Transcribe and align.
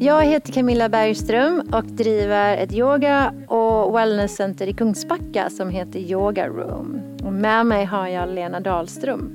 Jag 0.00 0.24
heter 0.24 0.52
Camilla 0.52 0.88
Bergström 0.88 1.62
och 1.72 1.84
driver 1.84 2.56
ett 2.56 2.72
yoga 2.72 3.32
och 3.48 3.96
wellnesscenter 3.96 4.66
i 4.66 4.72
Kungsbacka 4.72 5.50
som 5.50 5.70
heter 5.70 5.98
Yoga 5.98 6.48
Room. 6.48 7.00
Och 7.24 7.32
med 7.32 7.66
mig 7.66 7.84
har 7.84 8.08
jag 8.08 8.28
Lena 8.28 8.60
Dahlström. 8.60 9.30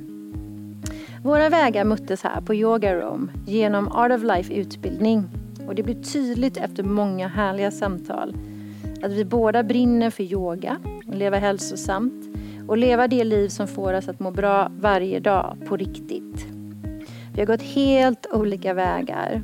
Våra 1.24 1.50
vägar 1.50 1.86
möttes 1.86 2.24
här 2.24 2.42
på 2.42 2.56
Yoga 2.56 2.96
Room 2.96 3.32
genom 3.48 3.92
Art 3.92 4.12
of 4.12 4.24
Life 4.24 4.54
utbildning. 4.54 5.30
Och 5.68 5.76
det 5.76 5.84
blev 5.84 6.04
tydligt 6.04 6.58
efter 6.58 6.84
många 6.84 7.28
härliga 7.28 7.72
samtal 7.72 8.36
att 9.04 9.12
vi 9.12 9.26
båda 9.26 9.64
brinner 9.64 10.10
för 10.10 10.24
yoga, 10.24 10.78
och 11.08 11.16
leva 11.16 11.38
hälsosamt 11.38 12.38
och 12.68 12.78
leva 12.78 13.08
det 13.08 13.24
liv 13.24 13.50
som 13.50 13.68
får 13.68 13.94
oss 13.94 14.10
att 14.10 14.20
må 14.20 14.32
bra 14.32 14.72
varje 14.80 15.20
dag 15.20 15.58
på 15.68 15.78
riktigt. 15.78 16.48
Vi 17.34 17.42
har 17.42 17.46
gått 17.46 17.62
helt 17.62 18.28
olika 18.34 18.74
vägar. 18.74 19.42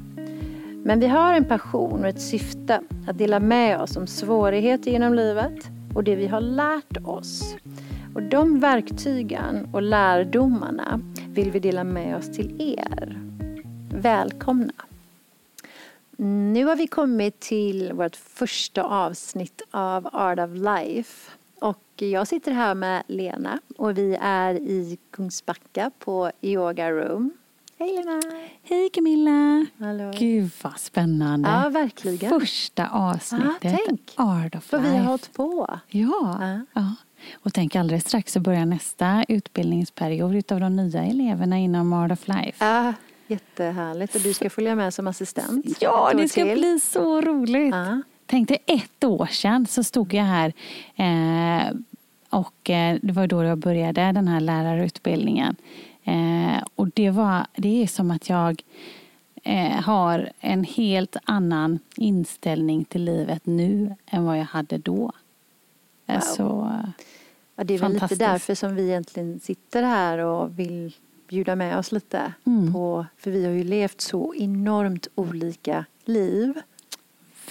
Men 0.84 1.00
vi 1.00 1.08
har 1.08 1.34
en 1.34 1.46
passion 1.46 2.00
och 2.00 2.10
ett 2.10 2.22
syfte 2.22 2.82
att 3.08 3.18
dela 3.18 3.40
med 3.40 3.82
oss 3.82 3.98
om 3.98 4.08
svårigheter 4.08 4.92
genom 4.92 5.14
livet 5.14 5.70
och 5.96 6.04
det 6.04 6.16
vi 6.16 6.28
har 6.28 6.42
lärt 6.42 6.98
oss. 7.06 7.56
Och 8.16 8.24
de 8.24 8.60
verktygen 8.60 9.70
och 9.74 9.82
lärdomarna 9.82 11.02
vill 11.30 11.52
vi 11.52 11.60
dela 11.60 11.84
med 11.84 12.18
oss 12.18 12.32
till 12.32 12.76
er. 12.78 13.20
Välkomna! 13.94 14.74
Nu 16.18 16.66
har 16.66 16.76
vi 16.76 16.88
kommit 16.88 17.40
till 17.40 17.94
vårt 17.94 18.16
första 18.16 18.84
avsnitt 18.84 19.62
av 19.72 20.10
Art 20.12 20.40
of 20.40 20.50
Life. 20.54 21.32
Och 21.60 21.84
jag 21.96 22.28
sitter 22.28 22.52
här 22.52 22.76
med 22.76 23.04
Lena 23.08 23.60
och 23.78 23.98
vi 23.98 24.18
är 24.22 24.54
i 24.54 24.98
Kungsbacka 25.12 25.92
på 26.00 26.32
Yoga 26.42 26.92
Room. 26.92 27.39
Hej 27.80 27.96
Lena! 27.96 28.22
Hej 28.64 28.90
Camilla! 28.94 29.66
Hallå. 29.80 30.12
Gud 30.20 30.50
vad 30.62 30.80
spännande. 30.80 31.50
Ja, 31.50 31.70
verkligen. 31.70 32.40
Första 32.40 32.88
avsnittet. 32.88 33.58
Ja, 33.62 33.78
tänk. 33.88 34.14
Art 34.16 34.56
of 34.56 34.64
För 34.64 34.78
Life. 34.78 34.92
vi 34.92 34.98
har 34.98 35.06
hållit 35.06 35.34
på. 35.34 35.80
Ja. 35.88 36.38
Ja. 36.42 36.62
ja. 36.74 36.96
Och 37.34 37.54
tänk 37.54 37.76
alldeles 37.76 38.04
strax 38.04 38.34
så 38.34 38.40
börjar 38.40 38.66
nästa 38.66 39.24
utbildningsperiod 39.28 40.36
utav 40.36 40.60
de 40.60 40.76
nya 40.76 41.04
eleverna 41.04 41.58
inom 41.58 41.94
Art 41.94 42.12
of 42.12 42.28
Life. 42.28 42.66
Ja, 42.66 42.94
jättehärligt. 43.28 44.16
Och 44.16 44.22
du 44.22 44.34
ska 44.34 44.50
följa 44.50 44.76
med 44.76 44.94
som 44.94 45.08
assistent. 45.08 45.66
Ja, 45.82 46.12
det 46.18 46.30
ska 46.30 46.44
till. 46.44 46.54
bli 46.60 46.80
så 46.80 47.22
roligt. 47.22 47.76
Ja. 47.76 48.02
Tänk 48.26 48.48
dig 48.48 48.58
ett 48.66 49.04
år 49.04 49.26
sedan 49.26 49.68
så 49.68 49.84
stod 49.84 50.14
jag 50.14 50.24
här 50.24 50.54
eh, 50.96 51.74
och 52.30 52.70
eh, 52.70 52.98
det 53.02 53.14
var 53.14 53.28
då 53.28 53.44
jag 53.44 53.58
började 53.58 54.02
den 54.02 54.28
här 54.28 54.40
lärarutbildningen. 54.40 55.56
Eh, 56.10 56.64
och 56.76 56.90
det, 56.94 57.10
var, 57.10 57.48
det 57.56 57.84
är 57.84 57.88
som 57.88 58.12
att 58.12 58.30
jag 58.30 58.64
eh, 59.44 59.82
har 59.82 60.30
en 60.40 60.64
helt 60.64 61.16
annan 61.24 61.80
inställning 61.96 62.86
till 62.86 63.04
livet 63.04 63.46
nu 63.46 63.96
än 64.06 64.26
vad 64.26 64.40
jag 64.40 64.46
hade 64.46 64.78
då. 64.78 65.12
Wow. 66.06 66.20
Så, 66.20 66.72
Ja, 67.60 67.66
det 67.66 67.74
är 67.74 67.80
väl 67.80 67.94
lite 67.94 68.16
därför 68.16 68.56
som 68.56 68.76
vi 68.76 68.84
egentligen 68.84 69.40
sitter 69.40 69.84
här 69.84 70.18
och 70.18 70.60
vill 70.60 70.96
bjuda 71.28 71.56
med 71.56 71.78
oss 71.78 71.92
lite. 71.92 72.34
Mm. 72.46 72.74
På, 72.74 73.06
för 73.18 73.32
vi 73.32 73.46
har 73.46 73.52
ju 73.52 73.64
levt 73.64 74.02
så 74.02 74.36
enormt 74.36 75.08
olika 75.16 75.86
liv. 76.06 76.62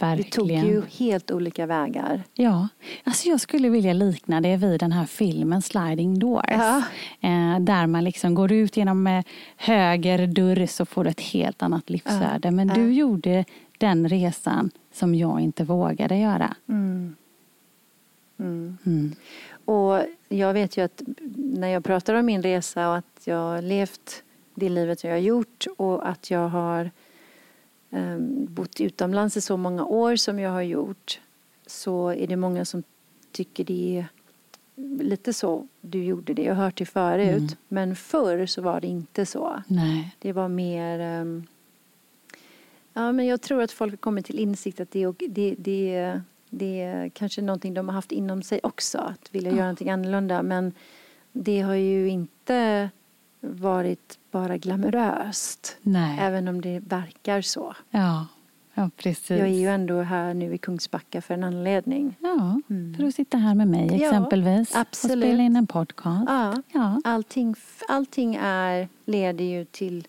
Vi 0.01 0.25
tog 0.25 0.49
verkligen. 0.49 0.67
ju 0.67 0.83
helt 0.99 1.31
olika 1.31 1.67
vägar. 1.67 2.23
Ja, 2.35 2.69
alltså 3.05 3.29
jag 3.29 3.41
skulle 3.41 3.69
vilja 3.69 3.93
likna 3.93 4.41
det 4.41 4.57
vid 4.57 4.81
den 4.81 4.93
här 4.93 5.05
filmen 5.07 5.63
Sliding 5.63 6.19
Doors. 6.19 6.45
Ja. 6.49 6.83
Eh, 7.21 7.59
där 7.61 7.87
man 7.87 8.05
liksom 8.05 8.35
går 8.35 8.53
ut 8.53 8.77
genom 8.77 9.07
eh, 9.07 9.25
höger 9.57 10.27
dörr 10.27 10.67
så 10.67 10.85
får 10.87 11.05
du 11.05 11.11
ett 11.11 11.21
helt 11.21 11.63
annat 11.63 11.91
livsöde. 11.91 12.51
Men 12.51 12.69
Ja. 12.69 12.75
du 12.75 12.93
gjorde 12.93 13.45
den 13.79 14.09
resan 14.09 14.71
som 14.93 15.15
jag 15.15 15.41
inte 15.41 15.65
vågade 15.65 16.17
göra. 16.17 16.55
Mm. 16.69 17.17
Mm. 18.41 18.79
Mm. 18.87 19.15
Och 19.65 20.03
jag 20.29 20.53
vet 20.53 20.77
ju 20.77 20.85
att 20.85 21.03
när 21.37 21.69
jag 21.69 21.85
pratar 21.85 22.15
om 22.15 22.27
min 22.27 22.43
resa 22.43 22.89
och 22.91 22.97
att 22.97 23.21
jag 23.25 23.37
har 23.37 23.63
levt 23.63 24.23
det 24.55 24.69
livet 24.69 25.05
jag 25.05 25.11
har 25.11 25.19
gjort 25.19 25.67
och 25.77 26.09
att 26.09 26.31
jag 26.31 26.49
har 26.49 26.91
bott 28.49 28.81
utomlands 28.81 29.37
i 29.37 29.41
så 29.41 29.57
många 29.57 29.85
år 29.87 30.17
som 30.17 30.39
jag 30.39 30.51
har 30.51 30.63
gjort 30.63 31.21
så 31.67 32.09
är 32.09 32.27
det 32.27 32.37
många 32.37 32.65
som 32.65 32.83
tycker 33.33 33.65
det 33.65 33.99
är 33.99 34.07
lite 35.05 35.33
så 35.33 35.67
du 35.81 36.05
gjorde 36.05 36.35
det. 36.35 36.43
Jag 36.43 36.55
har 36.55 36.65
hört 36.65 36.77
det 36.79 36.87
förut. 36.87 37.37
Mm. 37.39 37.49
Men 37.69 37.97
förr 37.97 38.47
så 38.47 38.63
var 38.63 38.81
det 38.81 38.87
inte 38.87 39.27
så. 39.27 39.63
Nej. 39.67 40.17
Det 40.19 40.33
var 40.33 40.49
mer... 40.49 40.99
ehm, 41.01 41.47
ja, 42.93 43.13
men 43.13 43.27
jag 43.27 43.41
tror 43.41 43.63
att 43.63 43.73
folk 43.73 43.93
har 43.93 43.97
kommit 43.97 44.27
till 44.27 44.39
insikt 44.39 44.81
att 44.81 44.91
det, 44.91 45.03
är- 45.03 45.15
det, 45.29 45.55
det, 45.59 46.21
det 46.51 46.81
är 46.81 47.09
kanske 47.09 47.43
någonting 47.43 47.75
de 47.75 47.89
har 47.89 47.95
haft 47.95 48.13
inom 48.13 48.43
sig 48.43 48.61
också. 48.63 48.99
Att 48.99 49.35
vilja 49.35 49.51
göra 49.51 49.59
Ja. 49.59 49.65
någonting 49.65 49.91
annorlunda. 49.91 50.43
Men 50.43 50.73
det 51.33 51.61
har 51.61 51.75
ju 51.75 52.09
inte 52.09 52.91
varit 53.41 54.19
bara 54.31 54.57
glamoröst. 54.59 55.77
Nej. 55.83 56.19
Även 56.21 56.49
om 56.49 56.61
det 56.61 56.81
verkar 56.81 57.41
så. 57.43 57.75
Ja. 57.91 58.27
ja, 58.75 58.91
precis. 58.97 59.31
Jag 59.31 59.41
är 59.41 59.47
ju 59.47 59.67
ändå 59.69 60.03
här 60.03 60.35
nu 60.35 60.55
i 60.55 60.59
Kungsbacka 60.59 61.23
för 61.23 61.35
en 61.35 61.45
anledning. 61.45 62.17
Ja, 62.21 62.61
Mm. 62.71 62.95
för 62.97 63.05
att 63.05 63.15
sitta 63.15 63.37
här 63.39 63.55
med 63.55 63.69
mig 63.69 63.87
Ja, 63.87 63.95
exempelvis. 64.07 64.75
absolut. 64.77 65.17
Och 65.17 65.23
spela 65.23 65.43
in 65.43 65.57
en 65.57 65.67
podcast. 65.67 66.25
Ja, 66.29 66.63
Ja. 66.73 67.01
allting, 67.05 67.55
allting 67.89 68.39
är, 68.43 68.89
leder 69.05 69.45
ju 69.45 69.65
till 69.65 70.07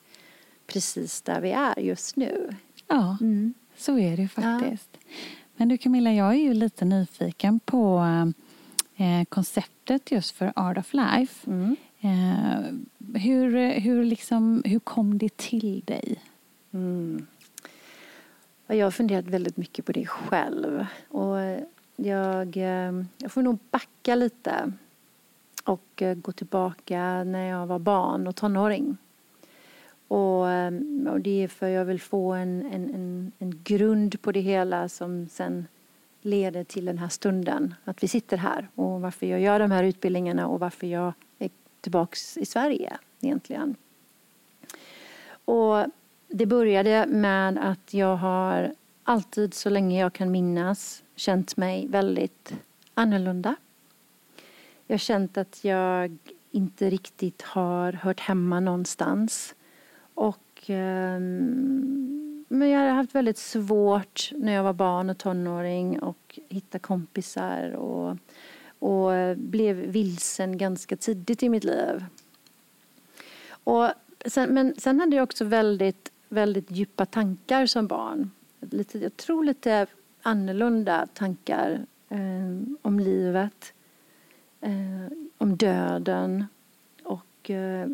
precis 0.68 1.22
där 1.22 1.42
vi 1.42 1.52
är 1.52 1.80
just 1.80 2.16
nu. 2.16 2.56
ja, 2.88 3.18
Mm. 3.22 3.54
så 3.78 4.00
är 4.00 4.16
det 4.16 4.22
ju 4.22 4.28
faktiskt. 4.28 4.98
Men 5.58 5.68
du 5.70 5.78
Camilla, 5.78 6.14
jag 6.14 6.30
är 6.34 6.38
ju 6.40 6.54
lite 6.54 6.86
nyfiken 6.86 7.60
på 7.60 8.06
eh, 8.96 9.24
konceptet 9.30 10.12
just 10.12 10.32
för 10.36 10.54
Art 10.56 10.78
of 10.78 10.94
Life. 10.94 11.50
Mm. 11.52 11.76
Eh, 12.02 12.62
hur, 13.16 13.80
hur, 13.80 14.04
liksom, 14.04 14.64
hur 14.66 14.80
kom 14.80 15.18
det 15.18 15.38
till 15.38 15.82
dig? 15.86 16.24
Mm. 16.72 17.28
Jag 18.68 18.86
har 18.86 18.92
funderat 18.92 19.26
väldigt 19.26 19.58
mycket 19.58 19.86
på 19.86 19.92
det 19.92 20.06
själv. 20.06 20.86
Och 21.08 21.38
jag, 21.96 22.58
eh, 22.58 23.04
jag 23.18 23.32
får 23.32 23.42
nog 23.42 23.58
backa 23.72 24.16
lite 24.16 24.74
och 25.64 26.02
eh, 26.02 26.16
gå 26.16 26.32
tillbaka 26.32 27.24
när 27.24 27.50
jag 27.50 27.68
var 27.68 27.80
barn 27.80 28.28
och 28.28 28.36
tonåring. 28.36 28.98
Och, 30.08 30.50
eh, 30.50 30.74
och 31.08 31.22
det 31.22 31.44
är 31.44 31.48
för 31.48 31.68
jag 31.68 31.86
vill 31.86 32.02
få 32.02 32.34
en, 32.34 32.66
en, 32.72 32.96
en, 32.96 33.32
en 33.40 33.64
grund 33.64 34.22
på 34.22 34.32
det 34.32 34.40
hela 34.40 34.90
som 34.90 35.28
sen 35.28 35.68
leder 36.22 36.64
till 36.64 36.86
den 36.86 36.98
här 36.98 37.10
stunden. 37.10 37.76
Att 37.84 38.04
vi 38.04 38.08
sitter 38.08 38.38
här 38.38 38.68
och 38.76 39.02
varför 39.02 39.26
jag 39.26 39.40
gör 39.40 39.60
de 39.60 39.72
här 39.72 39.84
utbildningarna 39.84 40.48
och 40.48 40.60
varför 40.60 40.88
jag 40.88 41.14
tillbaks 41.82 42.38
i 42.38 42.46
Sverige 42.46 42.98
egentligen. 43.22 43.76
Och 45.46 45.86
det 46.28 46.46
började 46.46 47.06
med 47.08 47.58
att 47.58 47.94
jag 47.94 48.16
har 48.16 48.74
alltid 49.04 49.54
så 49.54 49.70
länge 49.70 50.00
jag 50.00 50.14
kan 50.14 50.32
minnas 50.32 51.04
känt 51.16 51.58
mig 51.58 51.88
väldigt 51.88 52.54
annorlunda. 52.94 53.56
Jag 54.88 54.94
har 54.94 55.00
känt 55.00 55.38
att 55.38 55.64
jag 55.64 56.18
inte 56.52 56.90
riktigt 56.90 57.42
har 57.42 57.94
hört 57.94 58.20
hemma 58.20 58.60
någonstans. 58.60 59.56
Och, 60.14 60.64
ehm, 60.68 62.46
men 62.48 62.70
jag 62.70 62.80
har 62.80 62.90
haft 62.90 63.16
väldigt 63.16 63.38
svårt 63.38 64.32
när 64.36 64.54
jag 64.54 64.64
var 64.64 64.74
barn 64.74 65.10
och 65.10 65.18
tonåring 65.18 66.00
att 66.02 66.40
hitta 66.50 66.80
kompisar 66.80 67.72
och, 67.72 68.18
och 68.80 69.38
blev 69.38 69.76
vilsen 69.76 70.58
ganska 70.58 70.96
tidigt 70.96 71.44
i 71.44 71.50
mitt 71.50 71.64
liv. 71.64 72.06
Och 73.64 73.90
sen, 74.26 74.54
men 74.54 74.76
sen 74.78 75.00
hade 75.00 75.16
jag 75.16 75.24
också 75.24 75.46
väldigt, 75.46 76.12
väldigt 76.30 76.72
djupa 76.72 77.06
tankar 77.06 77.66
som 77.66 77.88
barn. 77.88 78.32
Lite, 78.60 79.00
jag 79.00 79.18
tror 79.18 79.44
lite 79.44 79.88
annorlunda 80.22 81.08
tankar 81.14 81.86
eh, 82.10 82.76
om 82.82 83.00
livet, 83.00 83.74
eh, 84.62 85.18
om 85.38 85.58
döden. 85.58 86.46
Och 87.04 87.50
eh, 87.50 87.88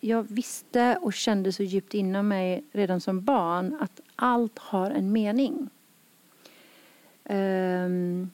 jag 0.00 0.22
visste 0.22 0.98
och 1.02 1.12
kände 1.12 1.52
så 1.52 1.62
djupt 1.62 1.94
inom 1.94 2.28
mig 2.28 2.64
redan 2.72 3.00
som 3.00 3.24
barn 3.24 3.76
att 3.80 4.00
allt 4.16 4.58
har 4.58 4.90
en 4.90 5.12
mening. 5.12 5.70
Ehm, 7.24 8.30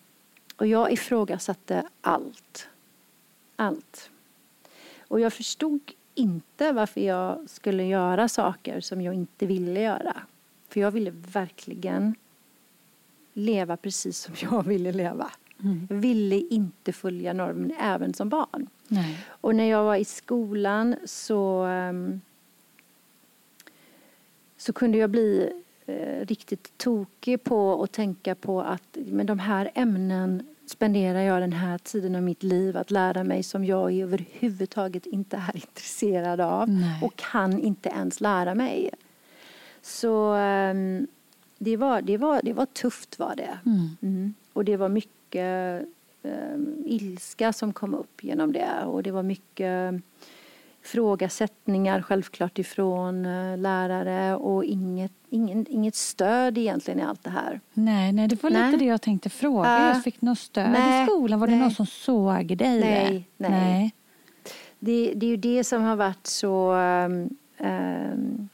och 0.56 0.66
jag 0.66 0.92
ifrågasatte 0.92 1.88
allt. 2.00 2.68
Allt. 3.56 4.10
Och 5.08 5.20
jag 5.20 5.32
förstod 5.32 5.92
inte 6.14 6.72
varför 6.72 7.00
jag 7.00 7.50
skulle 7.50 7.84
göra 7.84 8.28
saker 8.28 8.80
som 8.80 9.00
jag 9.00 9.14
inte 9.14 9.46
ville 9.46 9.80
göra. 9.80 10.22
För 10.68 10.80
jag 10.80 10.90
ville 10.90 11.10
verkligen 11.10 12.14
leva 13.32 13.76
precis 13.76 14.18
som 14.18 14.34
jag 14.40 14.62
ville 14.62 14.92
leva. 14.92 15.30
Mm. 15.62 15.86
Jag 15.90 15.96
ville 15.96 16.36
inte 16.36 16.92
följa 16.92 17.32
normen 17.32 17.72
även 17.80 18.14
som 18.14 18.28
barn. 18.28 18.68
Nej. 18.88 19.26
Och 19.28 19.54
när 19.54 19.64
jag 19.64 19.84
var 19.84 19.96
i 19.96 20.04
skolan 20.04 20.96
så, 21.04 21.62
ehm, 21.62 22.20
så 24.56 24.72
kunde 24.72 24.98
jag 24.98 25.10
bli 25.10 25.62
eh, 25.86 26.26
riktigt 26.26 26.78
tokig 26.78 27.44
på 27.44 27.82
att 27.82 27.92
tänka 27.92 28.34
på 28.34 28.60
att 28.60 28.96
med 28.96 29.26
de 29.26 29.38
här 29.38 29.70
ämnen 29.74 30.42
spenderar 30.66 31.20
jag 31.20 31.42
den 31.42 31.52
här 31.52 31.78
tiden 31.78 32.14
av 32.14 32.22
mitt 32.22 32.42
liv 32.42 32.76
att 32.76 32.90
lära 32.90 33.24
mig 33.24 33.42
som 33.42 33.64
jag 33.64 33.94
överhuvudtaget 33.94 35.06
inte 35.06 35.36
är 35.36 35.54
intresserad 35.56 36.40
av 36.40 36.68
Nej. 36.68 37.02
och 37.02 37.16
kan 37.16 37.58
inte 37.58 37.88
ens 37.88 38.20
lära 38.20 38.54
mig. 38.54 38.90
Så 39.82 40.32
ehm, 40.32 41.06
det, 41.58 41.76
var, 41.76 42.02
det, 42.02 42.16
var, 42.16 42.40
det 42.42 42.52
var 42.52 42.66
tufft 42.66 43.18
var 43.18 43.36
det. 43.36 43.58
Mm. 43.66 43.96
Mm. 44.02 44.34
Och 44.52 44.64
det 44.64 44.76
var 44.76 44.88
mycket 44.88 45.86
eh, 46.22 46.58
ilska 46.84 47.52
som 47.52 47.72
kom 47.72 47.94
upp 47.94 48.24
genom 48.24 48.52
det. 48.52 48.84
Och 48.84 49.02
det 49.02 49.10
var 49.10 49.22
mycket 49.22 49.94
frågasättningar 50.86 52.02
självklart 52.02 52.58
ifrån 52.58 53.26
eh, 53.26 53.58
lärare 53.58 54.36
och 54.36 54.64
inget, 54.64 55.12
ingen, 55.30 55.66
inget 55.68 55.94
stöd 55.94 56.58
egentligen 56.58 57.00
i 57.00 57.02
allt 57.02 57.24
det 57.24 57.30
här. 57.30 57.60
Nej, 57.72 58.12
nej, 58.12 58.28
det 58.28 58.42
var 58.42 58.50
Nej. 58.50 58.66
lite 58.66 58.84
det 58.84 58.88
jag 58.88 59.02
tänkte 59.02 59.30
fråga. 59.30 59.68
Ja. 59.68 59.88
Jag 59.88 60.02
fick 60.02 60.22
något 60.22 60.38
stöd 60.38 60.70
Nej, 60.70 61.02
i 61.02 61.06
skolan? 61.06 61.40
Var 61.40 61.46
det 61.46 61.52
nej. 61.52 61.60
någon 61.60 61.70
som 61.70 61.86
såg 61.86 62.56
dig? 62.56 62.80
Nej, 62.80 63.28
nej. 63.36 63.50
nej. 63.50 63.94
Det, 64.78 65.12
det 65.16 65.26
är 65.26 65.30
ju 65.30 65.36
det 65.36 65.64
som 65.64 65.82
har 65.82 65.96
varit 65.96 66.26
så... 66.26 66.72
ehm, 66.72 67.28
ehm, 67.58 68.48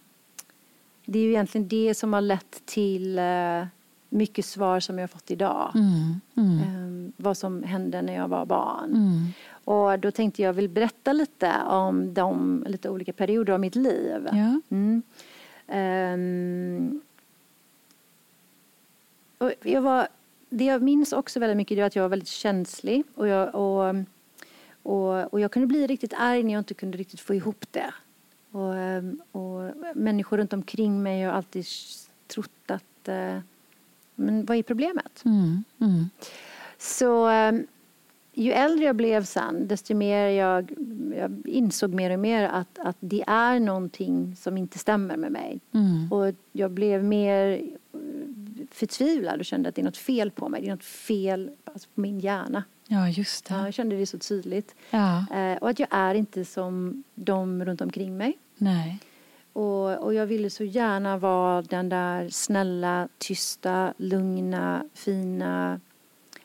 det 1.06 1.18
är 1.18 1.22
ju 1.22 1.30
egentligen 1.30 1.68
det 1.68 1.94
som 1.94 2.12
har 2.12 2.20
lett 2.20 2.66
till 2.66 3.18
eh, 3.18 3.64
mycket 4.12 4.44
svar 4.46 4.80
som 4.80 4.98
jag 4.98 5.02
har 5.02 5.08
fått 5.08 5.30
idag. 5.30 5.72
Mm, 5.74 6.20
mm, 6.36 6.58
Ehm, 6.58 7.12
vad 7.16 7.36
som 7.36 7.62
hände 7.62 8.02
när 8.02 8.14
jag 8.14 8.28
var 8.28 8.46
barn. 8.46 8.90
mm. 8.90 9.26
Och 9.64 9.98
då 9.98 10.10
tänkte 10.10 10.42
jag 10.42 10.52
vill 10.52 10.68
berätta 10.68 11.12
lite 11.12 11.52
om 11.66 12.14
de 12.14 12.64
lite 12.68 12.90
olika 12.90 13.12
perioder 13.12 13.52
av 13.52 13.60
mitt 13.60 13.74
liv. 13.76 14.28
Ja. 14.32 14.60
Ehm, 15.68 17.00
och 19.38 19.52
jag 19.62 19.80
var, 19.82 20.08
det 20.50 20.64
jag 20.64 20.82
minns 20.82 21.12
också 21.12 21.40
väldigt 21.40 21.56
mycket 21.56 21.78
är 21.78 21.82
att 21.82 21.96
jag 21.96 22.02
var 22.02 22.08
väldigt 22.08 22.28
känslig. 22.28 23.02
Och 23.14 23.28
jag, 23.28 23.54
och, 23.54 23.94
och, 24.82 25.32
och 25.32 25.40
jag 25.40 25.50
kunde 25.52 25.66
bli 25.66 25.86
riktigt 25.86 26.14
arg 26.16 26.42
när 26.42 26.52
jag 26.52 26.60
inte 26.60 26.74
kunde 26.74 26.98
riktigt 26.98 27.20
få 27.20 27.34
ihop 27.34 27.64
det. 27.70 27.94
Och, 28.50 28.76
ehm, 28.76 29.20
och 29.32 29.70
människor 29.94 30.36
runt 30.38 30.52
omkring 30.52 31.02
mig 31.02 31.22
har 31.24 31.32
alltid 31.32 31.64
trott 32.26 32.70
att 32.70 33.08
eh, 33.08 33.38
men 34.14 34.44
vad 34.44 34.56
är 34.56 34.62
problemet? 34.62 35.22
Mm, 35.24 35.64
mm. 35.80 36.10
Så 36.78 37.26
ehm, 37.26 37.66
ju 38.34 38.52
äldre 38.52 38.84
jag 38.84 38.96
blev 38.96 39.24
sen, 39.24 39.68
desto 39.68 39.94
mer 39.94 40.26
jag, 40.28 40.72
jag 41.16 41.42
insåg 41.46 41.94
mer 41.94 42.10
och 42.10 42.18
mer 42.18 42.44
att, 42.44 42.78
att 42.78 42.96
det 43.00 43.24
är 43.26 43.60
någonting 43.60 44.36
som 44.36 44.56
inte 44.58 44.78
stämmer 44.78 45.16
med 45.16 45.32
mig. 45.32 45.60
Mm. 45.74 46.12
Och 46.12 46.34
jag 46.52 46.70
blev 46.70 47.04
mer 47.04 47.50
eh, 47.92 47.98
förtvivlad 48.70 49.40
och 49.40 49.44
kände 49.46 49.68
att 49.68 49.74
det 49.74 49.80
är 49.82 49.84
något 49.84 49.96
fel 49.96 50.30
på 50.30 50.48
mig. 50.48 50.60
Det 50.60 50.66
är 50.66 50.70
något 50.74 50.84
fel 50.84 51.50
alltså, 51.64 51.88
på 51.94 52.00
min 52.00 52.20
hjärna. 52.20 52.64
Ja, 52.86 53.08
just 53.08 53.50
Ja, 53.50 53.56
det. 53.56 53.64
jag 53.64 53.74
kände 53.74 53.96
det 53.96 54.06
så 54.06 54.18
tydligt. 54.18 54.74
Ja, 54.90 55.26
Eh, 55.34 55.56
och 55.58 55.68
att 55.70 55.78
jag 55.78 55.88
är 55.90 56.14
inte 56.14 56.44
som 56.44 57.02
de 57.14 57.64
runt 57.64 57.80
omkring 57.80 58.16
mig. 58.16 58.38
nej. 58.56 58.98
Och, 59.52 59.98
och 60.04 60.14
jag 60.14 60.26
ville 60.26 60.50
så 60.50 60.64
gärna 60.64 61.18
vara 61.18 61.62
den 61.62 61.88
där 61.88 62.28
snälla, 62.28 63.08
tysta, 63.18 63.94
lugna, 63.96 64.84
fina 64.94 65.80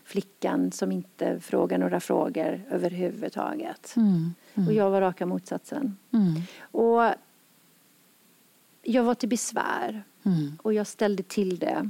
flickan 0.03 0.71
som 0.71 0.91
inte 0.91 1.39
frågar 1.39 1.77
några 1.77 1.99
frågor 1.99 2.61
överhuvudtaget. 2.69 3.93
Mm, 3.95 4.33
Och 4.67 4.73
jag 4.73 4.89
var 4.89 5.01
raka 5.01 5.25
motsatsen. 5.25 5.97
mm, 6.13 6.41
Och 6.71 7.13
jag 8.83 9.03
var 9.03 9.15
till 9.15 9.29
besvär 9.29 10.03
mm. 10.23 10.57
och 10.61 10.73
jag 10.73 10.87
ställde 10.87 11.23
till 11.23 11.59
det. 11.59 11.89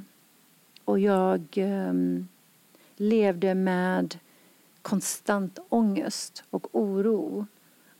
Och 0.85 0.99
jag 0.99 1.41
ehm, 1.55 2.27
levde 2.95 3.55
med 3.55 4.19
konstant 4.81 5.59
ångest 5.69 6.43
och 6.49 6.67
oro. 6.75 7.45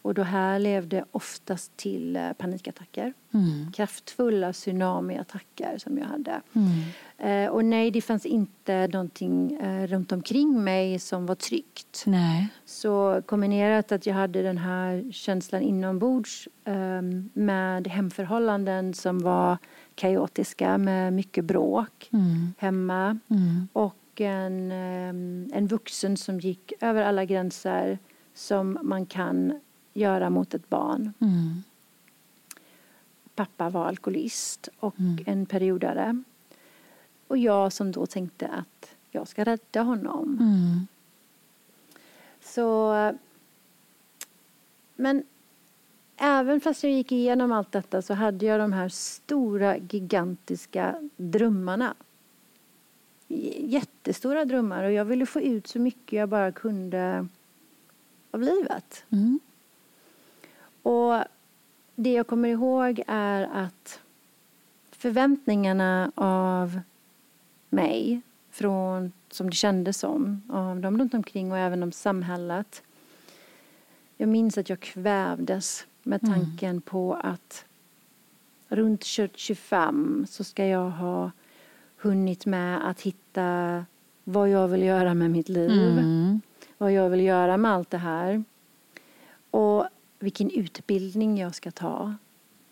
Och 0.08 0.14
då 0.14 0.24
här 0.24 0.60
levde 0.60 1.06
oftast 1.12 1.78
till 1.78 2.16
eh, 2.16 2.34
panikattacker. 2.34 3.14
Mm, 3.34 3.72
Kraftfulla 3.72 4.54
tsunamiattacker 4.54 5.78
som 5.78 5.98
jag 5.98 6.06
hade. 6.06 6.42
mm. 6.54 6.70
Eh, 7.20 7.50
och 7.50 7.66
nej, 7.66 7.92
det 7.92 8.02
fanns 8.02 8.26
inte 8.26 8.88
någonting 8.88 9.54
eh, 9.54 9.88
runt 9.88 10.12
omkring 10.12 10.64
mig 10.64 11.00
som 11.00 11.26
var 11.26 11.36
tryggt. 11.36 12.04
Nej. 12.06 12.48
Så 12.66 13.22
kombinerat 13.26 13.92
att 13.92 14.06
jag 14.06 14.14
hade 14.14 14.42
den 14.42 14.58
här 14.58 15.12
känslan 15.12 15.62
inombords 15.62 16.48
eh, 16.66 17.02
med 17.34 17.88
hemförhållanden 17.88 18.94
som 18.94 19.20
var 19.20 19.58
kaotiska 19.96 20.78
med 20.78 21.14
mycket 21.14 21.46
bråk 21.46 22.10
Mm, 22.14 22.54
hemma 22.58 23.20
mm, 23.30 23.68
och 23.74 24.22
en, 24.22 24.72
eh, 24.72 25.58
en 25.58 25.68
vuxen 25.68 26.18
som 26.18 26.40
gick 26.40 26.74
över 26.82 27.04
alla 27.04 27.26
gränser 27.26 28.00
som 28.34 28.78
man 28.82 29.06
kan 29.06 29.60
göra 29.98 30.30
mot 30.30 30.54
ett 30.54 30.70
barn. 30.70 31.14
mm, 31.20 31.64
Pappa 33.36 33.70
var 33.70 33.86
alkoholist 33.86 34.70
och 34.80 35.00
Mm. 35.00 35.24
en 35.28 35.46
periodare. 35.46 36.24
Och 37.28 37.38
jag 37.38 37.74
som 37.74 37.92
då 37.92 38.06
tänkte 38.06 38.48
att 38.48 38.96
jag 39.12 39.28
ska 39.28 39.44
rädda 39.44 39.82
honom. 39.82 40.38
mm. 40.42 40.88
Så... 42.42 42.94
Men 44.96 45.24
även 46.18 46.62
fast 46.62 46.84
jag 46.84 46.92
gick 46.94 47.12
igenom 47.12 47.52
allt 47.52 47.72
detta 47.72 48.02
så 48.02 48.14
hade 48.14 48.46
jag 48.46 48.60
de 48.60 48.74
här 48.74 48.90
stora, 48.90 49.78
gigantiska 49.78 51.10
drömmarna. 51.18 51.96
Jättestora 53.58 54.46
drömmar 54.46 54.84
och 54.84 54.92
jag 54.92 55.06
ville 55.06 55.26
få 55.26 55.42
ut 55.42 55.68
så 55.68 55.80
mycket 55.80 56.18
jag 56.20 56.30
bara 56.30 56.52
kunde 56.52 57.28
av 58.32 58.42
livet. 58.42 59.06
Mm. 59.10 59.40
Och 60.88 61.24
det 61.96 62.14
jag 62.14 62.28
kommer 62.28 62.50
ihåg 62.50 63.02
är 63.08 63.44
att 63.54 64.00
förväntningarna 64.92 66.12
av 66.16 66.80
mig 67.70 68.22
från, 68.52 69.12
som 69.30 69.50
det 69.50 69.56
kändes 69.56 69.98
som, 70.00 70.42
av 70.50 70.80
dem 70.80 70.98
runt 71.00 71.14
omkring 71.14 71.52
och 71.52 71.58
även 71.58 71.84
om 71.84 71.92
samhället. 71.92 72.84
Jag 74.18 74.30
minns 74.30 74.58
att 74.58 74.70
jag 74.70 74.80
kvävdes 74.80 75.86
med 76.04 76.24
Mm. 76.24 76.34
tanken 76.36 76.82
på 76.82 77.14
att 77.14 77.66
runt 78.68 79.04
25 79.04 80.26
så 80.30 80.44
ska 80.44 80.66
jag 80.66 80.90
ha 80.90 81.32
hunnit 81.98 82.46
med 82.46 82.90
att 82.90 83.02
hitta 83.02 83.86
vad 84.24 84.50
jag 84.50 84.68
vill 84.68 84.84
göra 84.84 85.14
med 85.14 85.32
mitt 85.32 85.50
liv 85.50 85.72
Mm. 85.72 86.42
vad 86.78 86.92
jag 86.92 87.10
vill 87.10 87.22
göra 87.22 87.58
med 87.58 87.72
allt 87.72 87.90
det 87.90 87.98
här. 87.98 88.44
Och 89.52 89.86
vilken 90.20 90.50
utbildning 90.52 91.38
jag 91.38 91.56
ska 91.56 91.72
ta. 91.72 92.16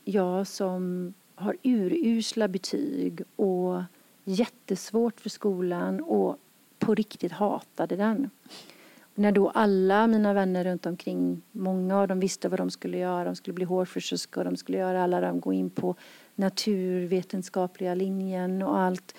Jag 0.04 0.48
som 0.48 1.14
har 1.36 1.58
urusla 1.64 2.48
betyg 2.48 3.22
och 3.36 3.82
jättesvårt 4.24 5.22
för 5.22 5.30
skolan 5.30 6.02
och 6.02 6.38
på 6.80 6.96
riktigt 6.96 7.32
hatade 7.32 7.96
den. 7.96 8.30
När 9.16 9.32
då 9.32 9.50
alla 9.50 10.08
mina 10.08 10.34
vänner 10.34 10.64
runt 10.64 10.86
omkring, 10.86 11.42
många 11.52 12.00
av 12.00 12.08
dem 12.08 12.20
visste 12.20 12.50
vad 12.50 12.60
de 12.60 12.70
skulle 12.70 12.98
göra. 12.98 13.24
De 13.24 13.36
skulle 13.36 13.54
bli 13.54 13.66
hårfrisörskor, 13.66 14.44
de 14.44 14.58
skulle 14.58 14.78
göra 14.78 15.04
alla 15.04 15.22
de 15.22 15.40
gå 15.40 15.54
in 15.54 15.70
på 15.70 15.96
naturvetenskapliga 16.36 17.96
linjen 17.96 18.62
och 18.62 18.80
allt. 18.80 19.16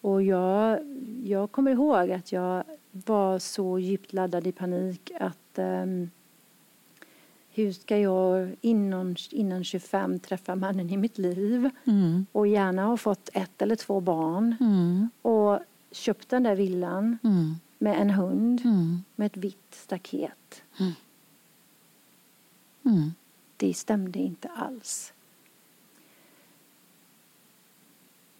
Och 0.00 0.22
jag, 0.22 0.78
jag 1.24 1.52
kommer 1.52 1.70
ihåg 1.70 2.10
att 2.10 2.32
jag 2.32 2.64
var 2.90 3.38
så 3.38 3.78
djupt 3.78 4.12
laddad 4.12 4.46
i 4.46 4.52
panik 4.52 5.12
att 5.20 5.58
um, 5.58 6.10
hur 7.54 7.72
ska 7.72 7.98
jag 7.98 8.56
innan, 8.60 9.16
innan 9.30 9.64
25 9.64 10.18
träffa 10.18 10.54
mannen 10.56 10.90
i 10.90 10.96
mitt 10.96 11.18
liv 11.18 11.70
Mm. 11.84 12.26
och 12.32 12.46
gärna 12.46 12.84
ha 12.84 12.96
fått 12.96 13.28
ett 13.32 13.62
eller 13.62 13.76
två 13.76 14.00
barn 14.00 14.56
Mm. 14.60 15.10
och 15.22 15.58
köpt 15.90 16.28
den 16.28 16.42
där 16.42 16.54
villan 16.56 17.18
Mm. 17.24 17.54
med 17.78 18.00
en 18.00 18.10
hund 18.10 18.60
Mm. 18.64 19.02
med 19.16 19.26
ett 19.26 19.36
vitt 19.36 19.74
staket. 19.74 20.62
Mm. 22.84 23.12
Det 23.56 23.74
stämde 23.74 24.18
inte 24.18 24.48
alls. 24.48 25.12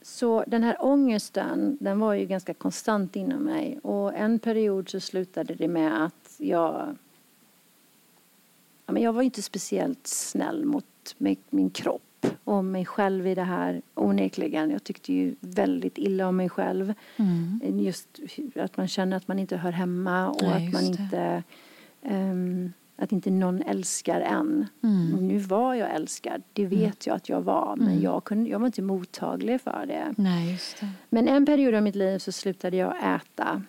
Så 0.02 0.44
den 0.46 0.62
här 0.62 0.76
ångesten, 0.80 1.76
den 1.80 2.00
var 2.00 2.14
ju 2.14 2.26
ganska 2.26 2.54
konstant 2.54 3.16
inom 3.16 3.42
mig. 3.42 3.78
Och 3.82 4.14
en 4.14 4.38
period 4.38 4.88
så 4.88 5.00
slutade 5.00 5.54
det 5.54 5.68
med 5.68 6.04
att 6.04 6.34
jag... 6.38 6.96
Ja, 8.86 8.92
men 8.92 9.02
jag 9.02 9.12
var 9.12 9.22
inte 9.22 9.42
speciellt 9.42 10.06
snäll 10.06 10.64
mot 10.64 10.84
min 11.50 11.70
kropp 11.70 12.26
och 12.44 12.64
mig 12.64 12.84
själv 12.86 13.26
i 13.26 13.34
det 13.34 13.42
här, 13.42 13.82
onekligen. 13.94 14.70
Jag 14.70 14.84
tyckte 14.84 15.12
ju 15.12 15.34
väldigt 15.40 15.98
illa 15.98 16.28
om 16.28 16.36
mig 16.36 16.48
själv. 16.48 16.94
Mm. 17.16 17.60
Just 17.80 18.08
att 18.56 18.76
man 18.76 18.88
känner 18.88 19.16
att 19.16 19.28
man 19.28 19.38
inte 19.38 19.56
hör 19.56 19.72
hemma 19.72 20.28
och 20.28 20.42
Nej, 20.42 20.66
att 20.66 20.72
man 20.72 20.82
inte... 20.84 21.42
ehm, 22.02 22.72
att 22.96 23.12
inte 23.12 23.30
någon 23.30 23.62
älskar 23.62 24.20
en. 24.20 24.66
Mm. 24.82 25.28
Nu 25.28 25.38
var 25.38 25.74
jag 25.74 25.90
älskad, 25.94 26.42
det 26.52 26.66
vet 26.66 27.06
jag 27.06 27.16
att 27.16 27.28
jag 27.28 27.40
var. 27.42 27.76
Men 27.76 27.88
Mm. 27.88 28.02
jag, 28.02 28.24
kunde, 28.24 28.50
jag 28.50 28.58
var 28.58 28.66
inte 28.66 28.82
mottaglig 28.82 29.60
för 29.60 29.84
det. 29.86 30.14
Nej, 30.16 30.58
det. 30.80 30.88
Men 31.10 31.28
en 31.28 31.46
period 31.46 31.74
av 31.74 31.82
mitt 31.82 31.94
liv 31.96 32.18
så 32.18 32.32
slutade 32.32 32.76
jag 32.76 32.94
äta 33.14 33.62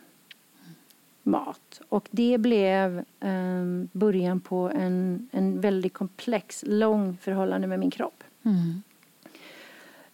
mat. 1.23 1.81
Och 1.89 2.07
det 2.11 2.37
blev 2.37 3.05
ehm, 3.19 3.89
början 3.91 4.39
på 4.39 4.71
en, 4.75 5.29
en 5.31 5.61
väldigt 5.61 5.93
komplex, 5.93 6.63
lång 6.67 7.17
förhållande 7.17 7.67
med 7.67 7.79
min 7.79 7.91
kropp. 7.91 8.23
Mm. 8.43 8.81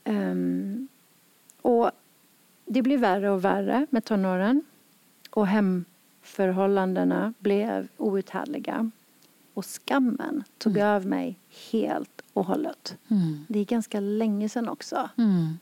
Ehm, 0.03 0.87
och 1.61 1.91
det 2.65 2.81
blev 2.81 2.99
värre 2.99 3.29
och 3.29 3.45
värre 3.45 3.87
med 3.89 4.05
tonåren. 4.05 4.63
Och 5.29 5.47
hemförhållandena 5.47 7.33
blev 7.39 7.87
outhärdliga. 7.97 8.91
Och 9.53 9.65
skammen 9.65 10.43
tog 10.57 10.77
över 10.77 11.07
mig 11.07 11.35
helt 11.71 12.21
och 12.33 12.45
hållet. 12.45 12.97
Mm. 13.07 13.45
Det 13.47 13.59
är 13.59 13.65
ganska 13.65 13.99
länge 13.99 14.49
sedan 14.49 14.69
också. 14.69 15.09
Mm. 15.17 15.57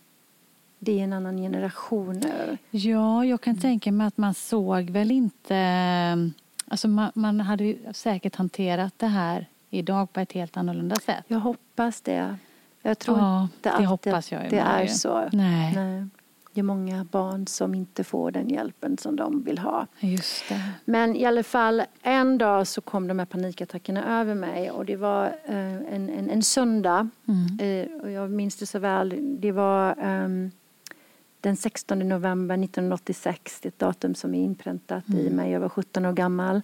Det 0.79 0.99
är 0.99 1.03
en 1.03 1.13
annan 1.13 1.37
generation 1.37 2.19
nu. 2.19 2.57
Ja, 2.71 3.25
jag 3.25 3.41
kan 3.41 3.57
tänka 3.57 3.91
mig 3.91 4.07
att 4.07 4.17
man 4.17 4.33
såg 4.33 4.89
väl 4.89 5.11
inte... 5.11 6.31
Alltså 6.67 6.87
man, 6.87 7.11
man 7.15 7.39
hade 7.39 7.63
ju 7.63 7.77
säkert 7.93 8.35
hanterat 8.35 8.93
det 8.97 9.07
här 9.07 9.45
idag 9.69 10.13
på 10.13 10.19
ett 10.19 10.31
helt 10.33 10.57
annorlunda 10.57 10.95
sätt. 10.95 11.23
Jag 11.27 11.39
hoppas 11.39 12.01
det. 12.01 12.35
Jag 12.81 12.99
tror 12.99 13.17
Ja, 13.17 13.43
inte 13.43 13.69
det 13.69 13.71
alltid 13.71 13.87
hoppas 13.87 14.31
jag 14.31 14.41
ju 14.41 14.45
att 14.45 14.51
det 14.51 14.63
med 14.63 14.83
är 14.83 14.87
så. 14.87 15.29
Nej, 15.31 15.73
Nej. 15.75 16.05
Det 16.53 16.61
är 16.61 16.63
många 16.63 17.03
barn 17.11 17.47
som 17.47 17.75
inte 17.75 18.03
får 18.03 18.31
den 18.31 18.49
hjälpen 18.49 18.97
som 18.97 19.15
de 19.15 19.43
vill 19.43 19.57
ha. 19.59 19.87
just 19.99 20.49
det. 20.49 20.61
Men 20.85 21.15
i 21.15 21.25
alla 21.25 21.43
fall, 21.43 21.83
en 22.01 22.37
dag 22.37 22.67
så 22.67 22.81
kom 22.81 23.07
de 23.07 23.19
här 23.19 23.25
panikattackerna 23.25 24.19
över 24.21 24.35
mig 24.35 24.71
och 24.71 24.85
det 24.85 24.95
var 24.95 25.25
eh, 25.45 25.55
en, 25.75 26.09
en, 26.09 26.29
en 26.29 26.43
söndag. 26.43 27.09
Mm. 27.27 27.59
Eh, 27.89 28.01
och 28.01 28.11
jag 28.11 28.31
minns 28.31 28.55
det 28.55 28.65
så 28.65 28.79
väl. 28.79 29.15
Det 29.39 29.51
var 29.51 29.95
ehm, 30.01 30.51
den 31.47 31.57
16 31.57 31.99
november 31.99 32.55
1986. 32.63 33.59
Det 33.61 33.67
är 33.67 33.69
ett 33.69 33.79
datum 33.79 34.15
som 34.15 34.35
är 34.35 34.43
inpräntat 34.43 35.09
i 35.09 35.29
mig. 35.29 35.51
Jag 35.51 35.59
var 35.59 35.69
17 35.69 36.05
år 36.05 36.13
gammal. 36.13 36.61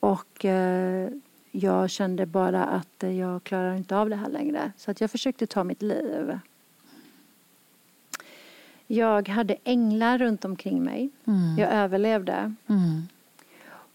Och 0.00 0.44
eh, 0.44 1.10
jag 1.50 1.90
kände 1.90 2.26
bara 2.26 2.64
att 2.64 3.02
jag 3.02 3.44
klarar 3.44 3.74
inte 3.74 3.96
av 3.96 4.10
det 4.10 4.16
här 4.16 4.28
längre. 4.28 4.72
Så 4.76 4.90
att 4.90 5.00
jag 5.00 5.10
försökte 5.10 5.46
ta 5.46 5.64
mitt 5.64 5.82
liv. 5.82 6.38
Jag 8.86 9.28
hade 9.28 9.56
änglar 9.64 10.18
runt 10.18 10.44
omkring 10.44 10.82
mig. 10.82 11.10
Mm. 11.24 11.58
Jag 11.58 11.72
överlevde. 11.72 12.54
Mm. 12.66 13.02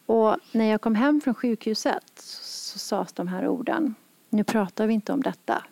Och 0.06 0.38
när 0.52 0.66
jag 0.66 0.82
kom 0.82 0.96
hem 0.96 1.22
från 1.22 1.34
sjukhuset 1.34 2.12
så, 2.16 2.70
så 2.70 2.80
sades 2.80 3.14
de 3.14 3.28
här 3.28 3.48
orden. 3.48 3.96
Nu 4.30 4.44
pratar 4.44 4.88
vi 4.88 4.94
inte 4.94 5.14
om 5.14 5.22
detta. 5.22 5.64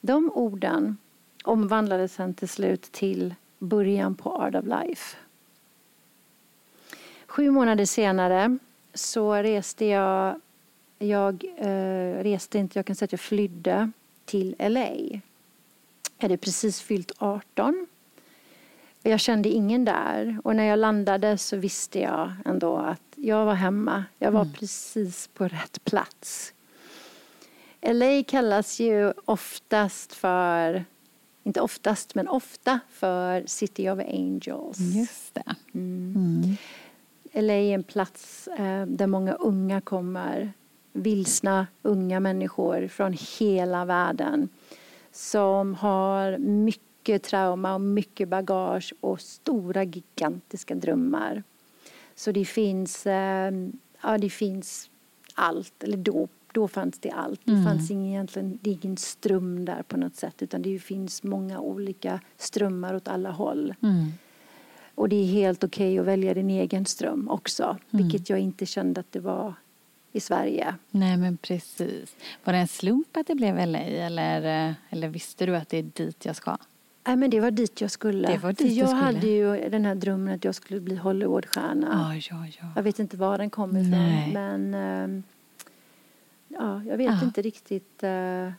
De 0.00 0.30
orden 0.34 0.96
omvandlades 1.44 2.14
sen 2.14 2.34
till 2.34 2.48
slut 2.48 2.82
till 2.82 3.34
början 3.58 4.14
på 4.14 4.30
Art 4.30 4.54
of 4.54 4.64
Life. 4.64 5.16
Sju 7.26 7.50
månader 7.50 7.84
senare 7.84 8.58
så 8.94 9.34
reste 9.34 9.84
jag, 9.84 10.40
jag 10.98 11.44
eh, 11.56 12.22
reste 12.22 12.58
inte, 12.58 12.78
jag 12.78 12.86
kan 12.86 12.96
säga 12.96 13.04
att 13.04 13.12
jag 13.12 13.20
flydde 13.20 13.90
till 14.24 14.54
LA. 14.58 14.88
Jag 16.18 16.22
hade 16.24 16.36
precis 16.36 16.80
fyllt 16.80 17.12
18 17.18 17.86
jag 19.02 19.20
kände 19.20 19.48
ingen 19.48 19.84
där. 19.84 20.38
Och 20.44 20.56
när 20.56 20.64
jag 20.64 20.78
landade 20.78 21.38
så 21.38 21.56
visste 21.56 22.00
jag 22.00 22.32
ändå 22.44 22.76
att 22.76 23.02
jag 23.14 23.44
var 23.44 23.54
hemma. 23.54 24.04
Jag 24.18 24.32
var 24.32 24.44
precis 24.44 25.28
på 25.34 25.48
rätt 25.48 25.84
plats. 25.84 26.52
LA 27.82 28.22
kallas 28.26 28.80
ju 28.80 29.12
oftast 29.24 30.12
för, 30.12 30.84
inte 31.50 31.60
oftast, 31.60 32.14
men 32.14 32.28
ofta 32.28 32.80
för 32.90 33.44
City 33.46 33.90
of 33.90 33.98
Angels. 33.98 34.78
Just 34.78 35.34
det. 35.34 35.54
Mm. 35.74 36.14
Mm. 36.16 36.56
LA 37.46 37.52
är 37.52 37.74
en 37.74 37.82
plats 37.82 38.48
eh, 38.48 38.86
där 38.86 39.06
många 39.06 39.32
unga 39.32 39.80
kommer. 39.80 40.52
Vilsna 40.92 41.66
unga 41.82 42.20
människor 42.20 42.88
från 42.88 43.16
hela 43.38 43.84
världen. 43.84 44.48
Som 45.12 45.74
har 45.74 46.38
mycket 46.38 47.22
trauma 47.22 47.74
och 47.74 47.80
mycket 47.80 48.28
bagage 48.28 48.94
och 49.00 49.20
stora 49.20 49.84
gigantiska 49.84 50.74
drömmar. 50.74 51.42
Så 52.14 52.32
det 52.32 52.44
finns, 52.44 53.06
eh, 53.06 53.52
ja, 54.02 54.18
det 54.18 54.30
finns 54.30 54.90
allt. 55.34 55.82
Eller 55.82 55.96
då, 55.96 56.28
då 56.52 56.68
fanns 56.68 56.98
det 56.98 57.10
allt. 57.10 57.40
Det 57.44 57.52
Mm. 57.52 57.64
fanns 57.64 57.90
ingen, 57.90 58.06
egentligen, 58.12 58.58
det 58.62 58.70
ingen 58.70 58.96
ström 58.96 59.64
där 59.64 59.82
på 59.82 59.96
något 59.96 60.16
sätt. 60.16 60.42
Utan 60.42 60.62
det 60.62 60.78
finns 60.78 61.22
många 61.22 61.60
olika 61.60 62.20
strömmar 62.36 62.94
åt 62.94 63.08
alla 63.08 63.30
håll. 63.30 63.74
Mm. 63.82 64.12
Och 64.94 65.08
det 65.08 65.16
är 65.16 65.26
helt 65.26 65.64
okej 65.64 65.98
att 65.98 66.06
välja 66.06 66.34
din 66.34 66.50
egen 66.50 66.86
ström 66.86 67.28
också. 67.28 67.76
Vilket 67.90 68.30
jag 68.30 68.38
inte 68.38 68.66
kände 68.66 69.00
att 69.00 69.12
det 69.12 69.20
var 69.20 69.54
i 70.12 70.20
Sverige. 70.20 70.74
Nej, 70.90 71.16
men 71.16 71.36
precis. 71.36 72.16
Var 72.44 72.52
det 72.52 72.58
en 72.58 72.68
slump 72.68 73.16
att 73.16 73.26
det 73.26 73.34
blev 73.34 73.58
LA 73.68 73.78
eller, 73.78 74.68
eh, 74.68 74.74
eller 74.90 75.08
visste 75.08 75.46
du 75.46 75.56
att 75.56 75.68
det 75.68 75.78
är 75.78 75.82
dit 75.82 76.24
jag 76.24 76.36
ska? 76.36 76.56
Nej, 77.06 77.16
men 77.16 77.30
det 77.30 77.40
var 77.40 77.50
dit 77.50 77.80
jag 77.80 77.90
skulle. 77.90 78.28
Det 78.28 78.38
var 78.38 78.48
dit 78.52 78.58
För 78.58 78.64
jag 78.78 78.88
skulle. 78.88 79.02
hade 79.02 79.26
ju 79.26 79.68
den 79.70 79.84
här 79.84 79.94
drömmen 79.94 80.34
att 80.34 80.44
jag 80.44 80.54
skulle 80.54 80.80
bli 80.80 80.96
Hollywoodstjärna. 80.96 82.12
Ja, 82.14 82.14
ja, 82.30 82.46
ja. 82.60 82.66
Jag 82.76 82.82
vet 82.82 82.98
inte 82.98 83.16
var 83.16 83.38
den 83.38 83.50
kom 83.50 83.76
ifrån. 83.76 84.32
Men 84.32 84.74
ehm, 84.74 85.22
ja, 86.50 86.82
jag 86.84 86.96
vet 86.96 87.06
Ja. 87.20 87.24
inte 87.24 87.42
riktigt 87.42 88.02
eh, 88.02 88.50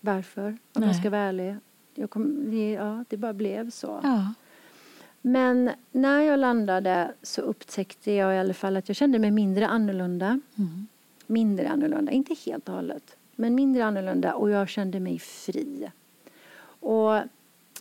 varför. 0.00 0.46
Om 0.48 0.58
Nej. 0.80 0.88
jag 0.88 0.96
ska 0.96 1.10
vara 1.10 1.20
ärlig. 1.20 1.56
Jag 1.94 2.10
kom, 2.10 2.52
ja, 2.72 3.04
det 3.08 3.16
bara 3.16 3.32
blev 3.32 3.70
så. 3.70 4.00
Ja. 4.02 4.34
Men 5.22 5.70
när 5.92 6.20
jag 6.20 6.38
landade 6.38 7.12
så 7.22 7.40
upptäckte 7.40 8.12
jag 8.12 8.34
i 8.34 8.38
alla 8.38 8.54
fall 8.54 8.76
att 8.76 8.88
jag 8.88 8.96
kände 8.96 9.18
mig 9.18 9.30
mindre 9.30 9.66
annorlunda. 9.68 10.40
Mm. 10.58 10.86
Mindre 11.26 11.68
annorlunda, 11.68 12.12
inte 12.12 12.34
helt 12.46 12.68
och 12.68 12.74
hållet. 12.74 13.16
Men 13.36 13.54
mindre 13.54 13.84
annorlunda 13.84 14.34
och 14.34 14.50
jag 14.50 14.68
kände 14.68 15.00
mig 15.00 15.18
fri. 15.18 15.90
Och 16.80 17.20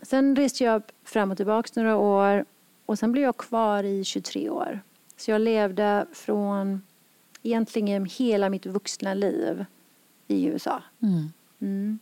sen 0.01 0.35
reste 0.35 0.63
jag 0.63 0.83
fram 1.03 1.31
och 1.31 1.37
tillbaka 1.37 1.81
några 1.81 1.97
år 1.97 2.45
och 2.85 2.99
sen 2.99 3.11
blev 3.11 3.23
jag 3.23 3.37
kvar 3.37 3.83
i 3.83 4.03
23 4.03 4.49
år. 4.49 4.79
Så 5.17 5.31
jag 5.31 5.41
levde 5.41 6.05
från 6.13 6.81
egentligen 7.43 8.05
hela 8.05 8.49
mitt 8.49 8.65
vuxna 8.65 9.13
liv 9.13 9.65
i 10.27 10.45
USA. 10.45 10.83
Mm. 11.01 11.33
Mm. 11.59 11.99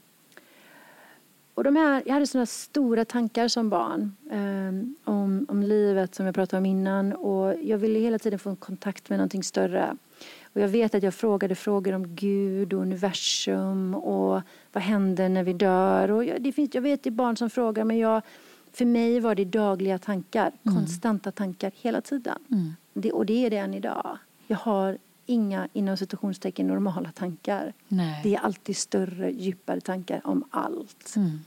Och 1.53 1.63
de 1.63 1.75
här, 1.75 2.03
jag 2.05 2.13
hade 2.13 2.27
sådana 2.27 2.45
stora 2.45 3.05
tankar 3.05 3.47
som 3.47 3.69
barn 3.69 4.15
eh, 4.31 5.11
om, 5.13 5.45
om 5.49 5.63
livet 5.63 6.15
som 6.15 6.25
jag 6.25 6.35
pratade 6.35 6.57
om 6.57 6.65
innan. 6.65 7.13
Och 7.13 7.55
jag 7.63 7.77
ville 7.77 7.99
hela 7.99 8.19
tiden 8.19 8.39
få 8.39 8.49
en 8.49 8.55
kontakt 8.55 9.09
med 9.09 9.19
någonting 9.19 9.43
större. 9.43 9.97
Och 10.53 10.61
jag 10.61 10.67
vet 10.67 10.95
att 10.95 11.03
jag 11.03 11.13
frågade 11.13 11.55
frågor 11.55 11.93
om 11.93 12.15
Gud 12.15 12.73
och 12.73 12.81
universum 12.81 13.95
och 13.95 14.41
vad 14.71 14.83
händer 14.83 15.29
när 15.29 15.43
vi 15.43 15.53
dör. 15.53 16.11
Och 16.11 16.25
jag, 16.25 16.41
det 16.41 16.51
finns, 16.51 16.75
jag 16.75 16.81
vet 16.81 17.03
det 17.03 17.09
är 17.09 17.11
barn 17.11 17.37
som 17.37 17.49
frågar 17.49 17.83
men 17.83 17.97
jag, 17.97 18.21
för 18.73 18.85
mig 18.85 19.19
var 19.19 19.35
det 19.35 19.45
dagliga 19.45 19.97
tankar, 19.97 20.51
konstanta 20.63 21.31
tankar 21.31 21.71
hela 21.75 22.01
tiden. 22.01 22.37
Mm. 22.51 22.73
Det, 22.93 23.11
och 23.11 23.25
det 23.25 23.45
är 23.45 23.49
det 23.49 23.57
än 23.57 23.73
idag. 23.73 24.17
Jag 24.47 24.57
har 24.57 24.97
inga 25.25 25.67
inom 25.73 25.97
citationstecken 25.97 26.67
normala 26.67 27.11
tankar. 27.11 27.73
Nej. 27.87 28.19
Det 28.23 28.35
är 28.35 28.39
alltid 28.39 28.77
större, 28.77 29.31
djupare 29.31 29.81
tankar 29.81 30.21
om 30.23 30.43
allt. 30.51 31.15
Mm. 31.15 31.39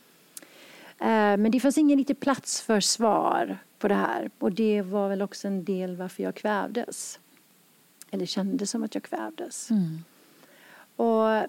Eh, 0.99 1.43
Men 1.43 1.50
det 1.50 1.61
fanns 1.61 1.78
ingen 1.78 1.99
riktig 1.99 2.21
plats 2.21 2.61
för 2.61 2.81
svar 2.81 3.59
på 3.78 3.88
det 3.88 3.95
här. 3.95 4.31
Och 4.38 4.52
det 4.52 4.83
var 4.83 5.09
väl 5.09 5.23
också 5.23 5.49
en 5.49 5.64
del 5.64 5.97
varför 5.97 6.23
jag 6.23 6.35
kvävdes. 6.35 7.21
Eller 8.11 8.26
kände 8.26 8.66
som 8.66 8.83
att 8.83 8.95
jag 8.95 9.04
kvävdes. 9.04 9.71
Mm. 9.71 10.04
Och 10.97 11.49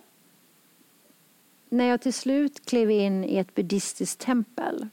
när 1.69 1.85
jag 1.85 2.01
till 2.01 2.13
slut 2.13 2.65
klev 2.65 2.91
in 2.91 3.23
i 3.23 3.37
ett 3.37 3.55
buddhistiskt 3.55 4.19
tempel. 4.19 4.87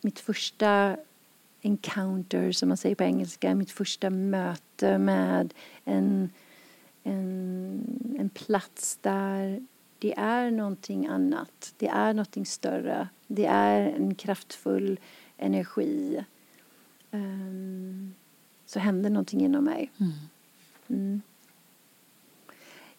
Mitt 0.00 0.20
första 0.20 0.96
encounter, 1.62 2.52
som 2.52 2.68
man 2.68 2.76
säger 2.76 2.94
på 2.94 3.04
engelska. 3.04 3.54
Mitt 3.54 3.70
första 3.70 4.10
möte 4.10 4.98
med 4.98 5.54
en, 5.84 6.30
en, 7.02 8.16
en 8.18 8.28
plats 8.28 8.98
där 9.00 9.66
det 9.98 10.14
är 10.18 10.50
någonting 10.50 11.06
annat. 11.06 11.74
Det 11.78 11.88
är 11.88 12.12
någonting 12.12 12.46
större. 12.46 13.08
Det 13.26 13.46
är 13.46 13.80
en 13.80 14.14
kraftfull 14.14 15.00
energi. 15.36 16.24
Ehm, 17.10 18.14
så 18.66 18.78
hände 18.78 19.08
någonting 19.08 19.40
inom 19.40 19.64
mig. 19.64 19.90
Mm. 20.00 20.12
Mm. 20.88 21.22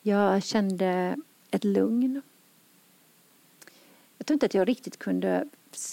Jag 0.02 0.44
kände 0.44 1.18
ett 1.52 1.64
lugn. 1.64 2.22
Jag 4.18 4.28
tror 4.28 4.36
inte 4.36 4.46
att 4.46 4.54
jag 4.54 4.68
riktigt 4.68 5.00
kunde 5.00 5.48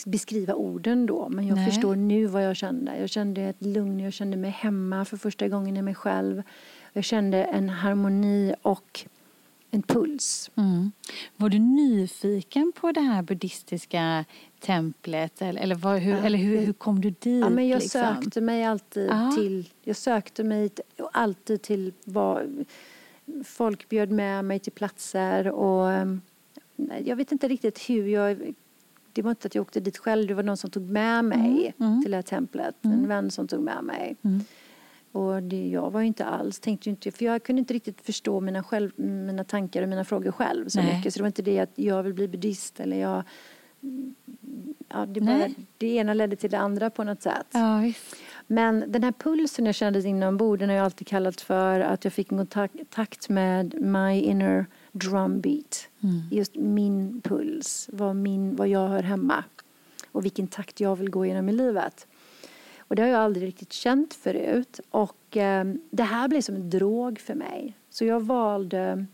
beskriva 0.06 0.54
orden 0.54 1.06
då, 1.06 1.28
men 1.28 1.46
jag 1.46 1.56
Nej. 1.56 1.66
förstår 1.70 1.96
nu 1.96 2.26
vad 2.26 2.44
jag 2.44 2.56
kände. 2.56 2.98
Jag 2.98 3.10
kände 3.10 3.42
ett 3.42 3.64
lugn, 3.64 4.00
jag 4.00 4.12
kände 4.12 4.36
mig 4.36 4.50
hemma 4.50 5.04
för 5.04 5.16
första 5.16 5.48
gången 5.48 5.76
i 5.76 5.82
mig 5.82 5.94
själv. 5.94 6.42
Jag 6.92 7.04
kände 7.04 7.44
en 7.44 7.68
harmoni 7.68 8.54
och 8.62 9.06
en 9.70 9.82
puls. 9.82 10.50
Mm. 10.56 10.92
Var 11.36 11.48
du 11.48 11.58
nyfiken 11.58 12.72
på 12.76 12.92
det 12.92 13.00
här 13.00 13.22
buddhistiska 13.22 14.24
templet? 14.60 15.42
Eller, 15.42 15.60
eller, 15.60 15.74
var, 15.74 15.98
hur, 15.98 16.12
ja, 16.12 16.18
eller 16.18 16.38
hur, 16.38 16.60
hur, 16.60 16.72
kom 16.72 17.00
du 17.00 17.10
dit? 17.10 17.40
Ja, 17.40 17.48
men 17.48 17.68
jag 17.68 17.80
liksom? 17.82 18.00
sökte 18.00 18.40
mig 18.40 18.64
alltid 18.64 19.10
Aha. 19.10 19.32
till, 19.32 19.68
jag 19.82 19.96
sökte 19.96 20.44
mig 20.44 20.70
alltid 21.12 21.62
till 21.62 21.92
vad, 22.04 22.64
folk 23.44 23.88
bjöd 23.88 24.10
med 24.10 24.44
mig 24.44 24.58
till 24.58 24.72
platser 24.72 25.48
och 25.48 26.18
jag 27.04 27.16
vet 27.16 27.32
inte 27.32 27.48
riktigt 27.48 27.78
hur 27.78 28.06
jag 28.06 28.54
det 29.12 29.22
var 29.22 29.30
inte 29.30 29.46
att 29.46 29.54
jag 29.54 29.62
åkte 29.62 29.80
dit 29.80 29.98
själv, 29.98 30.28
det 30.28 30.34
var 30.34 30.42
någon 30.42 30.56
som 30.56 30.70
tog 30.70 30.90
med 30.90 31.24
mig 31.24 31.74
mm. 31.78 31.90
Mm. 31.90 32.02
till 32.02 32.10
det 32.10 32.16
här 32.16 32.22
templet. 32.22 32.74
En 32.82 32.92
mm. 32.92 33.08
vän 33.08 33.30
som 33.30 33.48
tog 33.48 33.62
med 33.62 33.84
mig. 33.84 34.16
Mm. 34.22 34.40
Och 35.12 35.42
det, 35.42 35.68
jag 35.68 35.90
var 35.90 36.02
inte 36.02 36.24
alls, 36.24 36.60
tänkte 36.60 36.90
inte, 36.90 37.10
för 37.10 37.24
jag 37.24 37.42
kunde 37.42 37.60
inte 37.60 37.74
riktigt 37.74 38.00
förstå 38.00 38.40
mina, 38.40 38.62
själv, 38.62 38.90
mina 38.96 39.44
tankar 39.44 39.82
och 39.82 39.88
mina 39.88 40.04
frågor 40.04 40.32
själv 40.32 40.68
så 40.68 40.80
Nej. 40.80 40.96
mycket. 40.96 41.12
Så 41.12 41.18
det 41.18 41.22
var 41.22 41.26
inte 41.26 41.42
det 41.42 41.58
att 41.58 41.72
jag 41.74 42.02
vill 42.02 42.14
bli 42.14 42.28
buddhist 42.28 42.80
eller 42.80 42.96
jag... 42.96 43.22
Ja, 44.88 45.06
det, 45.06 45.20
bara, 45.20 45.48
det 45.78 45.86
ena 45.86 46.14
ledde 46.14 46.36
till 46.36 46.50
det 46.50 46.58
andra 46.58 46.90
på 46.90 47.04
något 47.04 47.22
sätt. 47.22 47.46
Ja. 47.52 47.92
Men 48.46 48.84
den 48.92 49.02
här 49.02 49.12
pulsen 49.12 49.66
jag 49.66 49.74
kände 49.74 50.08
inombords, 50.08 50.60
den 50.60 50.68
har 50.68 50.76
jag 50.76 50.84
alltid 50.84 51.06
kallat 51.06 51.40
för 51.40 51.80
att 51.80 52.04
jag 52.04 52.12
fick 52.12 52.32
en 52.32 52.46
kontakt 52.46 53.28
med 53.28 53.82
my 53.82 54.20
inner 54.20 54.66
drumbeat. 54.92 55.88
Mm. 56.00 56.22
Just 56.30 56.56
min 56.56 57.20
puls, 57.20 57.88
var, 57.92 58.14
min, 58.14 58.56
var 58.56 58.66
jag 58.66 58.88
hör 58.88 59.02
hemma 59.02 59.44
och 60.12 60.24
vilken 60.24 60.46
takt 60.46 60.80
jag 60.80 60.96
vill 60.96 61.10
gå 61.10 61.26
genom 61.26 61.48
i 61.48 61.52
livet. 61.52 62.06
Och 62.78 62.96
det 62.96 63.02
har 63.02 63.08
jag 63.08 63.20
aldrig 63.20 63.46
riktigt 63.46 63.72
känt 63.72 64.14
förut. 64.14 64.80
Och 64.90 65.36
eh, 65.36 65.64
det 65.90 66.02
här 66.02 66.28
blev 66.28 66.40
som 66.40 66.54
en 66.54 66.70
drog 66.70 67.20
för 67.20 67.34
mig. 67.34 67.76
Så 67.90 68.04
jag 68.04 68.20
valde 68.20 69.06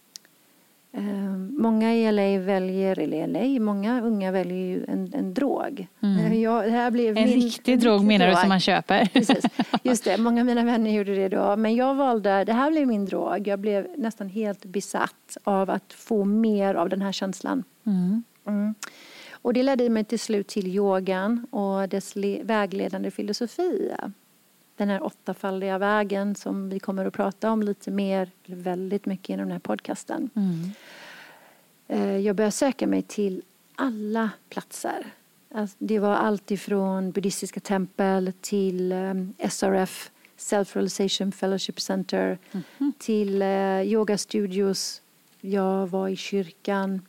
Många 1.58 1.94
i 1.94 2.12
LA 2.12 2.44
väljer, 2.44 2.98
eller 2.98 3.26
LA, 3.26 3.60
många 3.60 4.00
unga 4.00 4.32
väljer 4.32 4.58
ju 4.58 4.84
en, 4.84 5.12
en 5.14 5.34
drog. 5.34 5.86
Mm. 6.02 6.40
Jag, 6.40 6.64
det 6.64 6.70
här 6.70 6.90
blev 6.90 7.16
en 7.16 7.24
min, 7.24 7.40
riktig 7.40 7.72
en 7.72 7.80
drog 7.80 8.04
menar 8.04 8.28
du 8.28 8.36
som 8.36 8.48
man 8.48 8.60
köper? 8.60 9.04
Precis, 9.12 9.44
just 9.82 10.04
det. 10.04 10.18
Många 10.18 10.40
av 10.40 10.46
mina 10.46 10.64
vänner 10.64 10.90
gjorde 10.90 11.14
det 11.14 11.28
då. 11.28 11.56
Men 11.56 11.74
jag 11.74 11.94
valde, 11.94 12.44
det 12.44 12.52
här 12.52 12.70
blev 12.70 12.86
min 12.86 13.04
drog. 13.04 13.48
Jag 13.48 13.58
blev 13.58 13.86
nästan 13.96 14.28
helt 14.28 14.64
besatt 14.64 15.36
av 15.44 15.70
att 15.70 15.92
få 15.92 16.24
mer 16.24 16.74
av 16.74 16.88
den 16.88 17.02
här 17.02 17.12
känslan. 17.12 17.64
Mm. 17.86 18.24
Mm. 18.46 18.74
Och 19.32 19.52
det 19.52 19.62
ledde 19.62 19.88
mig 19.88 20.04
till 20.04 20.20
slut 20.20 20.48
till 20.48 20.66
yogan 20.66 21.46
och 21.50 21.88
dess 21.88 22.16
vägledande 22.42 23.10
filosofi. 23.10 23.92
Den 24.76 24.88
här 24.88 25.02
åttafaldiga 25.02 25.78
vägen 25.78 26.34
som 26.34 26.68
vi 26.68 26.78
kommer 26.78 27.04
att 27.04 27.14
prata 27.14 27.50
om 27.50 27.62
lite 27.62 27.90
mer, 27.90 28.30
eller 28.44 28.56
väldigt 28.56 29.06
mycket 29.06 29.30
i 29.30 29.36
den 29.36 29.50
här 29.50 29.58
podcasten. 29.58 30.30
Mm. 30.34 30.70
Eh, 31.88 32.18
jag 32.18 32.36
började 32.36 32.52
söka 32.52 32.86
mig 32.86 33.02
till 33.02 33.42
alla 33.74 34.30
platser. 34.48 35.06
Alltså, 35.54 35.76
det 35.78 35.98
var 35.98 36.14
allt 36.14 36.50
ifrån 36.50 37.10
buddhistiska 37.10 37.60
tempel 37.60 38.32
till 38.40 38.92
ehm, 38.92 39.34
SRF, 39.50 40.10
Self-Realization 40.38 41.32
Fellowship 41.32 41.80
Center, 41.80 42.38
mm. 42.52 42.92
till 42.98 43.42
eh, 43.42 43.82
yogastudios. 43.82 45.02
Jag 45.40 45.86
var 45.86 46.08
i 46.08 46.16
kyrkan 46.16 47.00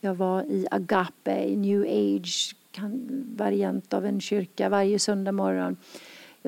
jag 0.00 0.14
var 0.14 0.42
i 0.42 0.66
Agape, 0.70 1.56
new 1.56 1.82
age 1.82 2.54
variant 3.36 3.94
av 3.94 4.06
en 4.06 4.20
kyrka 4.20 4.68
varje 4.68 4.98
söndag 4.98 5.32
morgon. 5.32 5.76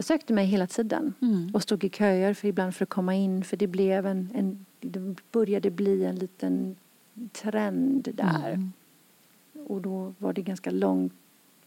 Jag 0.01 0.05
sökte 0.05 0.33
mig 0.33 0.47
hela 0.47 0.67
tiden 0.67 1.15
mm. 1.23 1.51
och 1.55 1.63
stod 1.63 1.85
i 1.85 1.91
köer 1.91 2.35
för 2.35 2.49
ibland 2.49 2.75
för 2.75 2.85
att 2.85 2.89
komma 2.89 3.15
in 3.15 3.45
för 3.45 3.57
det 3.57 3.67
blev 3.67 4.07
en, 4.07 4.31
en 4.35 4.67
det 4.81 5.15
började 5.33 5.71
bli 5.71 6.05
en 6.05 6.17
liten 6.17 6.77
trend 7.33 8.09
där. 8.15 8.53
Mm. 8.53 8.73
Och 9.67 9.81
då 9.81 10.15
var 10.19 10.33
det 10.33 10.43
ganska 10.43 10.71
långt, 10.71 11.13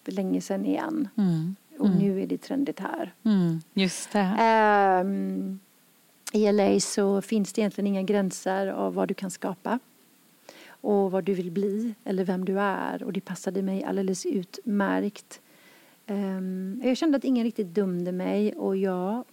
länge 0.06 0.42
sedan 0.42 0.66
igen. 0.66 1.08
Mm. 1.18 1.56
Och 1.80 1.88
mm. 1.88 2.00
nu 2.00 2.22
är 2.22 2.28
det 2.28 2.38
trendigt 2.38 2.80
här. 2.80 3.14
Mm. 3.24 3.62
Just 3.74 4.12
det. 4.12 5.02
Um, 5.04 5.60
I 6.34 6.52
LA 6.52 6.80
så 6.80 7.22
finns 7.22 7.54
det 7.54 7.62
egentligen 7.62 7.88
inga 7.88 8.04
gränser 8.04 8.68
av 8.68 8.94
vad 8.94 9.08
du 9.08 9.14
kan 9.14 9.32
skapa 9.32 9.80
och 10.68 11.12
vad 11.12 11.24
du 11.24 11.34
vill 11.34 11.52
bli 11.52 11.96
eller 12.04 12.24
vem 12.26 12.46
du 12.46 12.60
är. 12.60 13.04
Och 13.04 13.14
det 13.14 13.22
passade 13.22 13.62
mig 13.62 13.84
alldeles 13.84 14.26
utmärkt. 14.26 15.42
Um, 16.08 16.82
jag 16.84 16.98
kände 16.98 17.18
att 17.18 17.24
ingen 17.24 17.44
riktigt 17.44 17.76
dömde 17.76 18.12
mig 18.12 18.54
och 18.54 18.78
jag 18.78 19.24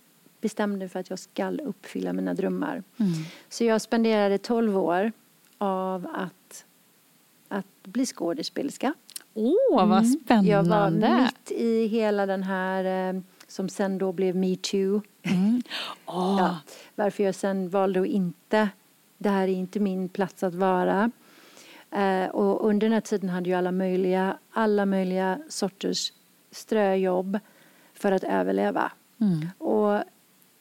bestämde 0.40 0.88
för 0.88 1.00
att 1.00 1.11
jag 1.11 1.18
ska 1.18 1.50
uppfylla 1.50 2.12
mina 2.12 2.35
drömmar. 2.35 2.83
Mm. 2.96 3.12
Så 3.48 3.64
jag 3.64 3.80
spenderade 3.80 4.38
12 4.38 4.78
år 4.78 5.12
av 5.59 6.06
att, 6.14 6.64
att 7.48 7.66
bli 7.83 8.06
skådespelerska. 8.06 8.94
Åh, 9.35 9.54
oh, 9.70 9.88
vad 9.88 10.09
spännande! 10.09 10.50
Jag 10.50 10.62
var 10.62 10.90
mitt 10.90 11.50
i 11.50 11.87
hela 11.87 12.26
den 12.26 12.42
här 12.42 13.14
eh, 13.14 13.20
som 13.48 13.68
sen 13.68 13.98
då 13.98 14.12
blev 14.12 14.37
metoo. 14.37 15.02
Mm. 15.22 15.62
Oh. 16.06 16.37
ja, 16.38 16.56
varför 16.94 17.22
jag 17.22 17.35
sen 17.35 17.68
valde 17.68 18.00
att 18.00 18.06
inte, 18.06 18.68
det 19.18 19.28
här 19.28 19.42
är 19.48 19.52
inte 19.52 19.80
min 19.80 20.09
plats 20.09 20.42
att 20.42 20.54
vara. 20.54 21.11
Eh, 21.90 22.26
och 22.26 22.68
under 22.68 22.87
den 22.87 22.92
här 22.92 23.00
tiden 23.00 23.30
hade 23.30 23.50
jag 23.50 23.59
alla 23.59 23.72
möjliga, 23.72 24.38
alla 24.50 24.87
möjliga 24.87 25.38
sorters 25.48 26.12
ströjobb 26.51 27.39
för 27.95 28.13
att 28.13 28.25
överleva. 28.25 28.93
Mm. 29.21 29.49
Och 29.59 30.03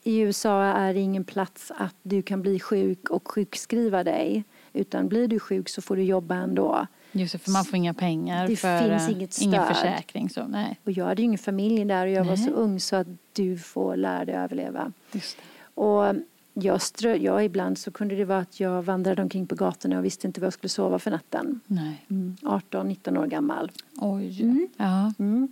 i 0.03 0.19
USA 0.19 0.63
är 0.63 0.93
det 0.93 0.99
ingen 0.99 1.23
plats 1.23 1.71
att 1.77 1.95
du 2.03 2.21
kan 2.21 2.41
bli 2.41 2.59
sjuk 2.59 3.09
och 3.09 3.31
sjukskriva 3.31 4.03
dig. 4.03 4.43
Utan 4.73 5.07
blir 5.07 5.27
du 5.27 5.39
sjuk 5.39 5.69
så 5.69 5.81
får 5.81 5.95
du 5.95 6.03
jobba 6.03 6.35
ändå. 6.35 6.87
Just 7.11 7.31
det, 7.31 7.39
för 7.39 7.51
man 7.51 7.65
får 7.65 7.75
inga 7.75 7.93
pengar 7.93 8.47
det 8.47 8.55
för 8.55 8.79
finns 8.79 9.07
eh, 9.07 9.15
inget 9.15 9.33
stöd. 9.33 9.47
ingen 9.47 9.65
försäkring. 9.65 10.29
Så, 10.29 10.47
nej. 10.47 10.79
Och 10.83 10.91
jag 10.91 11.05
hade 11.05 11.21
ju 11.21 11.25
ingen 11.25 11.37
familj 11.37 11.85
där 11.85 12.05
och 12.05 12.11
jag 12.11 12.25
nej. 12.25 12.29
var 12.29 12.35
så 12.35 12.51
ung 12.51 12.79
så 12.79 12.95
att 12.95 13.07
du 13.33 13.57
får 13.57 13.95
lära 13.95 14.25
dig 14.25 14.35
överleva. 14.35 14.91
Just 15.11 15.37
det. 15.37 15.81
Och 15.81 16.15
jag, 16.53 16.81
strö, 16.81 17.15
jag 17.15 17.45
ibland 17.45 17.77
så 17.77 17.91
kunde 17.91 18.15
det 18.15 18.25
vara 18.25 18.39
att 18.39 18.59
jag 18.59 18.81
vandrade 18.81 19.21
omkring 19.21 19.47
på 19.47 19.55
gatorna 19.55 19.97
och 19.97 20.05
visste 20.05 20.27
inte 20.27 20.41
var 20.41 20.45
jag 20.45 20.53
skulle 20.53 20.69
sova 20.69 20.99
för 20.99 21.11
natten. 21.11 21.59
Nej. 21.65 22.05
Mm, 22.09 22.35
18-19 22.41 23.17
år 23.17 23.25
gammal. 23.25 23.71
Oj. 23.97 24.41
Mm. 24.41 24.67
Ja. 24.77 25.13
Mm. 25.19 25.47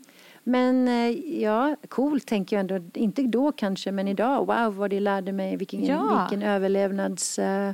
Men 0.47 0.87
eh, 0.87 1.09
ja, 1.41 1.75
coolt 1.89 2.25
tänker 2.25 2.55
jag 2.55 2.59
ändå. 2.59 2.89
Inte 2.93 3.21
då 3.21 3.51
kanske, 3.51 3.91
men 3.91 4.07
idag. 4.07 4.45
Wow, 4.45 4.75
vad 4.75 4.89
det 4.89 4.99
lärde 4.99 5.31
mig. 5.31 5.57
Vilken, 5.57 5.85
ja. 5.85 6.27
vilken 6.29 6.47
överlevnads... 6.47 7.39
Uh, 7.39 7.71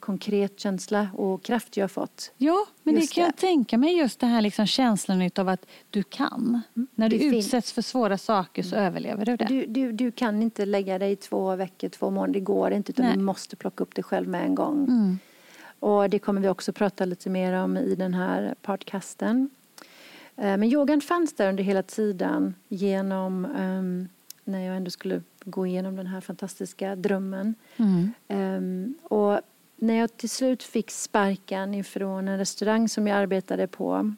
konkret 0.00 0.60
känsla 0.60 1.08
och 1.16 1.42
kraft 1.42 1.76
jag 1.76 1.84
har 1.84 1.88
fått. 1.88 2.32
Ja, 2.36 2.66
men 2.82 2.94
det 2.94 3.14
kan 3.14 3.22
det. 3.22 3.26
jag 3.26 3.36
tänka 3.36 3.78
mig 3.78 3.98
just 3.98 4.20
det 4.20 4.26
här 4.26 4.40
liksom 4.40 4.66
känslan 4.66 5.30
av 5.36 5.48
att 5.48 5.66
du 5.90 6.02
kan. 6.02 6.60
Mm. 6.76 6.88
När 6.94 7.08
du 7.08 7.18
det 7.18 7.24
utsätts 7.24 7.72
för 7.72 7.82
svåra 7.82 8.18
saker 8.18 8.62
så 8.62 8.76
mm. 8.76 8.86
överlever 8.86 9.24
du 9.24 9.36
det. 9.36 9.44
Du, 9.44 9.66
du, 9.66 9.92
du 9.92 10.12
kan 10.12 10.42
inte 10.42 10.66
lägga 10.66 10.98
dig 10.98 11.16
två 11.16 11.56
veckor, 11.56 11.88
två 11.88 12.10
månader, 12.10 12.32
det 12.32 12.40
går 12.40 12.72
inte 12.72 12.92
utan 12.92 13.04
Nej. 13.04 13.14
du 13.14 13.22
måste 13.22 13.56
plocka 13.56 13.84
upp 13.84 13.94
det 13.94 14.02
själv 14.02 14.28
med 14.28 14.44
en 14.44 14.54
gång. 14.54 14.84
Mm. 14.84 15.18
Och 15.80 16.10
det 16.10 16.18
kommer 16.18 16.40
vi 16.40 16.48
också 16.48 16.72
prata 16.72 17.04
lite 17.04 17.30
mer 17.30 17.52
om 17.52 17.76
i 17.76 17.94
den 17.94 18.14
här 18.14 18.54
podcasten. 18.62 19.50
Eh, 20.36 20.56
men 20.56 20.64
yogan 20.64 21.00
fanns 21.00 21.32
där 21.32 21.48
under 21.48 21.64
hela 21.64 21.82
tiden 21.82 22.54
genom 22.68 23.44
um, 23.44 24.08
när 24.44 24.60
jag 24.66 24.76
ändå 24.76 24.90
skulle 24.90 25.22
gå 25.44 25.66
igenom 25.66 25.96
den 25.96 26.06
här 26.06 26.20
fantastiska 26.20 26.96
drömmen. 26.96 27.54
Mm. 27.76 28.12
Um, 28.28 28.94
och 29.02 29.40
när 29.76 29.94
jag 29.94 30.16
till 30.16 30.30
slut 30.30 30.62
fick 30.62 30.90
sparken 30.90 31.74
ifrån 31.74 32.28
en 32.28 32.38
restaurang 32.38 32.88
som 32.88 33.06
jag 33.06 33.18
arbetade 33.18 33.66
på 33.66 34.14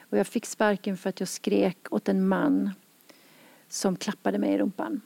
och 0.00 0.18
jag 0.18 0.26
fick 0.26 0.46
sparken 0.46 0.96
för 0.96 1.08
att 1.08 1.20
jag 1.20 1.28
skrek 1.28 1.78
åt 1.90 2.08
en 2.08 2.28
man 2.28 2.70
som 3.68 3.96
klappade 3.96 4.38
mig 4.38 4.52
i 4.54 4.58
rumpan. 4.58 5.00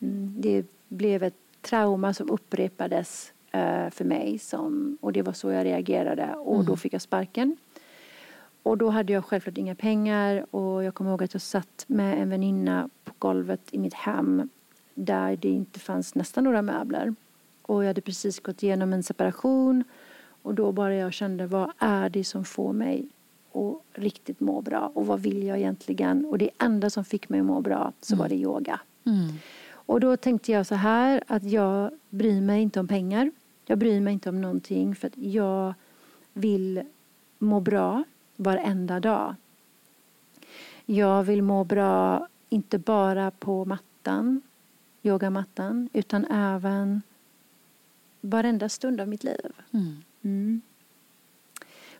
Mm, 0.00 0.34
det 0.38 0.66
blev 0.88 1.22
ett 1.22 1.34
trauma 1.60 2.14
som 2.14 2.30
upprepades 2.30 3.32
uh, 3.54 3.90
för 3.90 4.04
mig 4.04 4.38
som, 4.38 4.98
och 5.00 5.12
det 5.12 5.22
var 5.22 5.32
så 5.32 5.50
jag 5.50 5.64
reagerade 5.64 6.34
och 6.34 6.54
mm. 6.54 6.66
då 6.66 6.76
fick 6.76 6.92
jag 6.92 7.02
sparken. 7.02 7.56
Och 8.62 8.78
då 8.78 8.90
hade 8.90 9.12
jag 9.12 9.24
självklart 9.24 9.58
inga 9.58 9.74
pengar 9.74 10.46
och 10.54 10.84
jag 10.84 10.94
kommer 10.94 11.10
ihåg 11.10 11.22
att 11.22 11.34
jag 11.34 11.42
satt 11.42 11.84
med 11.86 12.22
en 12.22 12.30
väninna 12.30 12.88
på 13.04 13.12
golvet 13.18 13.60
i 13.70 13.78
mitt 13.78 13.94
hem 13.94 14.48
där 14.94 15.36
det 15.36 15.48
inte 15.48 15.80
fanns 15.80 16.14
nästan 16.14 16.44
några 16.44 16.62
möbler. 16.62 17.14
Och 17.62 17.84
jag 17.84 17.88
hade 17.88 18.00
precis 18.00 18.40
gått 18.40 18.62
igenom 18.62 18.92
en 18.92 19.02
separation 19.02 19.84
och 20.42 20.54
då 20.54 20.72
bara 20.72 20.94
jag 20.94 21.12
kände 21.12 21.46
vad 21.46 21.72
är 21.78 22.08
det 22.08 22.24
som 22.24 22.44
får 22.44 22.72
mig 22.72 23.08
att 23.52 24.02
riktigt 24.02 24.40
må 24.40 24.60
bra 24.60 24.92
och 24.94 25.06
vad 25.06 25.20
vill 25.20 25.42
jag 25.42 25.58
egentligen? 25.58 26.26
Och 26.26 26.38
det 26.38 26.50
enda 26.58 26.90
som 26.90 27.04
fick 27.04 27.28
mig 27.28 27.40
att 27.40 27.46
må 27.46 27.60
bra 27.60 27.92
så 28.00 28.16
var 28.16 28.28
det 28.28 28.34
mm. 28.34 28.44
yoga. 28.44 28.80
Mm. 29.06 29.28
Och 29.72 30.00
då 30.00 30.16
tänkte 30.16 30.52
jag 30.52 30.66
så 30.66 30.74
här 30.74 31.22
att 31.26 31.44
jag 31.44 31.90
bryr 32.10 32.40
mig 32.40 32.62
inte 32.62 32.80
om 32.80 32.88
pengar. 32.88 33.30
Jag 33.66 33.78
bryr 33.78 34.00
mig 34.00 34.12
inte 34.12 34.28
om 34.28 34.40
någonting 34.40 34.94
för 34.94 35.06
att 35.06 35.16
jag 35.16 35.74
vill 36.32 36.82
må 37.38 37.60
bra 37.60 38.04
varenda 38.40 39.00
dag. 39.00 39.34
Jag 40.86 41.22
vill 41.22 41.42
må 41.42 41.64
bra 41.64 42.28
inte 42.48 42.78
bara 42.78 43.30
på 43.30 43.64
mattan, 43.64 44.42
yogamattan, 45.02 45.88
utan 45.92 46.24
även 46.24 47.02
varenda 48.20 48.68
stund 48.68 49.00
av 49.00 49.08
mitt 49.08 49.24
liv. 49.24 49.52
Mm. 49.70 50.02
Mm. 50.22 50.60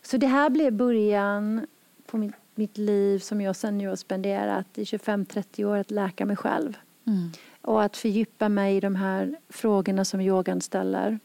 Så 0.01 0.17
det 0.17 0.27
här 0.27 0.49
blev 0.49 0.73
början 0.73 1.67
på 2.05 2.17
mitt, 2.17 2.33
mitt 2.55 2.77
liv 2.77 3.19
som 3.19 3.41
jag 3.41 3.55
sen 3.55 3.77
nu 3.77 3.87
har 3.87 3.95
spenderat 3.95 4.77
i 4.77 4.83
25-30 4.83 5.65
år 5.65 5.77
att 5.77 5.91
läka 5.91 6.25
mig 6.25 6.35
själv. 6.35 6.77
Mm. 7.05 7.31
Och 7.61 7.83
att 7.83 7.97
fördjupa 7.97 8.49
mig 8.49 8.77
i 8.77 8.79
de 8.79 8.95
här 8.95 9.35
frågorna 9.49 10.05
som 10.05 10.21
yogan 10.21 10.61
ställer. 10.61 11.19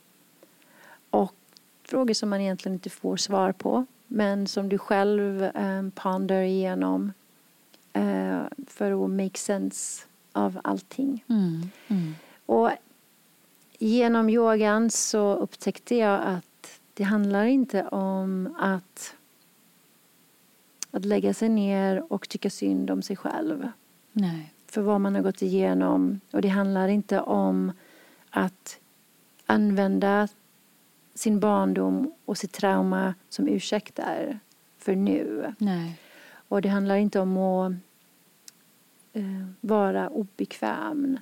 Och 1.10 1.34
frågor 1.82 2.14
som 2.14 2.28
man 2.28 2.40
egentligen 2.40 2.74
inte 2.74 2.90
får 2.90 3.16
svar 3.16 3.52
på 3.52 3.86
men 4.06 4.46
som 4.46 4.68
du 4.68 4.78
själv 4.78 5.42
eh, 5.42 5.88
ponder 5.94 6.42
igenom 6.42 7.12
eh, 7.92 8.42
för 8.66 9.04
att 9.04 9.10
make 9.10 9.38
sense 9.38 10.04
av 10.32 10.60
allting. 10.64 11.24
Mm. 11.28 11.70
Mm. 11.88 12.14
Och 12.46 12.70
genom 13.78 14.30
yogan 14.30 14.90
så 14.90 15.34
upptäckte 15.34 15.96
jag 15.96 16.20
att 16.24 16.80
det 16.94 17.04
handlar 17.04 17.44
inte 17.44 17.84
om 17.84 18.56
att, 18.58 19.14
att 20.90 21.04
lägga 21.04 21.34
sig 21.34 21.48
ner 21.48 22.12
och 22.12 22.28
tycka 22.28 22.50
synd 22.50 22.90
om 22.90 23.02
sig 23.02 23.16
själv 23.16 23.68
Nej. 24.12 24.52
för 24.66 24.82
vad 24.82 25.00
man 25.00 25.14
har 25.14 25.22
gått 25.22 25.42
igenom. 25.42 26.20
Och 26.30 26.42
det 26.42 26.48
handlar 26.48 26.88
inte 26.88 27.20
om 27.20 27.72
att 28.30 28.78
använda 29.46 30.28
sin 31.16 31.40
barndom 31.40 32.12
och 32.24 32.38
sitt 32.38 32.52
trauma 32.52 33.14
som 33.28 33.48
ursäkter 33.48 34.38
för 34.78 34.96
nu. 34.96 35.54
Nej. 35.58 36.00
Och 36.48 36.62
det 36.62 36.68
handlar 36.68 36.96
inte 36.96 37.20
om 37.20 37.36
att 37.36 37.72
eh, 39.12 39.22
vara 39.60 40.08
obekväm 40.08 41.18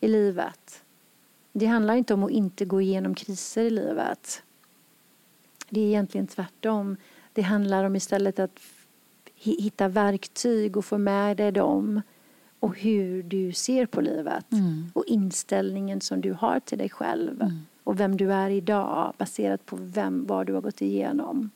i 0.00 0.08
livet. 0.08 0.82
Det 1.52 1.66
handlar 1.66 1.94
inte 1.94 2.14
om 2.14 2.24
att 2.24 2.30
inte 2.30 2.64
gå 2.64 2.80
igenom 2.80 3.14
kriser 3.14 3.62
i 3.64 3.70
livet. 3.70 4.42
Det 5.70 5.80
är 5.80 5.86
egentligen 5.86 6.26
tvärtom. 6.26 6.96
Det 7.32 7.42
handlar 7.42 7.84
om 7.84 7.96
istället 7.96 8.38
att 8.38 8.58
hi- 9.42 9.60
hitta 9.62 9.88
verktyg 9.88 10.76
och 10.76 10.84
få 10.84 10.98
med 10.98 11.36
dig 11.36 11.52
dem 11.52 12.02
och 12.60 12.78
hur 12.78 13.22
du 13.22 13.52
ser 13.52 13.86
på 13.86 14.00
livet 14.00 14.52
Mm. 14.52 14.90
och 14.94 15.04
inställningen 15.06 16.00
som 16.00 16.20
du 16.20 16.32
har 16.32 16.60
till 16.60 16.78
dig 16.78 16.88
själv 16.90 17.42
Mm. 17.42 17.58
Och 17.86 18.00
vem 18.00 18.16
du 18.16 18.32
är 18.32 18.50
idag 18.50 19.12
baserat 19.18 19.66
på 19.66 19.76
vem, 19.80 20.26
vad 20.26 20.46
du 20.46 20.52
har 20.52 20.60
gått 20.60 20.82
igenom. 20.82 21.50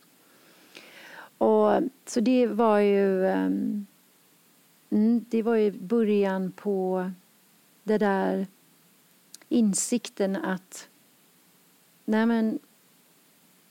Och, 1.39 1.83
så 2.07 2.21
det 2.21 2.47
var 2.47 2.79
ju 2.79 3.27
ehm, 3.27 3.87
mm, 4.91 5.25
det 5.29 5.43
var 5.43 5.55
ju 5.55 5.71
början 5.71 6.53
på 6.53 7.11
det 7.83 7.99
där 7.99 8.47
insikten 9.49 10.37
att 10.37 10.89
nej 12.05 12.27
men 12.27 12.59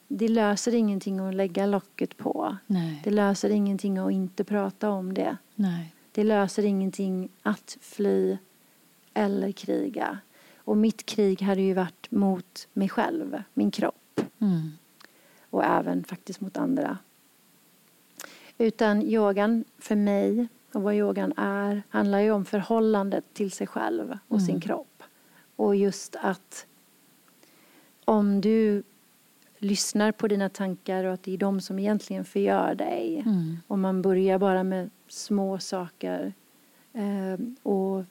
det 0.07 0.27
löser 0.27 0.75
ingenting 0.75 1.19
att 1.19 1.35
lägga 1.35 1.65
locket 1.65 2.17
på. 2.17 2.57
Nej. 2.67 3.01
Det 3.03 3.11
löser 3.11 3.49
ingenting 3.49 3.97
att 3.97 4.11
inte 4.11 4.43
prata 4.43 4.89
om 4.89 5.13
det. 5.13 5.37
Nej. 5.55 5.93
Det 6.11 6.23
löser 6.23 6.65
ingenting 6.65 7.29
att 7.43 7.77
fly 7.81 8.37
eller 9.13 9.51
kriga. 9.51 10.19
Och 10.69 10.77
mitt 10.77 11.05
krig 11.05 11.41
hade 11.41 11.61
ju 11.61 11.73
varit 11.73 12.11
mot 12.11 12.67
mig 12.73 12.89
själv, 12.89 13.43
min 13.53 13.71
kropp 13.71 14.21
Mm. 14.39 14.71
och 15.49 15.63
även 15.65 16.03
faktiskt 16.03 16.41
mot 16.41 16.57
andra. 16.57 16.97
Utan 18.57 19.01
yogan 19.01 19.63
för 19.77 19.95
mig 19.95 20.47
och 20.73 20.81
vad 20.81 20.95
yogan 20.95 21.33
är 21.37 21.83
handlar 21.89 22.19
ju 22.19 22.31
om 22.31 22.45
förhållandet 22.45 23.23
till 23.33 23.51
sig 23.51 23.67
själv 23.67 24.17
och 24.27 24.37
Mm. 24.37 24.45
sin 24.47 24.61
kropp. 24.61 25.03
Och 25.55 25.75
just 25.75 26.15
att 26.15 26.65
om 28.05 28.41
du 28.41 28.83
lyssnar 29.57 30.11
på 30.11 30.27
dina 30.27 30.49
tankar 30.49 31.03
och 31.03 31.13
att 31.13 31.23
det 31.23 31.33
är 31.33 31.37
de 31.37 31.61
som 31.61 31.79
egentligen 31.79 32.25
förgör 32.25 32.75
dig 32.75 33.19
Mm. 33.25 33.57
om 33.67 33.81
man 33.81 34.01
börjar 34.01 34.37
bara 34.39 34.63
med 34.63 34.89
små 35.07 35.59
saker 35.59 36.33
eh, 36.93 37.39
och 37.63 38.03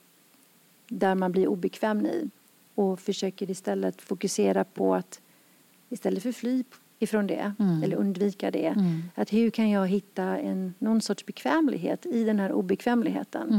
där 0.87 1.15
man 1.15 1.31
blir 1.31 1.47
obekväm 1.47 2.05
i 2.05 2.29
och 2.79 2.99
försöker 2.99 3.49
istället 3.51 4.01
fokusera 4.01 4.63
på 4.63 4.95
att 4.95 5.21
istället 5.89 6.23
för 6.23 6.31
fly 6.31 6.63
ifrån 6.99 7.27
det 7.27 7.53
Mm. 7.59 7.83
eller 7.83 7.97
undvika 7.97 8.51
det 8.51 8.65
Mm. 8.67 9.03
att 9.15 9.33
hur 9.33 9.49
kan 9.49 9.69
jag 9.69 9.87
hitta 9.87 10.23
en, 10.23 10.73
någon 10.79 11.01
sorts 11.01 11.25
bekvämlighet 11.25 12.05
i 12.05 12.23
den 12.23 12.39
här 12.39 12.51
obekvämligheten. 12.51 13.49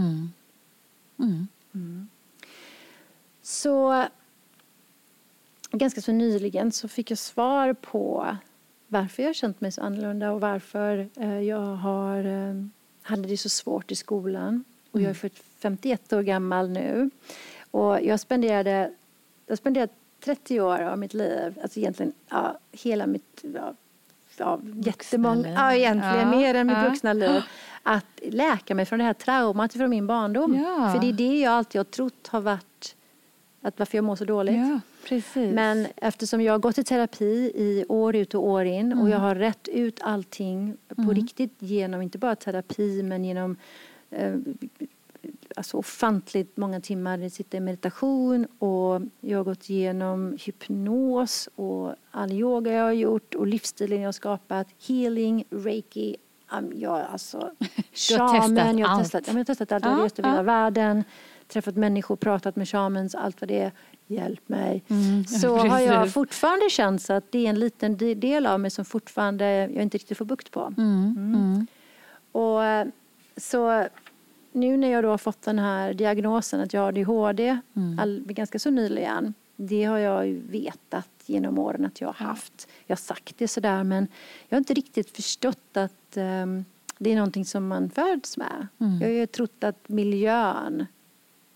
Mm. 1.18 1.48
Mm. 1.74 2.09
Så 3.42 4.04
ganska 5.72 6.00
så 6.00 6.12
nyligen 6.12 6.72
så 6.72 6.88
fick 6.88 7.11
jag 7.11 7.18
svar 7.18 7.72
på 7.72 8.37
varför 8.87 9.22
jag 9.22 9.28
har 9.28 9.35
känt 9.35 9.61
mig 9.61 9.72
så 9.72 9.83
annorlunda 9.83 10.33
och 10.33 10.40
varför 10.40 11.09
eh, 11.16 11.40
jag 11.40 11.76
har, 11.76 12.24
eh, 12.24 12.54
hade 13.02 13.28
det 13.28 13.37
så 13.37 13.48
svårt 13.48 13.90
i 13.92 13.94
skolan. 13.96 14.64
Och 14.90 15.00
jag 15.00 15.11
är 15.11 15.30
51 15.59 16.12
år 16.12 16.22
gammal 16.22 16.70
nu. 16.70 17.11
Och 17.70 18.00
jag 18.02 18.20
spenderade, 18.20 18.92
jag 19.51 19.59
spenderade 19.59 19.93
30 20.25 20.61
år 20.61 20.81
av 20.81 20.99
mitt 20.99 21.15
liv, 21.15 21.59
alltså 21.63 21.79
egentligen 21.79 22.13
ja, 22.29 22.59
hela 22.73 23.07
mitt, 23.07 23.45
ja, 23.55 23.75
ja, 24.37 24.61
jättemånga, 24.85 25.53
ja 25.53 25.75
egentligen 25.75 26.19
Ja, 26.19 26.39
mer 26.39 26.55
än 26.55 26.67
mitt 26.67 26.77
ja. 26.77 26.89
vuxna 26.89 27.13
liv. 27.13 27.43
Att 27.83 28.21
läka 28.23 28.75
mig 28.75 28.85
från 28.87 28.99
det 28.99 29.05
här 29.05 29.15
traumat 29.15 29.73
från 29.73 29.91
min 29.91 30.07
barndom. 30.07 30.55
Ja. 30.55 30.93
För 30.93 31.01
det 31.01 31.09
är 31.09 31.13
det 31.13 31.41
jag 31.41 31.53
alltid 31.53 31.79
har 31.79 31.85
trott 31.85 32.27
har 32.27 32.41
varit 32.41 32.97
att 33.63 33.79
varför 33.79 33.99
jag 33.99 34.05
mår 34.05 34.17
så 34.17 34.25
dåligt. 34.25 34.55
Men 35.55 35.87
eftersom 35.97 36.41
jag 36.41 36.53
har 36.53 36.59
gått 36.59 36.79
i 36.79 36.85
terapi 36.85 37.53
i 37.55 37.85
år 37.89 38.17
ut 38.17 38.35
och 38.35 38.47
år 38.47 38.65
in 38.65 38.93
och 38.93 39.11
jag 39.11 39.19
har 39.19 39.35
rätt 39.35 39.69
ut 39.69 40.01
allting 40.03 40.77
på 40.97 41.13
riktigt 41.13 41.55
genom 41.59 42.03
inte 42.03 42.19
bara 42.19 42.37
terapi 42.37 43.03
men 43.03 43.25
genom 43.25 43.57
eh, 44.11 44.35
alltså 45.57 45.77
ofantligt 45.77 46.57
många 46.57 46.81
timmar 46.81 47.29
sitter 47.29 47.59
i 47.59 47.61
meditation 47.61 48.47
och 48.59 49.01
jag 49.21 49.39
har 49.39 49.45
gått 49.45 49.71
igenom 49.71 50.37
hypnos 50.41 51.49
och 51.55 51.95
all 52.11 52.33
yoga 52.33 52.73
jag 52.73 52.85
har 52.85 52.93
gjort 52.93 53.35
och 53.35 53.47
livsstilen 53.47 54.01
jag 54.01 54.09
har 54.09 54.13
skapat, 54.13 54.67
healing, 54.89 55.45
reiki, 55.51 56.17
jag 56.75 57.01
alltså 57.13 57.51
shaman, 57.93 58.79
jag 58.79 58.89
har 58.89 58.95
allt. 58.95 59.03
testat, 59.05 59.27
jag 59.27 59.35
har 59.35 59.45
testat 59.45 59.73
allt, 59.73 59.85
jag 59.85 59.93
Ja, 59.93 59.97
har 59.97 60.05
rest 60.05 60.19
över 60.19 60.29
hela 60.31 60.43
världen, 60.43 61.05
träffat 61.49 61.77
människor, 61.77 62.17
pratat 62.17 62.57
med 62.57 62.69
shamans, 62.69 63.15
allt 63.15 63.41
vad 63.41 63.49
det 63.49 63.61
är, 63.61 63.73
hjälp 64.07 64.49
mig. 64.49 64.83
Mm, 64.89 65.25
Så 65.25 65.57
har 65.57 65.81
jag 65.81 65.95
precis. 66.01 66.15
fortfarande 66.15 66.71
känt 66.71 67.11
att 67.11 67.33
det 67.33 67.47
är 67.47 67.51
en 67.51 67.59
liten 67.61 67.97
de- 67.97 68.15
del 68.15 68.47
av 68.47 68.61
mig 68.61 68.71
som 68.71 68.85
fortfarande 68.85 69.45
jag 69.47 69.83
inte 69.83 69.99
riktigt 69.99 70.19
får 70.19 70.25
bukt 70.25 70.51
på. 70.51 70.75
Mm. 70.79 71.15
Mm. 71.35 71.67
Och 72.33 72.65
eh, 72.65 72.87
så 73.37 73.87
nu 74.53 74.77
när 74.77 74.89
jag 74.91 75.05
då 75.05 75.11
har 75.11 75.19
fått 75.19 75.43
den 75.43 75.59
här 75.59 75.95
diagnosen 75.95 76.61
att 76.61 76.73
jag 76.73 76.81
har 76.81 76.89
ADHD 76.89 77.59
Mm. 77.77 77.99
all, 77.99 78.23
ganska 78.27 78.59
så 78.59 78.71
nyligen. 78.71 79.35
Det 79.57 79.85
har 79.85 79.99
jag 79.99 80.27
ju 80.27 80.41
vetat 80.41 81.09
genom 81.27 81.59
åren 81.59 81.85
att 81.85 82.01
jag 82.01 82.09
har 82.09 82.27
haft. 82.27 82.69
Jag 82.87 82.97
har 82.97 83.01
sagt 83.01 83.35
det 83.39 83.49
sådär 83.49 83.85
men 83.85 84.09
jag 84.49 84.57
har 84.57 84.59
inte 84.61 84.75
riktigt 84.75 85.17
förstått 85.17 85.77
att 85.77 86.17
ehm, 86.17 86.65
det 86.99 87.11
är 87.13 87.17
någonting 87.17 87.45
som 87.45 87.69
man 87.69 87.91
föds 87.91 88.37
med. 88.37 88.67
Mm. 88.81 89.01
Jag 89.01 89.09
har 89.09 89.13
ju 89.15 89.27
trott 89.27 89.65
att 89.65 89.89
miljön 89.89 90.87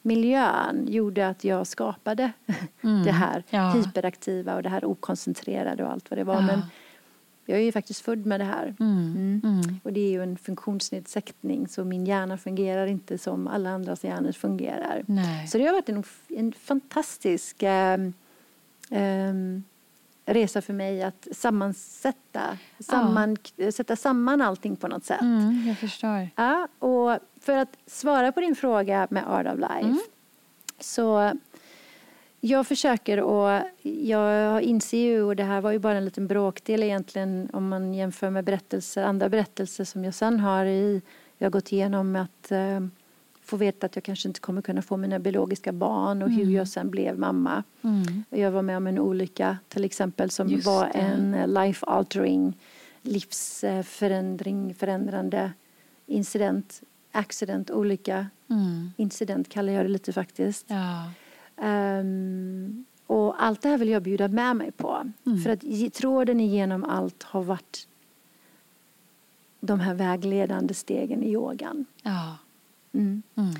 miljön 0.03 0.87
gjorde 0.89 1.29
att 1.29 1.45
jag 1.45 1.67
skapade 1.67 2.33
Mm. 2.83 3.03
det 3.05 3.13
här 3.13 3.45
Ja. 3.51 3.71
hyperaktiva 3.71 4.55
och 4.57 4.63
det 4.63 4.69
här 4.69 4.85
okoncentrerade 4.85 5.85
och 5.85 5.91
allt 5.93 6.11
vad 6.11 6.19
det 6.19 6.25
var. 6.25 6.35
Ja. 6.35 6.41
Men 6.41 6.63
jag 7.47 7.59
är 7.59 7.63
ju 7.63 7.73
faktiskt 7.73 8.01
född 8.01 8.27
med 8.27 8.41
det 8.41 8.45
här. 8.45 8.75
Mm. 8.81 9.41
Mm. 9.45 9.81
Och 9.83 9.93
det 9.93 10.01
är 10.01 10.11
ju 10.11 10.23
en 10.23 10.39
funktionsnedsättning 10.39 11.69
så 11.69 11.85
min 11.85 12.07
hjärna 12.07 12.39
fungerar 12.39 12.87
inte 12.87 13.19
som 13.19 13.49
alla 13.49 13.71
andras 13.71 14.05
hjärnor 14.05 14.33
fungerar. 14.33 15.05
Nej. 15.07 15.49
Så 15.49 15.59
det 15.59 15.65
har 15.67 15.73
varit 15.73 15.89
en, 15.89 16.05
en 16.29 16.53
fantastisk 16.53 17.57
ehm, 17.63 18.13
ehm, 18.91 19.65
resa 20.27 20.63
för 20.63 20.73
mig 20.73 21.03
att 21.03 21.29
sammansätta, 21.33 22.59
samman, 22.79 23.37
sätta 23.73 23.97
samman 23.97 24.41
allting 24.41 24.77
på 24.77 24.89
något 24.89 25.05
sätt. 25.05 25.21
Mm, 25.21 25.65
jag 25.69 25.79
förstår. 25.79 26.29
Ja, 26.37 26.69
och 26.79 27.19
för 27.41 27.57
att 27.57 27.77
svara 27.87 28.33
på 28.33 28.41
din 28.41 28.57
fråga 28.57 29.07
med 29.11 29.25
Art 29.29 29.47
of 29.47 29.59
Life 29.59 29.81
Mm. 29.81 29.99
så 30.81 31.33
jag 32.47 32.67
försöker 32.67 33.21
och 33.21 33.63
jag 33.83 34.63
inser 34.63 34.99
ju, 34.99 35.23
och 35.23 35.37
det 35.37 35.45
här 35.45 35.61
var 35.61 35.73
ju 35.73 35.79
bara 35.79 35.97
en 35.99 36.05
liten 36.05 36.27
bråkdel 36.27 36.83
egentligen 36.83 37.49
om 37.53 37.69
man 37.69 37.95
jämför 37.95 38.31
med 38.31 38.45
berättelser, 38.45 39.03
andra 39.03 39.29
berättelser 39.29 39.85
som 39.85 40.05
jag 40.05 40.15
sen 40.15 40.41
har 40.41 40.65
i, 40.67 41.03
jag 41.39 41.47
har 41.47 41.51
gått 41.51 41.73
igenom 41.73 42.17
att 42.17 42.53
eh, 42.53 42.81
få 43.43 43.57
veta 43.57 43.87
att 43.87 43.97
jag 43.97 44.05
kanske 44.05 44.29
inte 44.29 44.41
kommer 44.41 44.63
kunna 44.63 44.83
få 44.83 44.97
mina 44.97 45.19
biologiska 45.19 45.73
barn 45.73 46.23
och 46.23 46.31
hur 46.31 46.51
jag 46.51 46.69
sen 46.69 46.91
blev 46.91 47.19
mamma. 47.19 47.63
Mm. 47.83 48.25
Jag 48.31 48.51
var 48.51 48.63
med 48.63 48.77
om 48.77 48.87
en 48.87 48.99
olycka 48.99 49.59
till 49.69 49.85
exempel 49.85 50.31
som 50.31 50.49
Just 50.49 50.67
var 50.67 50.85
det. 50.85 50.99
en 50.99 51.35
eh, 51.35 51.49
life 51.49 51.87
altering, 51.87 52.57
livsförändring, 53.03 54.75
förändrande 54.75 55.53
incident, 56.07 56.83
accident, 57.13 57.71
olycka. 57.71 58.27
Mm. 58.51 58.93
Incident 58.97 59.49
kallar 59.49 59.73
jag 59.73 59.85
det 59.85 59.89
lite 59.89 60.13
faktiskt. 60.13 60.67
Ja. 60.69 61.11
Ehm, 61.57 62.85
och 63.07 63.43
allt 63.43 63.62
det 63.62 63.69
här 63.69 63.79
vill 63.79 63.88
jag 63.88 64.03
bjuda 64.03 64.29
med 64.29 64.57
mig 64.57 64.73
på. 64.73 65.11
Mm. 65.27 65.38
För 65.38 65.51
att 65.51 65.95
tråden 65.95 66.40
igenom 66.40 66.85
allt 66.85 67.23
har 67.23 67.43
varit 67.43 67.88
de 69.61 69.81
här 69.81 69.95
vägledande 69.95 70.75
stegen 70.75 71.23
i 71.23 71.33
yogan. 71.33 71.85
Ja. 72.03 72.37
Mm. 72.93 73.23
Mm. 73.35 73.55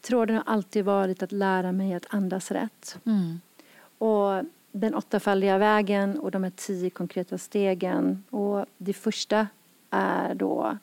Tråden 0.00 0.36
har 0.36 0.44
alltid 0.46 0.84
varit 0.84 1.22
att 1.22 1.32
lära 1.32 1.72
mig 1.72 1.94
att 1.94 2.06
andas 2.08 2.50
rätt. 2.50 2.98
Mm. 3.04 3.40
Och 3.98 4.44
den 4.72 4.94
åttafaldiga 4.94 5.58
vägen 5.58 6.18
och 6.18 6.30
de 6.30 6.44
här 6.44 6.52
tio 6.56 6.90
konkreta 6.90 7.38
stegen. 7.38 8.24
Och 8.30 8.66
det 8.78 8.92
första 8.92 9.48
är 9.90 10.34
då 10.34 10.78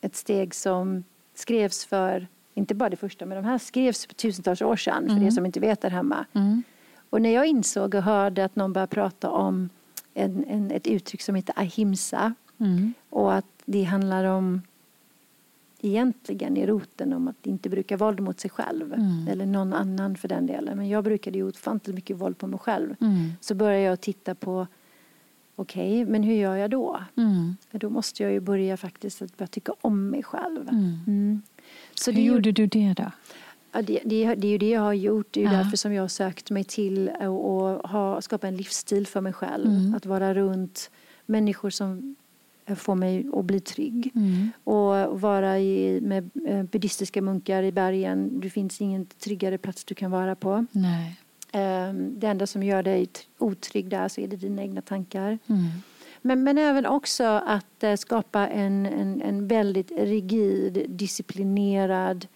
ett 0.00 0.16
steg 0.16 0.54
som 0.54 1.04
skrevs 1.34 1.84
för, 1.84 2.28
inte 2.54 2.74
bara 2.74 2.90
det 2.90 2.96
första, 2.96 3.26
men 3.26 3.36
de 3.42 3.48
här 3.48 3.58
skrevs 3.58 4.06
för 4.06 4.14
tusentals 4.14 4.62
år 4.62 4.76
sedan, 4.76 5.04
för 5.06 5.12
Mm. 5.12 5.26
er 5.26 5.30
som 5.30 5.46
inte 5.46 5.60
vet 5.60 5.80
där 5.80 5.90
hemma. 5.90 6.26
Mm. 6.32 6.62
Och 7.10 7.22
när 7.22 7.30
jag 7.30 7.46
insåg 7.46 7.94
och 7.94 8.02
hörde 8.02 8.44
att 8.44 8.56
någon 8.56 8.72
började 8.72 8.90
prata 8.94 9.30
om 9.30 9.68
en, 10.14 10.44
en, 10.44 10.70
ett 10.70 10.86
uttryck 10.86 11.22
som 11.22 11.34
heter 11.34 11.54
ahimsa 11.58 12.34
Mm. 12.58 12.92
och 13.10 13.34
att 13.34 13.46
det 13.64 13.82
handlar 13.84 14.24
om 14.24 14.62
egentligen 15.80 16.56
i 16.56 16.66
roten 16.66 17.12
om 17.12 17.28
att 17.28 17.46
inte 17.46 17.68
bruka 17.68 17.96
våld 17.96 18.20
mot 18.20 18.40
sig 18.40 18.50
själv 18.50 18.92
Mm. 18.94 19.28
eller 19.28 19.46
någon 19.46 19.72
annan 19.72 20.16
för 20.16 20.28
den 20.28 20.46
delen. 20.46 20.76
Men 20.76 20.88
jag 20.88 21.04
brukade 21.04 21.38
ju 21.38 21.48
ofantligt 21.48 21.94
mycket 21.94 22.16
våld 22.16 22.38
på 22.38 22.46
mig 22.46 22.58
själv. 22.58 22.94
Mm. 23.00 23.32
Så 23.40 23.54
började 23.54 23.82
jag 23.84 24.00
titta 24.00 24.34
på 24.34 24.66
okej, 25.56 26.04
men 26.04 26.22
hur 26.22 26.34
gör 26.34 26.56
jag 26.56 26.70
då? 26.70 27.00
Mm. 27.16 27.56
Då 27.70 27.90
måste 27.90 28.22
jag 28.22 28.32
ju 28.32 28.40
börja 28.40 28.76
faktiskt 28.76 29.22
att 29.22 29.36
börja 29.36 29.46
tycka 29.48 29.72
om 29.80 30.10
mig 30.10 30.22
själv. 30.22 30.68
Mm. 30.68 31.42
Så 32.00 32.10
Hur 32.10 32.22
gjorde 32.22 32.52
du 32.52 32.66
det 32.66 32.92
då? 32.96 33.10
ja, 33.72 33.82
det, 33.82 34.00
det, 34.04 34.34
det 34.34 34.46
är 34.46 34.50
ju 34.52 34.58
det 34.58 34.70
jag 34.70 34.80
har 34.80 34.92
gjort. 34.92 35.26
Det 35.30 35.40
är 35.40 35.44
ju 35.44 35.52
Ja. 35.52 35.58
därför 35.58 35.76
som 35.76 35.92
jag 35.92 36.02
har 36.02 36.08
sökt 36.08 36.50
mig 36.50 36.64
till 36.64 37.10
ha, 37.84 38.20
skapa 38.22 38.48
en 38.48 38.56
livsstil 38.56 39.06
för 39.06 39.20
mig 39.20 39.32
själv. 39.32 39.66
Mm. 39.70 39.94
Att 39.94 40.06
vara 40.06 40.34
runt 40.34 40.90
människor 41.26 41.70
som 41.70 42.16
får 42.76 42.94
mig 42.94 43.26
att 43.34 43.44
bli 43.44 43.60
trygg. 43.60 44.10
Mm. 44.14 44.50
Och 44.64 45.20
vara 45.20 45.58
i, 45.58 46.00
med 46.00 46.30
eh, 46.48 46.62
buddhistiska 46.62 47.22
munkar 47.22 47.62
i 47.62 47.72
bergen. 47.72 48.40
Det 48.40 48.50
finns 48.50 48.80
ingen 48.80 49.06
tryggare 49.06 49.58
plats 49.58 49.84
du 49.84 49.94
kan 49.94 50.10
vara 50.10 50.34
på. 50.34 50.66
Nej. 50.72 51.16
Ehm, 51.52 52.18
Det 52.20 52.26
enda 52.26 52.46
som 52.46 52.62
gör 52.62 52.82
dig 52.82 53.08
otrygg 53.38 53.88
där 53.88 54.08
så 54.08 54.20
är 54.20 54.28
det 54.28 54.36
dina 54.36 54.62
egna 54.62 54.80
tankar. 54.82 55.38
Mm. 55.46 55.62
Men, 56.22 56.42
men 56.44 56.58
även 56.58 56.86
också 56.86 57.24
att 57.24 57.82
eh, 57.84 57.94
skapa 57.96 58.48
en, 58.48 58.86
en, 58.86 59.22
en 59.22 59.46
väldigt 59.48 59.90
rigid, 59.98 60.86
disciplinerad 60.88 62.26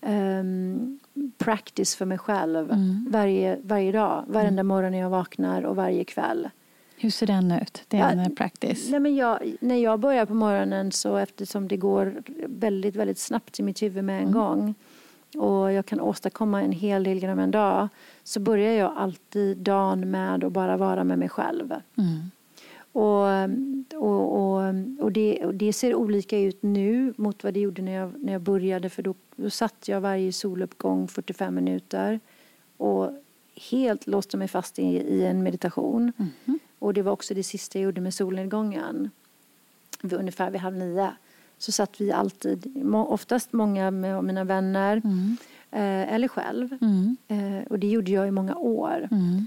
ehm, 0.00 0.98
practice 1.38 1.96
för 1.96 2.04
mig 2.06 2.18
själv. 2.18 2.72
Mm. 2.72 3.06
Varje, 3.10 3.58
varje 3.62 3.92
dag, 3.92 4.24
varenda 4.26 4.62
morgon 4.62 4.92
när 4.92 4.98
jag 4.98 5.10
vaknar 5.10 5.62
och 5.62 5.76
varje 5.76 6.04
kväll. 6.04 6.48
Hur 6.96 7.10
ser 7.10 7.26
den 7.26 7.52
ut? 7.52 7.84
Är 7.90 7.98
Ja, 7.98 8.12
eh, 8.12 8.28
practice. 8.28 8.90
Nej, 8.90 9.00
men 9.00 9.16
jag, 9.16 9.56
när 9.60 9.76
jag 9.76 10.00
börjar 10.00 10.26
på 10.26 10.34
morgonen 10.34 10.92
så 10.92 11.16
eftersom 11.16 11.68
det 11.68 11.76
går 11.76 12.22
väldigt, 12.46 12.96
väldigt 12.96 13.18
snabbt 13.18 13.60
i 13.60 13.62
mitt 13.62 13.82
huvud 13.82 14.04
med 14.04 14.16
en 14.16 14.28
Mm. 14.28 14.32
gång 14.32 14.74
och 15.36 15.72
jag 15.72 15.86
kan 15.86 16.00
åstadkomma 16.00 16.62
en 16.62 16.72
hel 16.72 17.04
del 17.04 17.18
genom 17.18 17.38
en 17.38 17.50
dag 17.50 17.88
så 18.24 18.40
börjar 18.40 18.72
jag 18.72 18.92
alltid 18.96 19.56
dagen 19.56 20.10
med 20.10 20.44
att 20.44 20.52
bara 20.52 20.76
vara 20.76 21.04
med 21.04 21.18
mig 21.18 21.28
själv. 21.28 21.72
Mm. 21.98 22.30
Och, 22.92 23.26
och, 23.94 24.36
och, 24.36 24.74
och, 24.98 25.12
det, 25.12 25.44
och 25.44 25.54
det 25.54 25.72
ser 25.72 25.94
olika 25.94 26.38
ut 26.38 26.62
nu 26.62 27.14
mot 27.16 27.44
vad 27.44 27.54
det 27.54 27.60
gjorde 27.60 27.82
när 27.82 27.92
jag, 27.92 28.24
när 28.24 28.32
jag 28.32 28.42
började 28.42 28.90
för 28.90 29.02
då, 29.02 29.14
då 29.36 29.50
satt 29.50 29.88
jag 29.88 30.00
varje 30.00 30.32
soluppgång 30.32 31.08
45 31.08 31.54
minuter 31.54 32.20
och 32.76 33.10
helt 33.70 34.06
låste 34.06 34.36
mig 34.36 34.48
fast 34.48 34.78
i, 34.78 34.82
i 34.82 35.24
en 35.26 35.42
meditation. 35.42 36.12
Mhm. 36.16 36.58
Och 36.78 36.94
det 36.94 37.02
var 37.02 37.12
också 37.12 37.34
det 37.34 37.42
sista 37.42 37.78
jag 37.78 37.84
gjorde 37.84 38.00
med 38.00 38.14
solnedgången. 38.14 39.10
Vid 40.02 40.12
ungefär 40.18 40.50
vid 40.50 40.60
halv 40.60 40.76
nio. 40.76 41.10
Så 41.58 41.72
satt 41.72 42.00
vi 42.00 42.12
alltid, 42.12 42.82
oftast 42.94 43.52
många 43.52 43.90
med 43.90 44.24
mina 44.24 44.44
vänner 44.44 44.96
Mm. 45.04 45.36
eh, 45.70 46.14
eller 46.14 46.28
själv. 46.28 46.76
Mm. 46.80 47.16
Eh, 47.28 47.66
och 47.70 47.78
det 47.78 47.86
gjorde 47.86 48.10
jag 48.10 48.28
i 48.28 48.30
många 48.30 48.56
år. 48.56 49.08
Mm. 49.10 49.46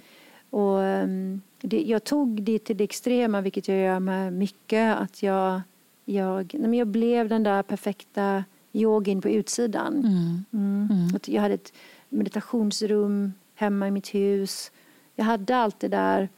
Och, 0.49 0.83
ehm, 0.83 1.41
det, 1.65 1.81
jag 1.81 2.03
tog 2.03 2.43
det 2.43 2.59
till 2.59 2.77
det 2.77 2.83
extrema, 2.83 3.41
vilket 3.41 3.67
jag 3.67 3.77
gör 3.77 3.99
med 3.99 4.33
mycket. 4.33 4.97
Att 4.97 5.23
jag, 5.23 5.61
jag, 6.05 6.55
nej 6.59 6.79
jag 6.79 6.87
blev 6.87 7.29
den 7.29 7.43
där 7.43 7.63
perfekta 7.63 8.43
yogin 8.71 9.21
på 9.21 9.29
utsidan. 9.29 9.93
Mm. 9.93 10.45
Mm. 10.53 10.87
Mm. 10.91 11.19
Jag 11.25 11.41
hade 11.41 11.53
ett 11.53 11.73
meditationsrum 12.09 13.33
hemma 13.55 13.87
i 13.87 13.91
mitt 13.91 14.15
hus. 14.15 14.71
Jag 15.15 15.25
hade 15.25 15.57
allt 15.57 15.79
det 15.79 15.87
där. 15.87 16.29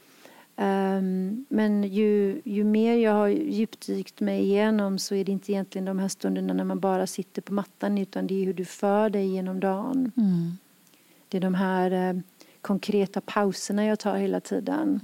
Ehm, 0.56 1.46
men 1.48 1.84
ju, 1.84 2.40
ju 2.44 2.64
mer 2.64 2.96
jag 2.96 3.12
har 3.12 3.28
djupdykt 3.28 4.20
mig 4.20 4.40
igenom 4.40 4.98
så 4.98 5.14
är 5.14 5.24
det 5.24 5.32
inte 5.32 5.52
egentligen 5.52 5.84
de 5.84 5.98
här 5.98 6.08
stunderna 6.08 6.54
när 6.54 6.64
man 6.64 6.80
bara 6.80 7.06
sitter 7.06 7.42
på 7.42 7.52
mattan 7.52 7.98
utan 7.98 8.26
det 8.26 8.34
är 8.42 8.46
hur 8.46 8.54
du 8.54 8.64
för 8.64 9.10
dig 9.10 9.26
genom 9.26 9.60
dagen. 9.60 10.12
Mm. 10.16 10.58
Det 11.28 11.36
är 11.36 11.40
de 11.40 11.54
här 11.54 11.90
eh, 11.90 12.20
konkreta 12.68 13.20
pauserna 13.20 13.84
jag 13.86 13.98
tar 13.98 14.16
hela 14.16 14.40
tiden. 14.40 15.00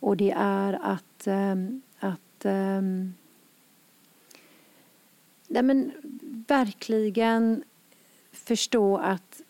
Och 0.00 0.16
det 0.16 0.30
är 0.36 0.72
att, 0.82 1.26
ehm, 1.26 1.82
att 2.00 2.44
ehm, 2.44 3.14
nej 5.48 5.62
men, 5.62 5.92
verkligen 6.48 7.62
förstå 8.32 8.96
att 8.96 9.40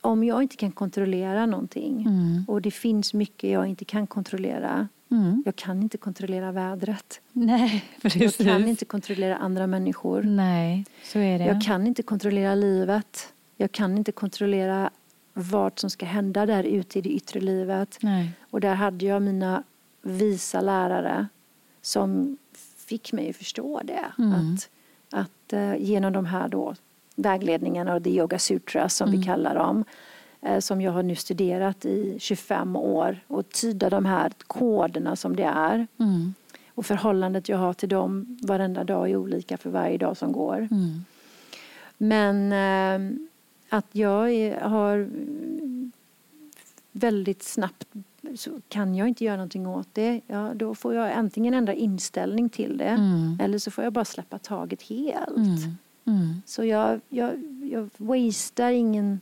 om 0.00 0.24
jag 0.24 0.42
inte 0.42 0.56
kan 0.56 0.72
kontrollera 0.72 1.46
någonting 1.46 2.00
Mm. 2.06 2.44
och 2.48 2.62
det 2.62 2.70
finns 2.70 3.14
mycket 3.14 3.50
jag 3.50 3.66
inte 3.66 3.84
kan 3.84 4.06
kontrollera. 4.06 4.88
Mm. 5.10 5.42
Jag 5.46 5.56
kan 5.56 5.82
inte 5.82 5.98
kontrollera 5.98 6.52
vädret. 6.52 7.20
Nej, 7.32 7.84
Jag 8.02 8.12
precis. 8.12 8.36
kan 8.36 8.68
inte 8.68 8.84
kontrollera 8.84 9.36
andra 9.36 9.66
människor. 9.66 10.22
Nej, 10.22 10.84
så 11.04 11.18
är 11.18 11.38
det. 11.38 11.44
Jag 11.44 11.62
kan 11.62 11.86
inte 11.86 12.02
kontrollera 12.02 12.54
livet. 12.54 13.32
Jag 13.56 13.72
kan 13.72 13.98
inte 13.98 14.12
kontrollera 14.12 14.90
vad 15.34 15.78
som 15.78 15.90
ska 15.90 16.06
hända 16.06 16.46
där 16.46 16.64
ute 16.64 16.98
i 16.98 17.02
det 17.02 17.08
yttre 17.10 17.40
livet. 17.40 17.98
Nej. 18.00 18.30
Och 18.50 18.60
där 18.60 18.74
hade 18.74 19.04
jag 19.04 19.22
mina 19.22 19.62
visa 20.02 20.60
lärare 20.60 21.28
som 21.82 22.36
fick 22.76 23.12
mig 23.12 23.30
att 23.30 23.36
förstå 23.36 23.80
det. 23.84 24.04
Mm. 24.18 24.32
Att, 24.32 24.68
att 25.10 25.52
eh, 25.52 25.76
genom 25.76 26.12
de 26.12 26.26
här 26.26 26.48
då 26.48 26.74
vägledningarna 27.16 27.94
och 27.94 28.04
the 28.04 28.10
yoga 28.10 28.38
sutras 28.38 28.96
som 28.96 29.08
Mm. 29.08 29.20
vi 29.20 29.26
kallar 29.26 29.54
dem 29.54 29.84
eh, 30.42 30.58
som 30.58 30.80
jag 30.80 30.92
har 30.92 31.02
nu 31.02 31.14
studerat 31.14 31.84
i 31.84 32.16
25 32.20 32.76
år 32.76 33.20
och 33.26 33.48
tyda 33.48 33.90
de 33.90 34.04
här 34.04 34.32
koderna 34.46 35.16
som 35.16 35.36
det 35.36 35.44
är. 35.44 35.86
Mm. 35.98 36.34
Och 36.74 36.86
förhållandet 36.86 37.48
jag 37.48 37.58
har 37.58 37.74
till 37.74 37.88
dem 37.88 38.38
varenda 38.42 38.84
dag 38.84 39.10
är 39.10 39.16
olika 39.16 39.56
för 39.56 39.70
varje 39.70 39.98
dag 39.98 40.16
som 40.16 40.32
går. 40.32 40.68
Mm. 40.70 41.04
Men 41.98 42.52
eh, 42.52 43.16
att 43.76 43.86
jag 43.92 44.56
har 44.60 45.08
väldigt 46.92 47.42
snabbt 47.42 47.88
så 48.36 48.60
kan 48.68 48.94
jag 48.94 49.08
inte 49.08 49.24
göra 49.24 49.36
någonting 49.36 49.66
åt 49.66 49.88
det. 49.92 50.20
Ja, 50.26 50.52
då 50.54 50.74
får 50.74 50.94
jag 50.94 51.12
antingen 51.12 51.54
ändra 51.54 51.74
inställning 51.74 52.48
till 52.48 52.78
det 52.78 52.84
Mm. 52.84 53.38
eller 53.40 53.58
så 53.58 53.70
får 53.70 53.84
jag 53.84 53.92
bara 53.92 54.04
släppa 54.04 54.38
taget 54.38 54.82
helt. 54.82 55.36
Mm. 55.36 55.76
Mm. 56.06 56.42
Så 56.46 56.64
jag, 56.64 57.00
jag, 57.08 57.32
jag 57.72 57.90
wastear 57.96 58.70
ingen 58.72 59.20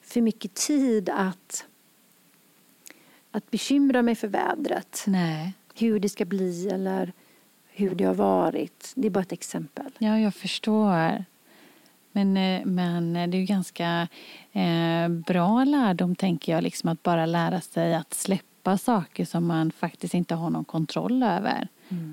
för 0.00 0.20
mycket 0.20 0.54
tid 0.54 1.10
att, 1.12 1.64
att 3.30 3.50
bekymra 3.50 4.02
mig 4.02 4.14
för 4.14 4.28
vädret. 4.28 5.04
Nej. 5.06 5.52
Hur 5.74 6.00
det 6.00 6.08
ska 6.08 6.24
bli 6.24 6.68
eller 6.68 7.12
hur 7.68 7.94
det 7.94 8.04
har 8.04 8.14
varit. 8.14 8.92
Det 8.94 9.06
är 9.06 9.10
bara 9.10 9.22
ett 9.22 9.32
exempel. 9.32 9.92
Ja, 9.98 10.18
jag 10.18 10.34
förstår. 10.34 11.24
Men, 12.12 12.36
eh, 12.36 12.64
men 12.66 13.12
det 13.12 13.20
är 13.36 13.40
ju 13.40 13.44
ganska 13.44 14.08
eh, 14.52 15.08
bra 15.08 15.64
lärdom, 15.64 16.14
tänker 16.16 16.52
jag, 16.52 16.62
liksom 16.62 16.88
att 16.88 17.02
bara 17.02 17.26
lära 17.26 17.60
sig 17.60 17.94
att 17.94 18.14
släppa 18.14 18.78
saker 18.78 19.24
som 19.24 19.46
man 19.46 19.70
faktiskt 19.72 20.14
inte 20.14 20.34
har 20.34 20.50
någon 20.50 20.64
kontroll 20.64 21.22
över. 21.22 21.68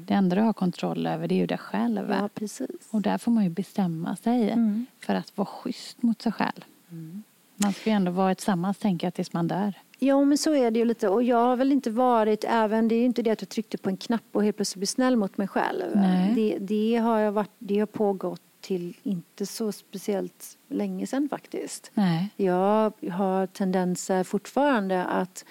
Det 0.06 0.14
enda 0.14 0.36
du 0.36 0.42
har 0.42 0.54
kontroll 0.54 1.08
över 1.08 1.28
det 1.28 1.36
är 1.36 1.40
ju 1.40 1.46
dig 1.46 1.58
själv. 1.58 2.10
Ja, 2.20 2.30
precis. 2.34 2.70
Och 2.92 3.02
där 3.02 3.18
får 3.18 3.32
man 3.32 3.44
ju 3.44 3.50
bestämma 3.50 4.16
sig 4.16 4.50
Mm. 4.50 4.86
för 5.00 5.16
att 5.16 5.38
vara 5.38 5.46
schysst 5.46 6.02
mot 6.04 6.22
sig 6.22 6.32
själv. 6.32 6.62
Man 7.56 7.74
ska 7.74 7.90
ju 7.90 7.96
ändå 7.96 8.12
vara 8.12 8.36
tillsammans, 8.36 8.78
tänker 8.78 9.08
jag, 9.08 9.14
tills 9.14 9.34
man 9.34 9.48
dör. 9.48 9.74
Ja, 10.00 10.24
men 10.26 10.38
så 10.38 10.56
är 10.56 10.72
det 10.72 10.80
ju 10.80 10.86
lite. 10.86 11.10
Och 11.10 11.24
jag 11.24 11.38
har 11.46 11.56
väl 11.56 11.72
inte 11.72 11.92
varit, 11.92 12.44
även, 12.48 12.88
det 12.88 12.96
är 12.96 13.00
ju 13.00 13.06
inte 13.06 13.22
det 13.22 13.32
att 13.32 13.42
jag 13.42 13.50
tryckte 13.50 13.78
på 13.78 13.90
en 13.90 13.98
knapp 13.98 14.22
och 14.32 14.44
helt 14.44 14.56
plötsligt 14.56 14.80
blev 14.80 14.86
snäll 14.86 15.16
mot 15.16 15.38
mig 15.38 15.48
själv. 15.48 15.84
Nej. 15.96 16.34
Det, 16.36 16.58
det, 16.60 16.96
har 16.98 17.20
jag 17.20 17.32
varit, 17.32 17.52
det 17.60 17.80
har 17.80 17.86
pågått 17.86 18.42
till 18.62 18.98
inte 19.04 19.46
så 19.46 19.72
speciellt 19.72 20.58
länge 20.67 21.08
sedan 21.08 21.30
faktiskt. 21.30 21.91
Nej. 21.93 22.30
Jag 22.36 22.93
har 23.12 23.48
tendenser 23.48 24.24
fortfarande 24.24 25.06
att 25.06 25.46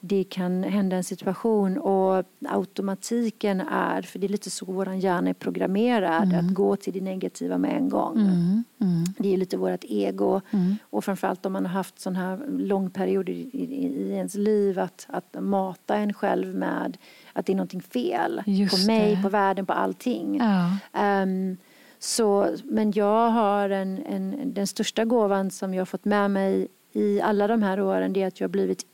det 0.00 0.24
kan 0.24 0.62
hända 0.62 0.96
en 0.96 1.04
situation 1.04 1.78
och 1.78 2.24
automatiken 2.48 3.60
är, 3.60 4.02
för 4.02 4.18
det 4.18 4.26
är 4.26 4.28
lite 4.28 4.50
så 4.50 4.64
vår 4.66 4.94
hjärna 4.94 5.30
är 5.30 5.34
programmerad, 5.34 6.32
mm. 6.32 6.46
att 6.46 6.54
gå 6.54 6.76
till 6.76 6.92
det 6.92 7.00
negativa 7.00 7.58
med 7.58 7.76
en 7.76 7.88
gång. 7.88 8.18
Mm. 8.18 8.64
Mm. 8.80 9.04
Det 9.18 9.34
är 9.34 9.36
lite 9.36 9.56
vårt 9.56 9.84
ego 9.84 10.40
mm. 10.50 10.76
och 10.90 11.04
framförallt 11.04 11.46
om 11.46 11.52
man 11.52 11.66
har 11.66 11.72
haft 11.72 12.00
sån 12.00 12.16
här 12.16 12.40
lång 12.48 12.90
period 12.90 13.28
i, 13.28 13.50
i, 13.52 13.86
i 13.86 14.12
ens 14.12 14.34
liv 14.34 14.78
att, 14.78 15.06
att 15.08 15.36
mata 15.40 15.96
en 15.96 16.12
själv 16.12 16.54
med 16.54 16.96
att 17.32 17.46
det 17.46 17.52
är 17.52 17.56
någonting 17.56 17.82
fel 17.82 18.42
Just 18.46 18.80
på 18.80 18.92
mig, 18.92 19.16
det. 19.16 19.22
på 19.22 19.28
världen, 19.28 19.66
på 19.66 19.72
allting. 19.72 20.36
Ja. 20.36 21.22
Um, 21.22 21.56
så, 22.02 22.56
men 22.64 22.92
jag 22.92 23.30
har 23.30 23.70
en, 23.70 24.02
en, 24.06 24.54
den 24.54 24.66
största 24.66 25.04
gåvan 25.04 25.50
som 25.50 25.74
jag 25.74 25.80
har 25.80 25.86
fått 25.86 26.04
med 26.04 26.30
mig 26.30 26.68
i 26.92 27.20
alla 27.20 27.46
de 27.46 27.62
här 27.62 27.80
åren 27.80 28.12
det 28.12 28.22
är 28.22 28.26
att 28.26 28.40
jag 28.40 28.48
har 28.48 28.52
blivit 28.52 28.86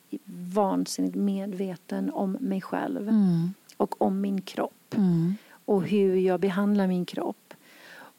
vansinnigt 0.54 1.14
medveten 1.14 2.10
om 2.10 2.32
mig 2.40 2.60
själv 2.60 3.08
mm. 3.08 3.54
och 3.76 4.02
om 4.02 4.20
min 4.20 4.42
kropp 4.42 4.94
mm. 4.96 5.34
och 5.64 5.82
hur 5.82 6.16
jag 6.16 6.40
behandlar 6.40 6.86
min 6.86 7.04
kropp. 7.04 7.54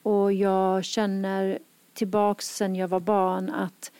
Och 0.03 0.33
jag 0.33 0.83
känner 0.83 1.59
tillbaks 1.93 2.55
sen 2.55 2.75
jag 2.75 2.87
var 2.87 2.99
barn 2.99 3.49
att 3.49 3.91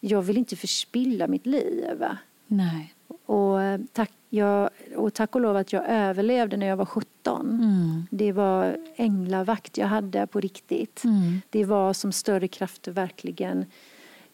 jag 0.00 0.22
vill 0.22 0.36
inte 0.36 0.56
förspilla 0.56 1.26
mitt 1.26 1.46
liv. 1.46 2.04
Nej. 2.46 2.94
Och 3.08 3.58
tack, 3.92 4.12
jag, 4.30 4.70
och 4.96 5.14
tack 5.14 5.34
och 5.34 5.40
lov 5.40 5.56
att 5.56 5.72
jag 5.72 5.84
överlevde 5.88 6.56
när 6.56 6.66
jag 6.66 6.76
var 6.76 6.84
17. 6.84 7.50
Mm. 7.50 8.06
Det 8.10 8.32
var 8.32 8.76
änglavakt 8.96 9.78
jag 9.78 9.86
hade 9.86 10.26
på 10.26 10.40
riktigt. 10.40 11.04
Mm. 11.04 11.40
Det 11.50 11.64
var 11.64 11.92
som 11.92 12.12
större 12.12 12.48
krafter 12.48 12.92
verkligen 12.92 13.64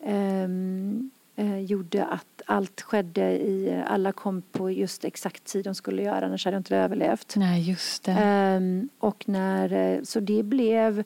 um, 0.07 1.11
uh, 1.39 1.61
gjorde 1.61 2.05
att 2.05 2.43
allt 2.47 2.81
skedde 2.81 3.31
i, 3.31 3.83
alla 3.87 4.13
kom 4.13 4.43
på 4.43 4.71
just 4.71 5.05
exakt 5.05 5.45
tid 5.45 5.65
de 5.65 5.75
skulle 5.75 6.03
göra, 6.03 6.27
annars 6.27 6.45
hade 6.45 6.55
jag 6.55 6.61
inte 6.61 6.77
överlevt. 6.77 7.37
Nej, 7.37 7.71
just 7.71 8.05
det. 8.05 8.57
Um, 8.57 8.89
och 8.99 9.29
när, 9.29 9.73
eh, 9.73 10.03
så 10.03 10.21
det 10.21 10.43
blev 10.43 11.05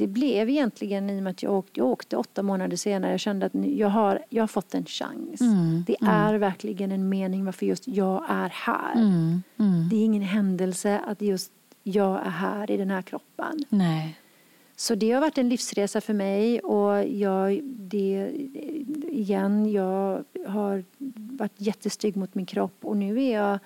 det 0.00 0.06
blev 0.06 0.50
egentligen 0.50 1.10
i 1.10 1.18
och 1.18 1.22
med 1.22 1.30
att 1.30 1.42
jag 1.42 1.52
åkte, 1.52 1.80
jag 1.80 1.88
åkte 1.88 2.16
åtta 2.16 2.42
månader 2.42 2.76
senare. 2.76 3.10
Jag 3.10 3.20
kände 3.20 3.46
att 3.46 3.52
jag 3.54 3.88
har, 3.88 4.24
jag 4.28 4.42
har 4.42 4.48
fått 4.48 4.74
en 4.74 4.84
chans. 4.84 5.40
Mm, 5.40 5.84
det 5.86 5.96
mm. 6.00 6.14
är 6.14 6.34
verkligen 6.34 6.92
en 6.92 7.08
mening 7.08 7.44
varför 7.44 7.66
just 7.66 7.88
jag 7.88 8.24
är 8.28 8.48
här. 8.48 8.92
Mm, 8.94 9.42
mm, 9.58 9.88
det 9.88 9.96
är 9.96 10.04
ingen 10.04 10.22
händelse 10.22 11.00
att 11.06 11.22
just 11.22 11.52
jag 11.82 12.26
är 12.26 12.30
här 12.30 12.70
i 12.70 12.76
den 12.76 12.90
här 12.90 13.02
kroppen. 13.02 13.64
Nej. 13.68 14.18
Så 14.76 14.94
det 14.94 15.10
har 15.10 15.20
varit 15.20 15.38
en 15.38 15.48
livsresa 15.48 16.00
för 16.00 16.14
mig 16.14 16.60
och 16.60 17.04
jag, 17.04 17.60
det, 17.64 18.30
igen, 19.08 19.72
jag 19.72 20.24
har 20.46 20.84
varit 21.38 21.54
jättestygg 21.56 22.16
mot 22.16 22.34
min 22.34 22.46
kropp 22.46 22.84
och 22.84 22.96
nu 22.96 23.22
är 23.22 23.34
jag, 23.34 23.58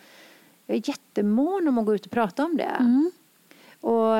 jag 0.66 0.76
är 0.76 0.88
jättemån 0.88 1.68
om 1.68 1.78
att 1.78 1.86
gå 1.86 1.94
ut 1.94 2.06
och 2.06 2.12
prata 2.12 2.44
om 2.44 2.56
det. 2.56 2.76
Mm. 2.80 3.10
Och, 3.80 4.18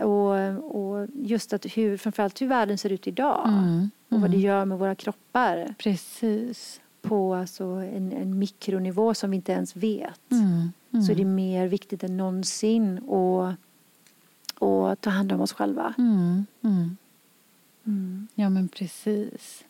och, 0.00 0.34
och 0.76 1.08
just 1.14 1.52
att 1.52 1.66
hur, 1.76 1.96
framförallt 1.96 2.40
hur 2.40 2.46
världen 2.46 2.78
ser 2.78 2.92
ut 2.92 3.06
idag 3.06 3.48
mm. 3.48 3.90
och 4.08 4.20
vad 4.20 4.30
det 4.30 4.36
mm. 4.36 4.40
gör 4.40 4.64
med 4.64 4.78
våra 4.78 4.94
kroppar. 4.94 5.74
Precis. 5.78 6.80
På 7.02 7.34
alltså 7.34 7.64
en, 7.64 8.12
en 8.12 8.38
mikronivå 8.38 9.14
som 9.14 9.30
vi 9.30 9.36
inte 9.36 9.52
ens 9.52 9.76
vet. 9.76 10.30
Mm. 10.30 10.72
Mm. 10.92 11.02
Så 11.02 11.12
är 11.12 11.16
det 11.16 11.24
mer 11.24 11.66
viktigt 11.66 12.04
än 12.04 12.16
någonsin 12.16 12.98
att 12.98 13.58
och 14.62 15.00
ta 15.00 15.10
hand 15.10 15.32
om 15.32 15.40
oss 15.40 15.52
själva. 15.52 15.94
Mm. 15.98 16.46
Mm. 16.62 16.96
Mm. 17.84 18.28
Ja, 18.34 18.48
men 18.48 18.68
precis. 18.68 19.64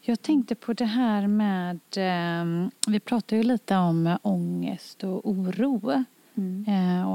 Jag 0.00 0.22
tänkte 0.22 0.54
på 0.54 0.72
det 0.72 0.84
här 0.84 1.26
med... 1.26 1.80
Eh, 1.96 2.68
vi 2.86 3.00
pratade 3.00 3.36
ju 3.36 3.42
lite 3.42 3.76
om 3.76 4.18
ångest 4.22 5.04
och 5.04 5.28
oro. 5.30 6.04
Mm. 6.34 6.64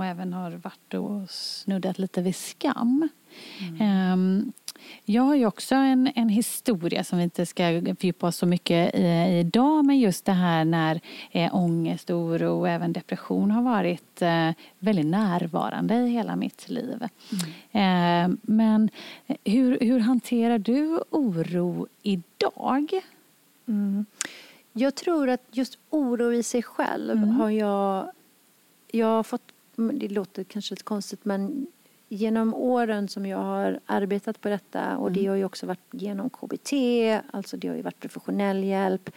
Och 0.03 0.07
även 0.07 0.33
har 0.33 0.51
varit 0.51 0.93
och 0.93 1.29
snuddat 1.29 1.99
lite 1.99 2.21
vid 2.21 2.35
skam. 2.35 3.09
Mm. 3.59 3.81
Eh, 3.81 4.53
jag 5.05 5.23
har 5.23 5.35
ju 5.35 5.45
också 5.45 5.75
en, 5.75 6.11
en 6.15 6.29
historia 6.29 7.03
som 7.03 7.17
vi 7.17 7.23
inte 7.23 7.45
ska 7.45 7.63
fördjupa 7.63 8.27
oss 8.27 8.37
så 8.37 8.45
mycket 8.45 8.95
i 8.95 9.37
idag 9.39 9.85
men 9.85 9.99
just 9.99 10.25
det 10.25 10.31
här 10.31 10.65
när 10.65 11.01
eh, 11.31 11.55
ångest, 11.55 12.09
oro 12.09 12.59
och 12.59 12.69
även 12.69 12.93
depression 12.93 13.51
har 13.51 13.61
varit 13.61 14.21
eh, 14.21 14.49
väldigt 14.79 15.05
närvarande 15.05 15.95
i 15.95 16.07
hela 16.07 16.35
mitt 16.35 16.69
liv. 16.69 17.07
Mm. 17.71 18.31
Eh, 18.31 18.37
men 18.41 18.89
hur, 19.43 19.79
hur 19.79 19.99
hanterar 19.99 20.59
du 20.59 20.99
oro 21.09 21.87
idag? 22.01 23.01
Mm. 23.67 24.05
Jag 24.73 24.95
tror 24.95 25.29
att 25.29 25.43
just 25.51 25.77
oro 25.89 26.33
i 26.33 26.43
sig 26.43 26.63
själv 26.63 27.17
mm. 27.17 27.29
har 27.29 27.49
jag 27.49 28.11
jag 28.95 29.07
har 29.07 29.23
fått, 29.23 29.52
det 29.75 30.07
låter 30.07 30.43
kanske 30.43 30.73
lite 30.73 30.83
konstigt 30.83 31.25
men 31.25 31.67
genom 32.09 32.53
åren 32.53 33.07
som 33.07 33.25
jag 33.25 33.37
har 33.37 33.79
arbetat 33.85 34.41
på 34.41 34.49
detta 34.49 34.97
och 34.97 35.07
mm. 35.07 35.21
det 35.21 35.27
har 35.29 35.35
ju 35.35 35.45
också 35.45 35.65
varit 35.65 35.87
genom 35.91 36.29
KBT, 36.29 36.73
alltså 37.31 37.57
det 37.57 37.67
har 37.67 37.75
ju 37.75 37.81
varit 37.81 37.99
professionell 37.99 38.63
hjälp. 38.63 39.09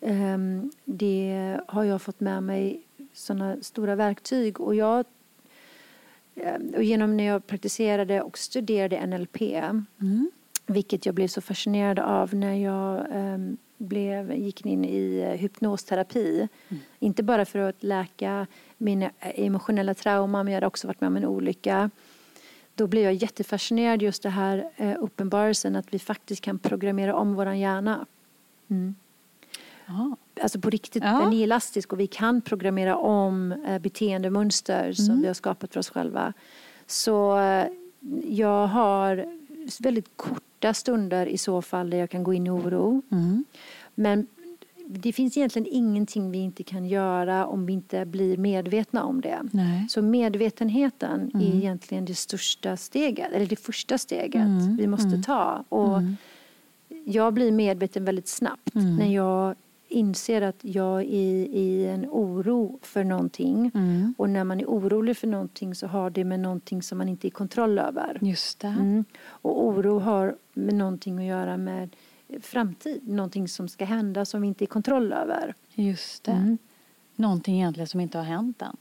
Um, 0.00 0.70
det 0.84 1.58
har 1.68 1.84
jag 1.84 2.02
fått 2.02 2.20
med 2.20 2.42
mig 2.42 2.82
sådana 3.12 3.56
stora 3.62 3.94
verktyg 3.94 4.60
och 4.60 4.74
jag 4.74 5.04
ehm, 6.34 6.74
och 6.76 6.82
genom 6.82 7.16
när 7.16 7.24
jag 7.24 7.46
praktiserade 7.46 8.22
och 8.22 8.38
studerade 8.38 9.06
NLP 9.06 9.42
mm. 9.42 10.30
vilket 10.66 11.06
jag 11.06 11.14
blev 11.14 11.28
så 11.28 11.40
fascinerad 11.40 11.98
av 11.98 12.34
när 12.34 12.54
jag 12.54 13.06
um, 13.14 13.56
blev, 13.76 14.32
gick 14.32 14.66
in 14.66 14.84
i 14.84 15.36
hypnosterapi. 15.36 16.48
Mm. 16.68 16.82
Inte 16.98 17.22
bara 17.22 17.44
för 17.44 17.58
att 17.58 17.82
läka 17.82 18.46
mina 18.82 19.10
emotionella 19.20 19.94
trauman 19.94 20.44
men 20.44 20.52
jag 20.52 20.56
hade 20.56 20.66
också 20.66 20.86
varit 20.86 21.00
med 21.00 21.08
om 21.08 21.16
en 21.16 21.24
olycka. 21.24 21.90
Då 22.74 22.86
blev 22.86 23.04
jag 23.04 23.14
jättefascinerad 23.14 24.02
just 24.02 24.22
det 24.22 24.28
här 24.28 24.70
eh, 24.76 24.94
uppenbarelsen 25.00 25.76
att 25.76 25.94
vi 25.94 25.98
faktiskt 25.98 26.42
kan 26.42 26.58
programmera 26.58 27.14
om 27.14 27.34
vår 27.34 27.46
hjärna. 27.46 28.06
Mm. 28.68 28.94
Alltså 30.42 30.60
på 30.60 30.70
riktigt, 30.70 31.04
ja. 31.04 31.20
den 31.20 31.32
är 31.32 31.42
elastisk 31.42 31.92
och 31.92 32.00
vi 32.00 32.06
kan 32.06 32.40
programmera 32.40 32.96
om 32.96 33.52
eh, 33.52 33.78
beteendemönster 33.78 34.82
mm. 34.82 34.94
som 34.94 35.20
vi 35.20 35.26
har 35.26 35.34
skapat 35.34 35.72
för 35.72 35.80
oss 35.80 35.90
själva. 35.90 36.32
Så 36.86 37.38
eh, 37.38 37.66
jag 38.24 38.66
har 38.66 39.26
väldigt 39.80 40.16
korta 40.16 40.74
stunder 40.74 41.26
i 41.26 41.38
så 41.38 41.62
fall 41.62 41.90
där 41.90 41.98
jag 41.98 42.10
kan 42.10 42.24
gå 42.24 42.34
in 42.34 42.46
i 42.46 42.50
oro. 42.50 43.02
Mm. 43.10 43.44
Men 43.94 44.26
det 44.86 45.12
finns 45.12 45.36
egentligen 45.36 45.68
ingenting 45.70 46.30
vi 46.30 46.38
inte 46.38 46.62
kan 46.62 46.86
göra 46.86 47.46
om 47.46 47.66
vi 47.66 47.72
inte 47.72 48.04
blir 48.04 48.36
medvetna 48.36 49.04
om 49.04 49.20
det. 49.20 49.42
Nej. 49.52 49.86
Så 49.88 50.02
medvetenheten 50.02 51.30
mm. 51.34 51.46
är 51.46 51.54
egentligen 51.54 52.04
det 52.04 52.14
största 52.14 52.76
steget, 52.76 53.32
eller 53.32 53.46
det 53.46 53.56
första 53.56 53.98
steget 53.98 54.34
mm. 54.34 54.76
vi 54.76 54.86
måste 54.86 55.08
mm. 55.08 55.22
ta. 55.22 55.64
Och 55.68 55.98
mm. 55.98 56.16
Jag 57.04 57.34
blir 57.34 57.52
medveten 57.52 58.04
väldigt 58.04 58.28
snabbt 58.28 58.74
mm. 58.74 58.96
när 58.96 59.14
jag 59.14 59.54
inser 59.88 60.42
att 60.42 60.58
jag 60.60 61.00
är 61.00 61.46
i 61.46 61.86
en 61.86 62.06
oro 62.10 62.78
för 62.82 63.04
någonting. 63.04 63.70
Mm. 63.74 64.14
Och 64.18 64.30
när 64.30 64.44
man 64.44 64.60
är 64.60 64.66
orolig 64.66 65.16
för 65.16 65.26
någonting 65.26 65.74
så 65.74 65.86
har 65.86 66.10
det 66.10 66.24
med 66.24 66.40
någonting 66.40 66.82
som 66.82 66.98
man 66.98 67.08
inte 67.08 67.28
är 67.28 67.30
kontroll 67.30 67.78
över. 67.78 68.18
Just 68.20 68.60
det. 68.60 69.04
Och 69.24 69.64
oro 69.64 69.98
har 69.98 70.36
med 70.54 70.74
någonting 70.74 71.18
att 71.18 71.24
göra 71.24 71.56
med 71.56 71.96
framtid, 72.40 73.08
någonting 73.08 73.48
som 73.48 73.68
ska 73.68 73.84
hända 73.84 74.24
som 74.24 74.42
vi 74.42 74.48
inte 74.48 74.64
är 74.64 74.66
kontroll 74.66 75.12
över. 75.12 75.54
Just 75.74 76.24
det. 76.24 76.32
Mm. 76.32 76.58
Någonting 77.16 77.56
egentligen 77.56 77.86
som 77.86 78.00
inte 78.00 78.18
har 78.18 78.24
hänt 78.24 78.62
än. 78.62 78.76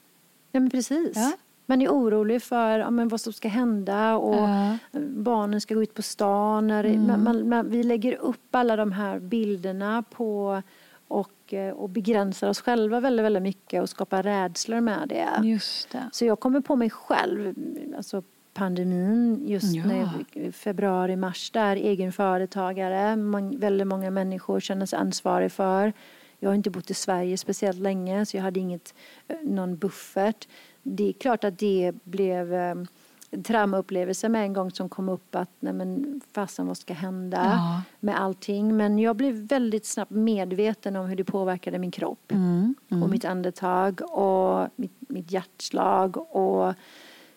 Ja, 0.52 0.60
men 0.60 0.70
precis. 0.70 1.12
Ja. 1.16 1.32
Man 1.66 1.82
är 1.82 1.90
orolig 1.90 2.44
för 2.44 2.80
ja, 2.80 2.90
men 2.90 3.08
vad 3.08 3.22
som 3.22 3.34
ska 3.34 3.48
hända 3.48 4.18
och 4.18 4.50
ja. 4.50 4.78
barnen 5.10 5.62
ska 5.62 5.76
gå 5.76 5.84
ut 5.84 5.94
på 5.94 6.02
stan. 6.02 6.72
Mm. 6.72 7.08
Man, 7.08 7.24
man, 7.24 7.50
man, 7.50 7.70
vi 7.70 7.84
lägger 7.84 8.16
upp 8.16 8.56
alla 8.56 8.76
de 8.76 8.92
här 8.92 9.20
bilderna 9.20 10.04
på 10.10 10.62
och, 11.08 11.54
eh, 11.54 11.74
och 11.74 11.90
begränsar 11.90 12.50
oss 12.50 12.62
själva 12.62 13.00
väldigt, 13.00 13.26
väldigt 13.26 13.44
mycket 13.44 13.82
och 13.82 13.90
skapar 13.90 14.24
rädslor 14.24 14.82
med 14.82 15.10
det. 15.10 15.48
Just 15.48 15.90
det. 15.90 16.10
Så 16.12 16.26
jag 16.26 16.40
kommer 16.40 16.62
på 16.62 16.76
mig 16.76 16.90
själv, 16.90 17.56
alltså 17.98 18.24
pandemin 18.54 19.48
just 19.48 19.76
ja. 19.76 19.86
när, 19.86 20.52
februari, 20.52 21.16
mars 21.16 21.52
där, 21.52 21.76
egenföretagare, 21.76 23.16
man, 23.16 23.60
väldigt 23.60 23.88
många 23.88 24.12
människor 24.12 24.60
känner 24.60 24.86
sig 24.86 24.99
ansvariga 24.99 25.49
för. 25.49 25.93
Jag 26.39 26.49
har 26.49 26.56
inte 26.56 26.70
bott 26.70 26.89
i 26.89 26.93
Sverige 26.93 27.38
speciellt 27.38 27.80
länge 27.80 28.26
så 28.26 28.38
jag 28.38 28.43
hade 28.43 28.60
inget, 28.60 28.93
eh, 29.28 29.36
någon 29.43 29.78
buffert. 29.78 30.47
Det 30.84 31.10
är 31.10 31.14
klart 31.14 31.43
att 31.43 31.60
det 31.60 31.91
blev 32.04 32.54
en 32.54 32.88
eh, 33.32 33.41
traumaupplevelse 33.41 34.30
med 34.30 34.43
en 34.43 34.54
gång 34.54 34.72
som 34.72 34.89
kom 34.89 35.10
upp 35.10 35.36
att 35.36 35.49
nej 35.60 35.74
men 35.74 36.22
fasen 36.32 36.68
vad 36.68 36.78
ska 36.78 36.93
hända 36.93 37.38
ja. 37.38 37.82
med 37.99 38.22
allting. 38.22 38.78
Men 38.78 38.99
jag 38.99 39.16
blev 39.16 39.36
väldigt 39.36 39.86
snabbt 39.86 40.12
medveten 40.12 40.95
om 40.95 41.08
hur 41.08 41.16
det 41.16 41.24
påverkade 41.24 41.80
min 41.80 41.91
kropp 41.91 42.32
mm, 42.32 42.76
mm. 42.89 43.04
och 43.04 43.10
mitt 43.10 43.26
andetag 43.26 44.02
och 44.02 44.68
mitt, 44.76 45.10
mitt 45.10 45.32
hjärtslag 45.32 46.36
och 46.36 46.74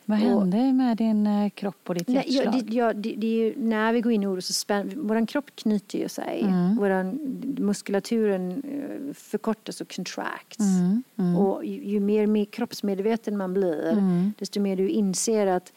vad 0.05 0.19
hände 0.19 0.73
med 0.73 0.97
din 0.97 1.27
eh, 1.27 1.51
kropp 1.51 1.89
och 1.89 1.95
ditt 1.95 2.09
hjärtslag? 2.09 2.45
Ja, 2.45 2.51
det, 2.51 2.75
ja, 2.75 2.93
det, 2.93 3.15
det 3.17 3.27
är 3.27 3.45
ju, 3.45 3.55
när 3.57 3.93
vi 3.93 4.01
går 4.01 4.13
in 4.13 4.23
i 4.23 4.27
oro 4.27 4.41
så 4.41 4.53
spänner 4.53 4.93
vår 4.97 5.27
kropp 5.27 5.51
knyter 5.55 5.99
ju 5.99 6.09
sig. 6.09 6.41
Mm. 6.43 6.77
Våran, 6.77 7.19
muskulaturen 7.59 8.63
förkortas 9.15 9.81
och 9.81 9.95
contracts. 9.97 10.59
Mm. 10.59 11.03
Mm. 11.19 11.37
Och 11.37 11.65
ju, 11.65 11.85
ju 11.85 12.01
mer, 12.01 12.27
mer 12.27 12.45
kroppsmedveten 12.45 13.37
man 13.37 13.55
blir 13.55 13.93
Mm. 13.93 14.33
desto 14.39 14.61
mer 14.61 14.77
du 14.77 14.89
inser 14.89 15.47
att 15.47 15.73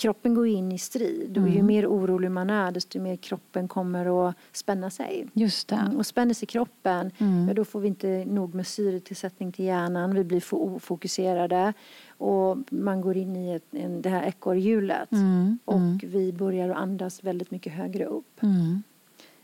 kroppen 0.00 0.34
går 0.34 0.48
in 0.48 0.72
i 0.72 0.78
strid. 0.78 1.38
Och 1.38 1.48
ju 1.48 1.54
Mm. 1.54 1.66
mer 1.66 1.86
orolig 1.86 2.30
man 2.30 2.50
är 2.50 2.72
desto 2.72 3.00
mer 3.00 3.16
kroppen 3.16 3.68
kommer 3.68 4.28
att 4.28 4.34
spänna 4.52 4.90
sig. 4.90 5.26
Just 5.32 5.68
det. 5.68 5.74
Mm, 5.74 5.96
Och 5.96 6.06
spänner 6.06 6.34
sig 6.34 6.46
kroppen, 6.48 7.10
Mm. 7.18 7.48
ja, 7.48 7.54
då 7.54 7.64
får 7.64 7.80
vi 7.80 7.88
inte 7.88 8.24
nog 8.24 8.54
med 8.54 8.66
syretillsättning 8.66 9.52
till 9.52 9.64
hjärnan. 9.64 10.14
Vi 10.14 10.24
blir 10.24 10.40
för 10.40 10.56
ofokuserade 10.56 11.72
och 12.18 12.56
man 12.70 13.00
går 13.00 13.16
in 13.16 13.36
i 13.36 13.52
ett, 13.54 13.64
en, 13.70 14.02
det 14.02 14.08
här 14.10 14.22
ekorrhjulet. 14.22 15.12
Mm. 15.12 15.58
Och 15.64 15.76
Mm. 15.76 15.98
vi 16.02 16.32
börjar 16.32 16.68
att 16.70 16.76
andas 16.76 17.24
väldigt 17.24 17.50
mycket 17.50 17.72
högre 17.72 18.04
upp. 18.04 18.42
Mm. 18.42 18.82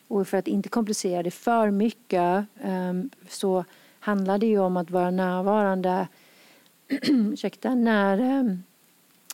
Och 0.08 0.28
för 0.28 0.38
att 0.38 0.48
inte 0.48 0.68
komplicera 0.68 1.22
det 1.22 1.30
för 1.30 1.70
mycket 1.70 2.44
ehm, 2.62 3.10
så 3.28 3.64
handlar 4.00 4.38
det 4.38 4.46
ju 4.46 4.58
om 4.58 4.76
att 4.76 4.90
vara 4.90 5.10
närvarande 5.10 6.08
ursäkta, 7.08 7.74
när, 7.74 8.18
ehm, 8.18 8.62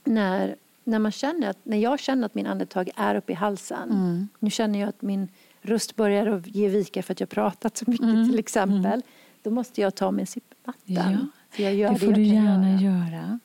när, 0.04 0.56
när, 0.84 0.98
man 0.98 1.12
känner 1.12 1.50
att, 1.50 1.58
när 1.62 1.76
jag 1.78 2.00
känner 2.00 2.26
att 2.26 2.34
min 2.34 2.46
andetag 2.46 2.90
är 2.96 3.14
uppe 3.14 3.32
i 3.32 3.34
halsen. 3.34 3.90
Mm. 3.90 4.28
Nu 4.38 4.50
känner 4.50 4.80
jag 4.80 4.88
att 4.88 5.02
min 5.02 5.28
röst 5.62 5.96
börjar 5.96 6.26
att 6.26 6.46
ge 6.46 6.68
vika 6.68 7.02
för 7.02 7.12
att 7.12 7.20
jag 7.20 7.28
pratat 7.28 7.76
så 7.76 7.84
mycket 7.90 8.06
Mm. 8.06 8.30
till 8.30 8.38
exempel. 8.38 9.02
Då 9.42 9.50
måste 9.50 9.80
jag 9.80 9.94
ta 9.94 10.10
mig 10.10 10.20
en 10.22 10.26
sipp 10.26 10.54
vatten. 10.64 10.80
Ja, 10.94 11.16
För 11.50 11.62
jag 11.62 11.74
gör 11.74 11.92
Det 11.92 11.98
får 11.98 12.08
jag 12.08 12.14
du 12.18 12.22
gärna 12.22 12.80
göra. 12.82 12.94
göra. 13.12 13.38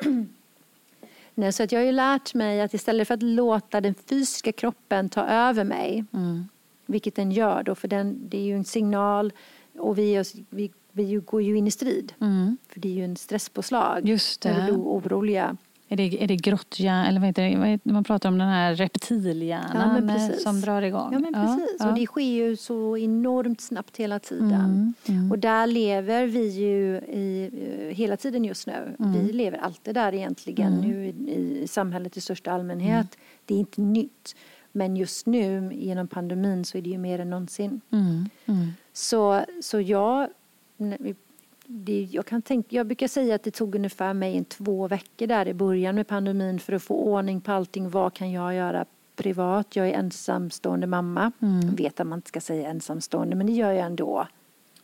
Nej, 1.34 1.52
så 1.52 1.62
att 1.62 1.72
jag 1.72 1.80
har 1.80 1.86
ju 1.86 1.92
lärt 1.92 2.34
mig 2.34 2.60
att 2.60 2.74
istället 2.74 3.08
för 3.08 3.14
att 3.14 3.22
låta 3.22 3.80
den 3.80 3.94
fysiska 3.94 4.52
kroppen 4.52 5.08
ta 5.08 5.20
över 5.24 5.64
mig 5.64 6.04
Mm. 6.12 6.48
Vilket 6.90 7.14
den 7.14 7.32
gör 7.32 7.62
då, 7.62 7.74
för 7.74 7.88
den, 7.88 8.28
det 8.28 8.36
är 8.38 8.42
ju 8.44 8.56
en 8.56 8.64
signal 8.64 9.32
och 9.78 9.98
vi, 9.98 10.12
är- 10.16 10.26
vi, 10.50 10.70
vi 10.92 11.14
går 11.14 11.42
ju 11.42 11.56
in 11.58 11.66
i 11.66 11.70
strid. 11.70 12.12
Mm. 12.20 12.56
För 12.68 12.80
det 12.80 12.88
är 12.88 12.92
ju 12.92 13.04
en 13.04 13.16
stresspåslag. 13.16 14.08
Just 14.08 14.44
När 14.44 14.54
vi 14.54 14.60
det. 14.60 14.64
blir 14.64 14.74
oroliga. 14.76 15.56
Är 15.90 15.96
det, 15.96 16.22
är 16.24 16.26
det 16.28 16.36
grotthjärna, 16.36 17.08
eller 17.08 17.20
vad 17.20 17.26
heter 17.26 17.42
det? 17.82 17.92
Man 17.92 18.04
pratar 18.04 18.28
om 18.28 18.38
den 18.38 18.48
här 18.48 18.70
Ja, 18.70 18.76
reptilhjärnan 18.84 20.06
men 20.06 20.30
eh, 20.30 20.36
som 20.36 20.60
drar 20.60 20.82
igång. 20.82 21.12
Ja, 21.12 21.18
men 21.18 21.32
precis. 21.34 21.76
Ja, 21.78 21.88
Och 21.88 21.98
det 21.98 22.06
sker 22.06 22.22
ju 22.22 22.56
så 22.56 22.96
enormt 22.96 23.60
snabbt 23.60 23.96
hela 23.96 24.18
tiden. 24.18 24.52
Mm, 24.52 24.94
mm. 25.06 25.30
Och 25.30 25.38
där 25.38 25.66
lever 25.66 26.26
vi 26.26 26.48
ju 26.48 26.96
i, 26.98 27.50
eh, 27.90 27.96
hela 27.96 28.16
tiden 28.16 28.44
just 28.44 28.66
nu. 28.66 28.96
Mm. 28.98 29.12
Vi 29.12 29.32
lever 29.32 29.58
alltid 29.58 29.94
där 29.94 30.14
egentligen 30.14 30.72
Mm. 30.72 30.88
nu 30.90 31.06
i, 31.06 31.10
i 31.62 31.68
samhället 31.68 32.16
i 32.16 32.20
största 32.20 32.52
allmänhet. 32.52 33.18
Det 33.44 33.54
är 33.54 33.58
inte 33.58 33.80
nytt. 33.80 34.36
Men 34.72 34.96
just 34.96 35.26
nu 35.26 35.70
genom 35.74 36.08
pandemin 36.08 36.64
så 36.64 36.78
är 36.78 36.82
det 36.82 36.90
ju 36.90 36.98
mer 36.98 37.18
än 37.18 37.30
någonsin. 37.30 37.80
Mm, 37.92 38.28
mm. 38.46 38.68
Så, 38.92 39.44
så 39.62 39.80
jag, 39.80 40.28
det, 41.70 42.08
jag, 42.10 42.26
kan 42.26 42.42
tänka, 42.42 42.76
jag 42.76 42.86
brukar 42.86 43.08
säga 43.08 43.34
att 43.34 43.42
det 43.42 43.50
tog 43.50 43.74
ungefär 43.74 44.14
mig 44.14 44.36
en 44.36 44.44
två 44.44 44.88
veckor 44.88 45.26
där 45.26 45.48
i 45.48 45.54
början 45.54 45.94
med 45.94 46.06
pandemin 46.06 46.58
för 46.60 46.72
att 46.72 46.82
få 46.82 46.94
ordning 46.94 47.40
på 47.40 47.52
allting. 47.52 47.90
Vad 47.90 48.14
kan 48.14 48.32
jag 48.32 48.54
göra 48.54 48.84
privat? 49.16 49.76
Jag 49.76 49.88
är 49.88 49.92
ensamstående 49.92 50.86
mamma. 50.86 51.32
Mm. 51.42 51.60
Jag 51.60 51.76
vet 51.76 52.00
att 52.00 52.06
man 52.06 52.18
inte 52.18 52.28
ska 52.28 52.40
säga 52.40 52.68
ensamstående 52.68 53.36
men 53.36 53.46
det 53.46 53.52
gör 53.52 53.72
jag 53.72 53.86
ändå. 53.86 54.26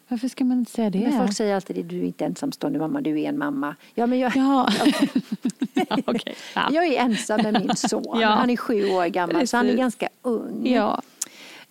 Varför 0.09 0.29
ska 0.29 0.45
man 0.45 0.59
inte 0.59 0.71
säga 0.73 0.91
det? 0.91 0.99
Men 1.01 1.19
folk 1.19 1.37
säger 1.37 1.55
alltid 1.55 1.79
att 1.79 1.89
du 1.89 1.99
är 1.99 2.05
inte 2.05 2.25
ensamstående 2.25 2.79
mamma, 2.79 3.01
du 3.01 3.21
är 3.21 3.29
en 3.29 3.39
mamma. 3.39 3.77
Ja, 3.95 4.07
men 4.07 4.19
jag, 4.19 4.33
Ja. 4.37 4.69
ja, 5.75 5.99
okej. 6.05 6.35
Ja. 6.55 6.69
jag 6.71 6.85
är 6.87 7.01
ensam 7.01 7.41
med 7.43 7.53
min 7.61 7.77
son. 7.77 8.05
Ja. 8.21 8.29
Han 8.29 8.51
är 8.51 8.57
sju 8.57 8.91
år 8.91 9.07
gammal 9.07 9.47
så 9.47 9.57
han 9.57 9.67
är 9.67 9.71
Precis. 9.71 9.81
ganska 9.81 10.09
ung. 10.23 10.67
ja. 10.67 11.03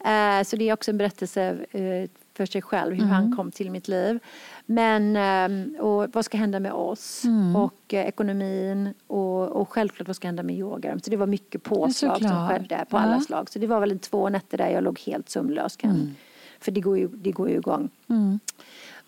Eh, 0.06 0.44
Så 0.44 0.56
det 0.56 0.70
är 0.70 0.74
också 0.74 0.92
en 0.92 0.98
berättelse 0.98 1.58
eh, 1.72 2.10
för 2.34 2.46
sig 2.46 2.62
själv 2.62 2.92
hur 2.94 3.02
Mm. 3.04 3.14
han 3.14 3.36
kom 3.36 3.52
till 3.52 3.72
mitt 3.72 3.88
liv. 3.88 4.20
Men 4.66 5.16
eh, 5.76 5.82
och 5.82 6.08
vad 6.14 6.26
ska 6.26 6.38
hända 6.38 6.60
med 6.60 6.72
oss 6.74 7.24
Mm. 7.26 7.56
och 7.56 7.94
eh, 7.94 8.06
ekonomin 8.08 8.94
och, 9.08 9.48
och 9.50 9.70
självklart 9.70 10.08
vad 10.08 10.16
ska 10.16 10.28
hända 10.28 10.44
med 10.44 10.56
yoga. 10.56 11.00
Så 11.04 11.10
det 11.10 11.18
var 11.18 11.28
mycket 11.28 11.64
påslag 11.64 12.18
som 12.22 12.50
skedde 12.50 12.86
på 12.90 12.98
Ja. 12.98 13.02
alla 13.02 13.20
slag. 13.22 13.50
Så 13.50 13.60
det 13.60 13.68
var 13.68 13.80
väl 13.80 13.92
en 13.92 14.00
två 14.00 14.30
nätter 14.30 14.58
där 14.58 14.70
jag 14.70 14.84
låg 14.84 15.00
helt 15.00 15.30
sömnlös. 15.30 15.76
Kan, 15.78 16.16
För 16.60 16.72
det 16.72 16.82
går, 16.82 16.98
ju, 16.98 17.08
det 17.08 17.32
går 17.32 17.50
ju 17.50 17.56
igång. 17.56 17.90
Mm. 18.08 18.40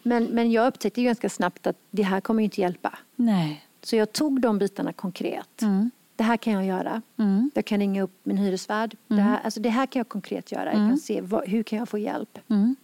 Men, 0.04 0.24
men 0.26 0.52
jag 0.52 0.68
upptäckte 0.68 1.04
ganska 1.04 1.30
snabbt 1.30 1.68
att 1.68 1.78
det 1.92 2.04
här 2.04 2.22
kommer 2.22 2.42
ju 2.42 2.46
inte 2.46 2.62
hjälpa. 2.62 2.98
Nej. 3.16 3.66
Så 3.84 3.96
jag 3.96 4.14
tog 4.14 4.42
de 4.42 4.58
bitarna 4.58 4.94
konkret. 4.94 5.62
Mm. 5.62 5.92
Det 6.16 6.24
här 6.24 6.38
kan 6.38 6.54
jag 6.54 6.66
göra. 6.66 7.02
Mm. 7.18 7.52
Jag 7.54 7.66
kan 7.66 7.80
ringa 7.80 8.04
upp 8.04 8.20
min 8.24 8.38
hyresvärd. 8.38 8.96
Det, 9.08 9.16
här, 9.22 9.40
alltså 9.44 9.60
det 9.60 9.70
här 9.70 9.86
kan 9.86 10.00
jag 10.00 10.08
konkret 10.10 10.52
göra. 10.52 10.66
Jag 10.66 10.74
kan 10.74 10.98
se 10.98 11.22
vad, 11.22 11.48
hur 11.50 11.64
kan 11.64 11.80
jag 11.80 11.90
få 11.90 11.98
hjälp. 11.98 12.40
Mm. 12.50 12.76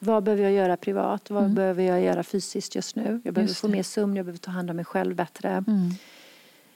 Vad 0.00 0.22
behöver 0.22 0.42
jag 0.42 0.52
göra 0.52 0.76
privat? 0.76 1.30
Vad 1.30 1.54
behöver 1.54 1.82
jag 1.82 2.02
göra 2.02 2.22
fysiskt 2.22 2.74
just 2.74 2.96
nu? 2.96 3.20
Jag 3.24 3.34
behöver 3.34 3.54
få 3.54 3.68
mer 3.68 3.82
sömn, 3.82 4.16
jag 4.16 4.26
behöver 4.26 4.38
ta 4.38 4.50
hand 4.50 4.70
om 4.70 4.76
mig 4.76 4.84
själv 4.84 5.14
bättre. 5.16 5.48
Mm. 5.50 5.90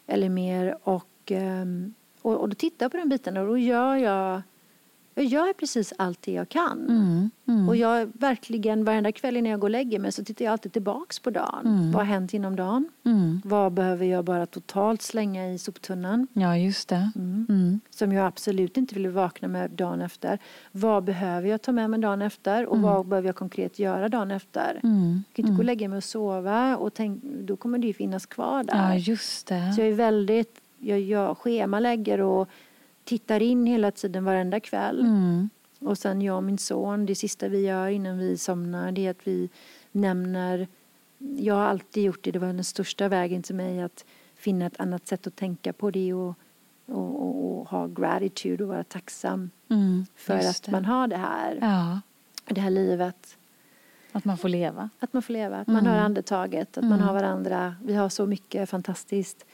Eller 0.06 0.28
mer. 0.28 0.78
Och, 0.82 1.08
ehm, 1.26 1.94
och, 2.22 2.40
och 2.40 2.48
då 2.48 2.54
tittar 2.54 2.84
jag 2.84 2.92
på 2.92 2.98
den 2.98 3.08
biten 3.08 3.36
och 3.36 3.46
då 3.46 3.58
gör 3.58 3.96
jag, 3.96 4.42
jag 5.14 5.24
gör 5.24 5.52
precis 5.52 5.92
allt 5.98 6.22
det 6.22 6.32
jag 6.32 6.48
kan. 6.48 6.86
Mm. 6.88 7.30
Mm. 7.48 7.68
Och 7.68 7.76
jag 7.76 8.10
verkligen, 8.14 8.84
varenda 8.84 9.12
kväll 9.12 9.36
innan 9.36 9.50
jag 9.50 9.60
går 9.60 9.66
och 9.66 9.70
lägger 9.70 9.98
mig 9.98 10.12
så 10.12 10.24
tittar 10.24 10.44
jag 10.44 10.52
alltid 10.52 10.72
tillbaks 10.72 11.18
på 11.18 11.30
dagen. 11.30 11.66
Mm. 11.66 11.92
Vad 11.92 12.06
har 12.06 12.12
hänt 12.12 12.34
inom 12.34 12.56
dagen? 12.56 12.88
Mm. 13.04 13.40
Vad 13.44 13.72
behöver 13.72 14.06
jag 14.06 14.24
bara 14.24 14.46
totalt 14.46 15.02
slänga 15.02 15.52
i 15.52 15.58
soptunnan? 15.58 16.26
Ja, 16.32 16.56
just 16.56 16.88
det. 16.88 17.10
Mm. 17.16 17.46
Mm. 17.48 17.80
Som 17.90 18.12
jag 18.12 18.26
absolut 18.26 18.76
inte 18.76 18.94
vill 18.94 19.08
vakna 19.08 19.48
med 19.48 19.70
dagen 19.70 20.00
efter. 20.00 20.38
Vad 20.72 21.04
behöver 21.04 21.48
jag 21.48 21.62
ta 21.62 21.72
med 21.72 21.90
mig 21.90 22.00
dagen 22.00 22.22
efter? 22.22 22.66
Och 22.66 22.78
vad 22.78 23.06
behöver 23.06 23.28
jag 23.28 23.36
konkret 23.36 23.78
göra 23.78 24.08
dagen 24.08 24.30
efter? 24.30 24.80
Mm. 24.82 25.22
Jag 25.28 25.36
kan 25.36 25.44
inte 25.44 25.56
gå 25.56 25.58
och 25.58 25.64
lägga 25.64 25.88
mig 25.88 25.96
och 25.96 26.04
sova 26.04 26.76
och 26.76 26.94
tänk, 26.94 27.22
då 27.22 27.56
kommer 27.56 27.78
det 27.78 27.86
ju 27.86 27.92
finnas 27.92 28.26
kvar 28.26 28.64
där. 28.64 28.92
Ja, 28.92 28.96
just 28.96 29.46
det. 29.46 29.72
Så 29.72 29.80
jag 29.80 29.88
är 29.88 29.94
väldigt, 29.94 30.60
jag, 30.78 31.00
jag 31.00 31.38
schemalägger 31.38 32.20
och 32.20 32.48
tittar 33.04 33.42
in 33.42 33.66
hela 33.66 33.90
tiden 33.90 34.24
varenda 34.24 34.60
kväll. 34.60 35.00
Mm. 35.00 35.48
Och 35.80 35.98
sen 35.98 36.22
jag 36.22 36.36
och 36.36 36.42
min 36.42 36.58
son, 36.58 37.06
det 37.06 37.14
sista 37.14 37.48
vi 37.48 37.60
gör 37.66 37.88
innan 37.88 38.18
vi 38.18 38.38
somnar 38.38 38.92
det 38.92 39.06
är 39.06 39.10
att 39.10 39.26
vi 39.26 39.48
nämner, 39.92 40.68
jag 41.18 41.54
har 41.54 41.62
alltid 41.64 42.02
gjort 42.04 42.18
det, 42.24 42.30
det 42.30 42.38
var 42.38 42.46
den 42.46 42.64
största 42.64 43.08
vägen 43.08 43.42
till 43.42 43.54
mig 43.54 43.82
att 43.82 44.04
finna 44.36 44.66
ett 44.66 44.80
annat 44.80 45.06
sätt 45.06 45.26
att 45.26 45.36
tänka 45.36 45.72
på 45.72 45.90
det 45.90 46.14
och, 46.14 46.34
och, 46.86 47.22
och, 47.22 47.60
och 47.60 47.68
ha 47.68 47.86
gratitude 47.86 48.64
och 48.64 48.68
vara 48.68 48.84
tacksam 48.84 49.50
Mm. 49.68 50.06
för 50.16 50.34
att 50.34 50.62
det. 50.62 50.70
man 50.72 50.84
har 50.84 51.06
det 51.08 51.16
här, 51.16 51.58
Ja, 51.60 52.00
det 52.54 52.60
här 52.60 52.70
livet. 52.70 53.36
att 54.12 54.24
man 54.24 54.38
får 54.38 54.48
leva. 54.48 54.90
Att 54.98 55.12
man 55.12 55.22
får 55.22 55.32
leva, 55.32 55.56
att 55.56 55.66
man 55.66 55.76
Mm. 55.76 55.92
har 55.92 55.98
andetaget, 56.00 56.78
att 56.78 56.84
man 56.84 57.00
har 57.00 57.12
varandra. 57.14 57.74
Vi 57.84 57.94
har 57.94 58.08
så 58.08 58.26
mycket 58.26 58.70
fantastiskt. 58.70 59.46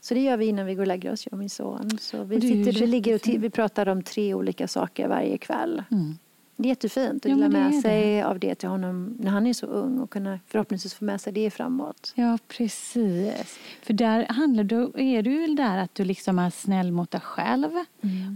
Så 0.00 0.14
det 0.14 0.20
gör 0.20 0.36
vi 0.36 0.46
innan 0.46 0.66
vi 0.66 0.74
går 0.74 0.82
och 0.82 0.86
lägger 0.86 1.12
oss, 1.12 1.26
jag 1.26 1.32
och 1.32 1.38
min 1.38 1.50
son. 1.50 1.90
Så 2.00 2.24
vi, 2.24 2.40
sitter, 2.40 2.80
vi, 2.80 2.86
ligger 2.86 3.14
och 3.14 3.42
vi 3.42 3.50
pratar 3.50 3.88
om 3.88 4.02
tre 4.02 4.34
olika 4.34 4.68
saker 4.68 5.08
varje 5.08 5.38
kväll. 5.38 5.82
Mm. 5.90 6.18
Det 6.60 6.66
är 6.66 6.68
jättefint 6.68 7.26
att 7.26 7.30
Ja, 7.30 7.36
dela 7.36 7.48
med 7.48 7.82
sig 7.82 8.22
av 8.22 8.38
det 8.38 8.54
till 8.54 8.68
honom 8.68 9.16
när 9.20 9.30
han 9.30 9.46
är 9.46 9.52
så 9.52 9.66
ung 9.66 9.98
och 9.98 10.10
kunna 10.10 10.40
förhoppningsvis 10.46 10.94
få 10.94 11.04
med 11.04 11.20
sig 11.20 11.32
det 11.32 11.50
framåt. 11.50 12.12
Ja, 12.14 12.38
precis. 12.48 13.58
För 13.82 13.92
där 13.92 14.26
handlar 14.26 14.64
du, 14.64 14.92
är 14.94 15.22
du 15.22 15.40
väl 15.40 15.56
där 15.56 15.78
att 15.78 15.94
du 15.94 16.04
liksom 16.04 16.38
är 16.38 16.50
snäll 16.50 16.92
mot 16.92 17.10
dig 17.10 17.20
själv. 17.20 17.70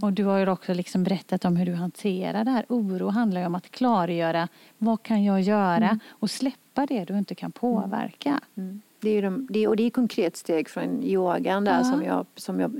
Och 0.03 0.13
du 0.13 0.25
har 0.25 0.39
ju 0.39 0.49
också 0.49 0.75
liksom 0.75 1.05
berättat 1.05 1.45
om 1.45 1.57
hur 1.57 1.67
du 1.67 1.75
hanterar 1.75 2.45
det 2.45 2.51
här. 2.51 2.65
Oro 2.69 3.09
handlar 3.09 3.41
ju 3.41 3.47
om 3.47 3.55
att 3.55 3.71
klargöra 3.71 4.49
vad 4.79 5.03
kan 5.03 5.25
jag 5.25 5.41
göra 5.41 5.99
och 6.09 6.31
släppa 6.31 6.87
det 6.87 7.05
du 7.05 7.19
inte 7.19 7.35
kan 7.35 7.53
påverka. 7.53 8.41
Det 9.03 9.11
är 9.11 9.23
de, 9.23 9.47
det, 9.51 9.67
och 9.69 9.77
det 9.77 9.83
är 9.83 9.91
konkret 9.91 10.37
steg 10.37 10.69
från 10.69 11.03
yogan 11.03 11.65
där 11.65 11.79
Ja. 11.79 11.85
som, 11.85 12.03
jag, 12.03 12.27
som 12.37 12.61
jag... 12.61 12.71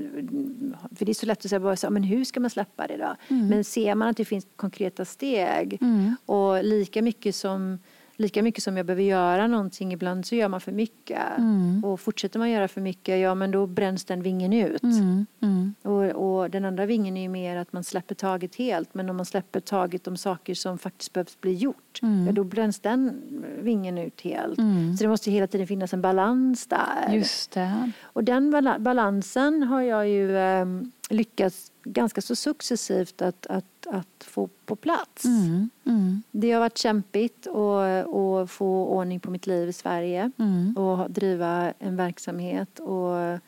För 0.95 1.05
det 1.05 1.11
är 1.11 1.13
så 1.13 1.25
lätt 1.25 1.45
att 1.45 1.49
säga 1.49 1.59
bara 1.59 1.75
så, 1.75 1.89
men 1.89 2.03
hur 2.03 2.23
ska 2.23 2.39
man 2.39 2.49
släppa 2.49 2.87
det 2.87 2.97
då? 2.97 3.15
Men 3.35 3.63
ser 3.63 3.95
man 3.95 4.07
att 4.07 4.17
det 4.17 4.25
finns 4.25 4.47
konkreta 4.55 5.05
steg 5.05 5.77
Mm. 5.81 6.15
och 6.25 6.63
lika 6.63 7.01
mycket 7.01 7.35
som 7.35 7.79
Lika 8.15 8.43
mycket 8.43 8.63
som 8.63 8.77
jag 8.77 8.85
behöver 8.85 9.03
göra 9.03 9.47
någonting, 9.47 9.93
ibland 9.93 10.25
så 10.25 10.35
gör 10.35 10.47
man 10.47 10.61
för 10.61 10.71
mycket. 10.71 11.37
Mm. 11.37 11.83
Och 11.85 11.99
fortsätter 11.99 12.39
man 12.39 12.49
göra 12.51 12.67
för 12.67 12.81
mycket, 12.81 13.19
ja 13.19 13.35
men 13.35 13.51
då 13.51 13.67
bränns 13.67 14.05
den 14.05 14.21
vingen 14.23 14.53
ut. 14.53 14.83
Mm. 14.83 15.25
Mm. 15.41 15.73
Och, 15.81 16.03
och 16.03 16.49
den 16.49 16.65
andra 16.65 16.85
vingen 16.85 17.17
är 17.17 17.21
ju 17.21 17.29
mer 17.29 17.57
att 17.57 17.73
man 17.73 17.83
släpper 17.83 18.15
taget 18.15 18.55
helt. 18.55 18.93
Men 18.93 19.09
om 19.09 19.17
man 19.17 19.25
släpper 19.25 19.59
taget 19.59 20.07
om 20.07 20.17
saker 20.17 20.53
som 20.55 20.77
faktiskt 20.77 21.13
behövs 21.13 21.41
bli 21.41 21.53
gjort, 21.53 21.99
Mm. 22.01 22.25
ja, 22.25 22.31
då 22.31 22.43
bränns 22.43 22.79
den 22.79 23.21
vingen 23.61 23.97
ut 23.97 24.21
helt. 24.21 24.57
Mm. 24.59 24.97
Så 24.97 25.03
det 25.03 25.09
måste 25.09 25.31
hela 25.31 25.47
tiden 25.47 25.67
finnas 25.67 25.93
en 25.93 26.01
balans 26.01 26.67
där. 26.67 27.13
Just 27.13 27.51
det. 27.51 27.91
Och 28.03 28.23
den 28.23 28.51
bala- 28.53 28.79
balansen 28.79 29.63
har 29.63 29.81
jag 29.81 30.09
ju 30.09 30.37
eh, 30.37 30.65
lyckats 31.09 31.71
ganska 31.83 32.21
så 32.21 32.35
successivt 32.35 33.21
att, 33.21 33.45
att, 33.45 33.87
att 33.87 34.23
få 34.23 34.49
på 34.65 34.75
plats. 34.75 35.25
Mm. 35.25 35.69
Mm. 35.85 36.23
Det 36.31 36.51
har 36.51 36.59
varit 36.59 36.77
kämpigt 36.77 37.47
att 37.47 38.13
att 38.13 38.51
få 38.51 38.85
ordning 38.85 39.19
på 39.19 39.31
mitt 39.31 39.47
liv 39.47 39.69
i 39.69 39.73
Sverige 39.73 40.31
Mm. 40.37 40.77
och 40.77 41.11
driva 41.11 41.73
en 41.79 41.95
verksamhet. 41.95 42.79
Och, 42.79 43.39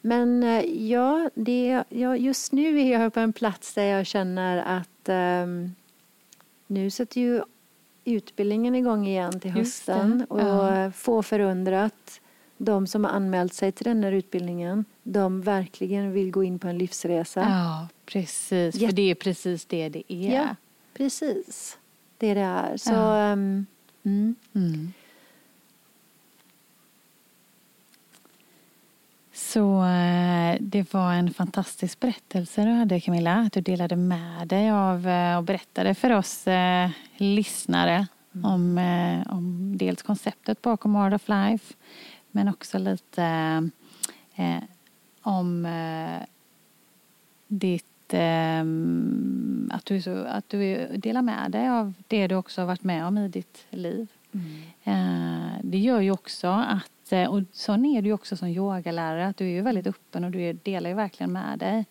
men 0.00 0.42
eh, 0.42 0.64
ja, 0.90 1.30
det, 1.34 1.84
ja, 1.88 2.16
just 2.16 2.52
nu 2.52 2.80
är 2.80 3.00
jag 3.00 3.14
på 3.14 3.20
en 3.20 3.32
plats 3.32 3.74
där 3.74 3.84
jag 3.84 4.06
känner 4.06 4.78
att 4.78 5.08
ehm, 5.08 5.74
nu 6.66 6.90
sätter 6.90 7.20
ju 7.20 7.42
utbildningen 8.04 8.74
igång 8.74 9.06
igen 9.06 9.40
till 9.40 9.50
hösten 9.50 10.26
och 10.28 10.40
ja. 10.40 10.90
få 10.90 11.22
förundrat 11.22 12.20
de 12.64 12.86
som 12.86 13.04
har 13.04 13.10
anmält 13.10 13.54
sig 13.54 13.72
till 13.72 13.84
den 13.84 14.04
här 14.04 14.12
utbildningen, 14.12 14.84
de 15.02 15.40
verkligen 15.42 16.12
vill 16.12 16.30
gå 16.30 16.44
in 16.44 16.58
på 16.58 16.68
en 16.68 16.78
livsresa. 16.78 17.40
Ja, 17.40 17.88
precis. 18.06 18.74
Jätte- 18.74 18.86
För 18.86 18.96
det 18.96 19.10
är 19.10 19.14
precis 19.14 19.64
det 19.64 19.88
det 19.88 20.12
är. 20.12 20.34
Ja, 20.36 20.56
precis. 20.94 21.78
Det 22.18 22.26
är 22.30 22.34
det 22.34 22.40
är. 22.40 22.76
Så, 22.76 22.92
Ja. 22.92 23.18
ehm, 23.18 23.66
mm. 24.04 24.34
Mm. 24.54 24.92
Så 29.34 29.84
eh, 29.84 30.56
det 30.60 30.94
var 30.94 31.12
en 31.12 31.34
fantastisk 31.34 32.00
berättelse 32.00 32.64
du 32.64 32.70
hade 32.70 33.00
Camilla. 33.00 33.34
Att 33.34 33.52
du 33.52 33.60
delade 33.60 33.96
med 33.96 34.48
dig 34.48 34.70
av 34.70 35.08
eh, 35.08 35.36
och 35.36 35.44
berättade 35.44 35.94
för 35.94 36.10
oss 36.10 36.46
eh, 36.46 36.90
lyssnare 37.16 38.06
om, 38.44 38.78
eh, 38.78 39.32
om 39.34 39.72
dels 39.78 40.02
konceptet 40.02 40.62
bakom 40.62 40.96
Art 40.96 41.14
of 41.14 41.28
Life 41.28 41.74
men 42.32 42.48
också 42.48 42.78
lite 42.78 43.24
eh, 44.34 44.62
om 45.22 45.66
eh, 45.66 46.22
ditt 47.48 48.14
eh, 48.14 48.60
att, 49.76 49.84
du, 49.86 50.02
så, 50.02 50.24
att 50.24 50.48
du 50.48 50.86
delar 50.96 51.22
med 51.22 51.50
dig 51.50 51.68
av 51.68 51.92
det 52.08 52.26
du 52.26 52.34
också 52.34 52.60
har 52.60 52.66
varit 52.66 52.84
med 52.84 53.06
om 53.06 53.18
i 53.18 53.28
ditt 53.28 53.66
liv. 53.70 54.08
Eh, 54.84 55.52
Det 55.62 55.78
gör 55.78 56.00
ju 56.00 56.10
också 56.10 56.48
att, 56.48 57.12
eh, 57.12 57.24
och 57.30 57.42
sån 57.52 57.84
är 57.84 58.02
du 58.02 58.12
också 58.12 58.36
som 58.36 58.48
yogalärare, 58.48 59.26
att 59.26 59.36
du 59.36 59.44
är 59.44 59.50
ju 59.50 59.60
väldigt 59.62 59.86
öppen 59.86 60.24
och 60.24 60.30
du 60.30 60.52
delar 60.52 60.90
ju 60.90 60.96
verkligen 60.96 61.32
med 61.32 61.58
dig 61.58 61.84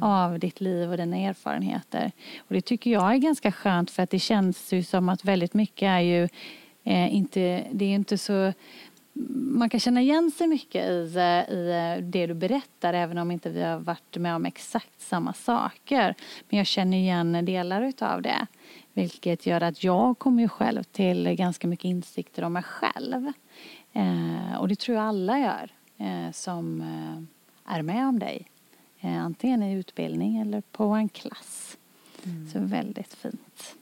av 0.00 0.38
ditt 0.38 0.60
liv 0.60 0.90
och 0.90 0.96
dina 0.96 1.16
erfarenheter. 1.16 2.12
Och 2.38 2.54
det 2.54 2.60
tycker 2.60 2.90
jag 2.90 3.12
är 3.14 3.16
ganska 3.16 3.52
skönt 3.52 3.90
för 3.90 4.02
att 4.02 4.10
det 4.10 4.18
känns 4.18 4.72
ju 4.72 4.82
som 4.82 5.08
att 5.08 5.24
väldigt 5.24 5.54
mycket 5.54 5.86
är 5.86 6.00
ju 6.00 6.28
eh, 6.84 7.14
inte, 7.14 7.64
det 7.72 7.84
är 7.84 7.94
inte 7.94 8.18
så 8.18 8.52
man 9.36 9.70
kan 9.70 9.80
känna 9.80 10.02
igen 10.02 10.30
sig 10.30 10.46
mycket 10.46 10.84
i, 10.84 11.14
eh, 11.16 11.54
i 11.54 11.94
eh, 11.96 12.04
det 12.04 12.26
du 12.26 12.34
berättar 12.34 12.94
även 12.94 13.18
om 13.18 13.30
inte 13.30 13.50
vi 13.50 13.62
har 13.62 13.78
varit 13.78 14.16
med 14.16 14.36
om 14.36 14.46
exakt 14.46 15.00
samma 15.00 15.32
saker. 15.32 16.14
Men 16.48 16.58
jag 16.58 16.66
känner 16.66 16.96
igen 16.96 17.44
delar 17.44 17.82
utav 17.82 18.22
det. 18.22 18.46
Vilket 18.92 19.46
gör 19.46 19.60
att 19.60 19.84
jag 19.84 20.18
kommer 20.18 20.42
ju 20.42 20.48
själv 20.48 20.82
till 20.82 21.28
ganska 21.34 21.66
mycket 21.66 21.84
insikter 21.84 22.44
om 22.44 22.52
mig 22.52 22.62
själv. 22.62 23.32
Eh, 23.92 24.56
och 24.58 24.68
det 24.68 24.76
tror 24.76 24.96
jag 24.96 25.06
alla 25.06 25.38
gör 25.38 25.70
eh, 25.98 26.32
som 26.32 26.80
eh, 26.80 27.74
är 27.74 27.82
med 27.82 28.08
om 28.08 28.18
dig. 28.18 28.46
Eh, 29.00 29.24
antingen 29.24 29.62
i 29.62 29.74
utbildning 29.74 30.38
eller 30.38 30.60
på 30.60 30.84
en 30.84 31.08
klass. 31.08 31.76
Så 32.52 32.58
väldigt 32.58 33.14
fint. 33.14 33.76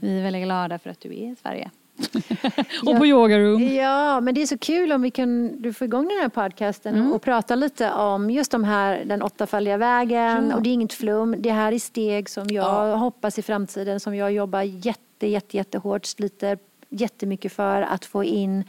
Vi 0.00 0.18
är 0.18 0.22
väldigt 0.22 0.44
glada 0.44 0.78
för 0.78 0.90
att 0.90 1.00
du 1.00 1.08
är 1.08 1.32
i 1.32 1.36
Sverige. 1.42 1.70
och 2.86 2.98
på 2.98 3.06
Yoga 3.06 3.38
Room. 3.38 3.74
Ja, 3.74 4.20
men 4.20 4.34
det 4.34 4.42
är 4.42 4.46
så 4.46 4.58
kul 4.58 4.92
om 4.92 5.02
vi 5.02 5.10
kan 5.10 5.62
du 5.62 5.72
får 5.72 5.84
igång 5.84 6.08
den 6.08 6.18
här 6.18 6.28
podcasten 6.28 6.94
Mm. 6.94 7.12
och 7.12 7.22
prata 7.22 7.54
lite 7.54 7.90
om 7.92 8.30
just 8.30 8.50
de 8.50 8.64
här, 8.64 9.04
den 9.04 9.22
åttafaldiga 9.22 9.76
vägen. 9.76 10.48
Ja. 10.50 10.56
Och 10.56 10.62
det 10.62 10.70
är 10.70 10.74
inget 10.74 10.92
flum. 10.92 11.34
Det 11.38 11.50
här 11.50 11.72
är 11.72 11.78
steg 11.78 12.28
som 12.28 12.46
jag 12.48 12.64
Ja. 12.90 12.94
hoppas 12.96 13.38
i 13.38 13.42
framtiden 13.42 14.00
som 14.00 14.14
jag 14.14 14.32
jobbar 14.32 14.62
jätte, 14.62 15.26
jätte, 15.26 15.56
jättehårt, 15.56 16.06
sliter 16.06 16.58
jättemycket 16.88 17.52
för 17.52 17.82
att 17.82 18.04
få 18.04 18.24
in 18.24 18.64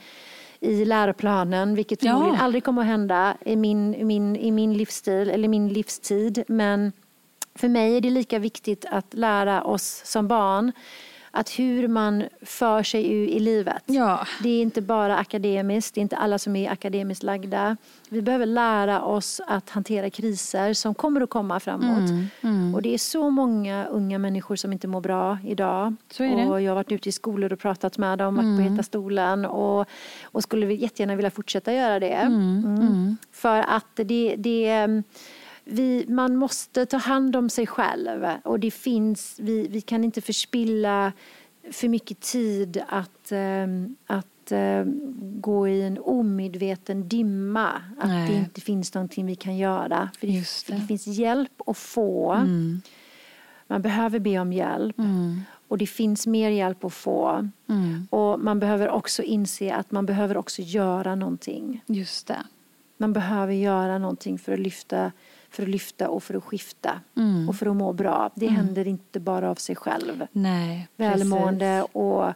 i 0.59 0.85
läroplanen, 0.85 1.75
vilket 1.75 2.03
Ja. 2.03 2.11
förmodligen 2.11 2.41
aldrig 2.41 2.63
kommer 2.63 2.81
att 2.81 2.87
hända 2.87 3.37
i 3.45 3.55
min, 3.55 3.95
i 3.95 4.03
min, 4.03 4.35
i 4.35 4.51
min 4.51 4.73
livsstil 4.73 5.29
eller 5.29 5.47
min 5.47 5.67
livstid. 5.69 6.43
Men 6.47 6.91
för 7.55 7.67
mig 7.67 7.97
är 7.97 8.01
det 8.01 8.09
lika 8.09 8.39
viktigt 8.39 8.85
att 8.91 9.13
lära 9.13 9.63
oss 9.63 10.01
som 10.05 10.27
barn 10.27 10.71
att 11.35 11.59
hur 11.59 11.87
man 11.87 12.23
för 12.41 12.83
sig 12.83 13.05
i, 13.05 13.39
livet. 13.39 13.83
Ja. 13.85 14.27
Det 14.43 14.49
är 14.49 14.61
inte 14.61 14.81
bara 14.81 15.17
akademiskt, 15.17 15.95
det 15.95 15.99
är 15.99 16.01
inte 16.01 16.17
alla 16.17 16.39
som 16.39 16.55
är 16.55 16.71
akademiskt 16.71 17.23
lagda. 17.23 17.77
Vi 18.09 18.21
behöver 18.21 18.45
lära 18.45 19.01
oss 19.01 19.41
att 19.47 19.69
hantera 19.69 20.09
kriser 20.09 20.73
som 20.73 20.93
kommer 20.93 21.21
att 21.21 21.29
komma 21.29 21.59
framåt. 21.59 22.09
Mm, 22.41 22.75
Och 22.75 22.81
det 22.81 22.93
är 22.93 22.97
så 22.97 23.29
många 23.29 23.85
unga 23.85 24.19
människor 24.19 24.55
som 24.55 24.73
inte 24.73 24.87
mår 24.87 25.01
bra 25.01 25.37
idag. 25.45 25.95
Mm. 26.19 26.49
Och 26.49 26.61
jag 26.61 26.71
har 26.71 26.75
varit 26.75 26.91
ute 26.91 27.09
i 27.09 27.11
skolor 27.11 27.53
och 27.53 27.59
pratat 27.59 27.97
med 27.97 28.17
dem, 28.17 28.35
varit 28.35 28.57
på 28.57 28.71
Heta 28.71 28.83
stolen 28.83 29.45
och, 29.45 29.87
och 30.23 30.43
skulle 30.43 30.73
jättegärna 30.73 31.15
vilja 31.15 31.31
fortsätta 31.31 31.73
göra 31.73 31.99
det. 31.99 32.13
Mm. 32.13 33.17
För 33.31 33.59
att 33.67 33.95
det, 33.95 34.35
det 34.37 35.03
vi, 35.65 36.05
man 36.07 36.35
måste 36.35 36.85
ta 36.85 36.97
hand 36.97 37.35
om 37.35 37.49
sig 37.49 37.67
själv 37.67 38.27
och 38.43 38.59
det 38.59 38.71
finns, 38.71 39.35
vi, 39.39 39.67
vi 39.67 39.81
kan 39.81 40.03
inte 40.03 40.21
förspilla 40.21 41.13
för 41.71 41.87
mycket 41.87 42.19
tid 42.19 42.83
att, 42.87 43.31
ehm, 43.31 43.95
att 44.07 44.51
ehm, 44.51 44.99
gå 45.41 45.67
i 45.67 45.81
en 45.81 45.99
omedveten 45.99 47.07
dimma. 47.07 47.69
Att 47.99 48.09
Nej. 48.09 48.27
det 48.29 48.35
inte 48.35 48.61
finns 48.61 48.93
någonting 48.93 49.25
vi 49.25 49.35
kan 49.35 49.57
göra. 49.57 50.09
För 50.19 50.27
det, 50.27 50.33
det. 50.67 50.73
det 50.75 50.87
finns 50.87 51.07
hjälp 51.07 51.61
att 51.65 51.77
få. 51.77 52.35
Man 53.67 53.81
behöver 53.81 54.19
be 54.19 54.39
om 54.39 54.53
hjälp. 54.53 54.95
Och 55.67 55.77
det 55.77 55.87
finns 55.87 56.27
mer 56.27 56.49
hjälp 56.49 56.83
att 56.83 56.93
få. 56.93 57.49
Mm. 57.69 58.07
Och 58.09 58.39
man 58.39 58.59
behöver 58.59 58.89
också 58.89 59.23
inse 59.23 59.73
att 59.73 59.91
man 59.91 60.05
behöver 60.05 60.37
också 60.37 60.61
göra 60.61 61.15
någonting. 61.15 61.83
Just 61.85 62.27
det. 62.27 62.43
Man 62.97 63.13
behöver 63.13 63.53
göra 63.53 63.97
någonting 63.97 64.39
för 64.39 64.53
att 64.53 64.59
lyfta, 64.59 65.11
för 65.55 65.63
att 65.63 65.69
lyfta 65.69 66.09
och 66.09 66.23
för 66.23 66.33
att 66.33 66.43
skifta. 66.43 66.99
Mm. 67.17 67.49
Och 67.49 67.55
för 67.55 67.65
att 67.65 67.75
må 67.75 67.93
bra. 67.93 68.29
Det 68.35 68.47
händer 68.47 68.87
inte 68.87 69.19
bara 69.19 69.49
av 69.51 69.55
sig 69.55 69.75
själv. 69.75 70.27
Nej, 70.31 70.87
Välmående 70.97 71.79
precis. 71.81 71.95
och 71.95 72.33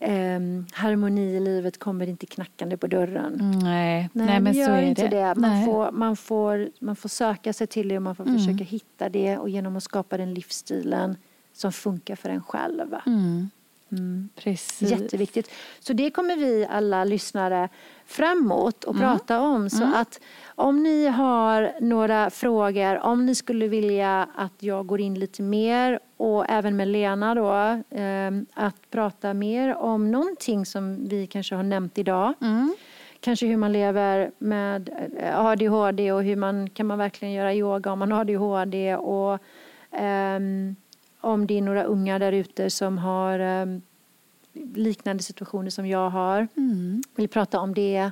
ehm, 0.00 0.66
harmoni 0.72 1.36
i 1.36 1.40
livet 1.40 1.78
kommer 1.78 2.06
inte 2.08 2.26
knackande 2.26 2.76
på 2.76 2.86
dörren. 2.86 3.34
Mm, 3.40 3.58
Nej, 3.58 4.10
Nej, 4.12 4.26
Nej 4.26 4.40
men 4.40 4.54
så 4.54 4.60
är 4.70 4.82
inte 4.82 5.08
det. 5.08 5.16
det. 5.16 5.34
Man, 5.34 5.50
Nej. 5.50 5.64
får, 5.66 5.92
man, 5.92 6.16
får, 6.16 6.68
man 6.80 6.96
får 6.96 7.08
söka 7.08 7.52
sig 7.52 7.66
till 7.66 7.88
det 7.88 7.96
och 7.96 8.02
man 8.02 8.14
får 8.16 8.24
Mm. 8.24 8.38
försöka 8.38 8.64
hitta 8.64 9.08
det 9.08 9.38
och 9.38 9.48
genom 9.48 9.76
att 9.76 9.82
skapa 9.82 10.16
den 10.16 10.34
livsstilen 10.34 11.16
som 11.52 11.72
funkar 11.72 12.16
för 12.16 12.28
en 12.28 12.42
själv. 12.42 12.94
Mm, 13.06 13.50
Mm. 13.98 14.28
precis. 14.36 14.90
Jätteviktigt. 14.90 15.50
Så 15.80 15.92
det 15.92 16.10
kommer 16.10 16.36
vi 16.36 16.66
alla 16.70 17.04
lyssnare 17.04 17.68
framåt 18.06 18.84
och 18.84 18.94
Mm. 18.94 19.08
prata 19.08 19.40
om. 19.40 19.70
Så 19.70 19.84
att 19.94 20.20
om 20.46 20.82
ni 20.82 21.06
har 21.06 21.72
några 21.80 22.30
frågor, 22.30 22.98
om 22.98 23.26
ni 23.26 23.34
skulle 23.34 23.68
vilja 23.68 24.28
att 24.34 24.62
jag 24.62 24.86
går 24.86 25.00
in 25.00 25.14
lite 25.18 25.42
mer 25.42 25.98
och 26.16 26.44
även 26.48 26.76
med 26.76 26.88
Lena 26.88 27.34
då, 27.34 27.52
eh, 27.98 28.30
att 28.54 28.90
prata 28.90 29.34
mer 29.34 29.74
om 29.76 30.10
någonting 30.10 30.66
som 30.66 31.08
vi 31.08 31.26
kanske 31.26 31.54
har 31.54 31.62
nämnt 31.62 31.98
idag. 31.98 32.34
Mm. 32.40 32.74
Kanske 33.20 33.46
hur 33.46 33.56
man 33.56 33.72
lever 33.72 34.30
med 34.38 34.90
eh, 35.18 35.40
ADHD 35.46 36.12
och 36.12 36.22
hur 36.22 36.36
man 36.36 36.70
kan 36.70 36.86
man 36.86 36.98
verkligen 36.98 37.34
göra 37.34 37.54
yoga 37.54 37.92
om 37.92 37.98
man 37.98 38.12
har 38.12 38.20
ADHD 38.20 38.96
och 38.96 39.38
ehm, 39.92 40.76
om 41.24 41.46
det 41.46 41.58
är 41.58 41.62
några 41.62 41.82
unga 41.84 42.18
där 42.18 42.32
ute 42.32 42.70
som 42.70 42.98
har 42.98 43.38
ehm, 43.38 43.82
liknande 44.74 45.22
situationer 45.22 45.70
som 45.70 45.86
jag 45.86 46.10
har. 46.10 46.48
Mm. 46.56 47.02
Vill 47.16 47.28
prata 47.28 47.60
om 47.60 47.74
det. 47.74 48.10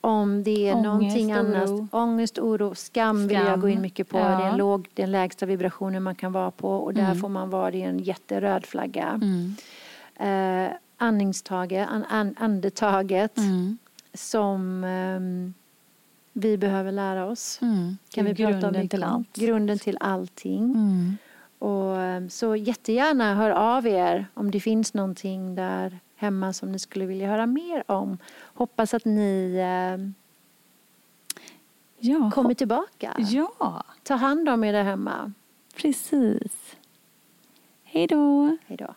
Om 0.00 0.42
det 0.42 0.68
är 0.68 0.74
Ångest, 0.74 0.84
någonting 0.84 1.32
annat. 1.32 1.70
Ångest, 1.94 2.38
oro, 2.38 2.74
skam, 2.74 3.28
vill 3.28 3.36
jag 3.36 3.46
Skam. 3.46 3.60
gå 3.60 3.68
in 3.68 3.80
mycket 3.80 4.08
på. 4.08 4.18
Ja. 4.18 4.24
Det 4.24 4.44
är 4.44 4.48
en 4.50 4.56
låg, 4.56 4.88
den 4.94 5.10
lägsta 5.12 5.46
vibrationen 5.46 6.02
man 6.02 6.14
kan 6.14 6.32
vara 6.32 6.50
på 6.50 6.70
och 6.70 6.94
där 6.94 7.04
Mm. 7.04 7.18
får 7.20 7.28
man 7.28 7.50
vara, 7.50 7.70
det 7.70 7.82
är 7.82 7.88
en 7.88 7.98
jätteröd 7.98 8.66
flagga. 8.66 9.20
Mm. 9.22 9.54
Eh, 10.16 10.72
andningstaget, 10.96 11.88
an, 11.88 12.04
an, 12.08 12.34
andetaget 12.38 13.38
Mm. 13.38 13.78
som 14.14 14.84
ehm, 14.84 15.54
vi 16.32 16.56
behöver 16.58 16.92
lära 16.92 17.26
oss. 17.26 17.58
Mm. 17.62 17.96
Kan 18.14 18.24
vi 18.24 18.34
prata 18.34 18.54
om 18.54 18.60
grunden 18.60 18.88
till 18.88 19.02
allt. 19.02 19.32
Grunden 19.36 19.78
till 19.78 19.96
allting. 20.00 20.74
Och, 21.58 21.96
ehm, 22.00 22.30
så 22.30 22.56
jättegärna 22.56 23.34
hör 23.34 23.50
av 23.50 23.86
er 23.86 24.26
om 24.34 24.50
det 24.50 24.60
finns 24.60 24.94
någonting 24.94 25.54
där 25.54 25.98
hemma 26.16 26.52
som 26.52 26.72
ni 26.72 26.78
skulle 26.78 27.06
vilja 27.06 27.28
höra 27.28 27.46
mer 27.46 27.84
om. 27.90 28.18
Hoppas 28.54 28.94
att 28.94 29.04
ni 29.04 29.58
ehm, 29.64 30.14
Ja, 32.00 32.30
kommer 32.34 32.54
tillbaka. 32.54 33.14
ja, 33.18 33.82
Ta 34.02 34.14
hand 34.14 34.48
om 34.48 34.64
er 34.64 34.72
där 34.72 34.84
hemma. 34.84 35.32
precis. 35.76 36.76
Hej 37.84 38.06
då. 38.06 38.56
Hej 38.66 38.76
då. 38.76 38.94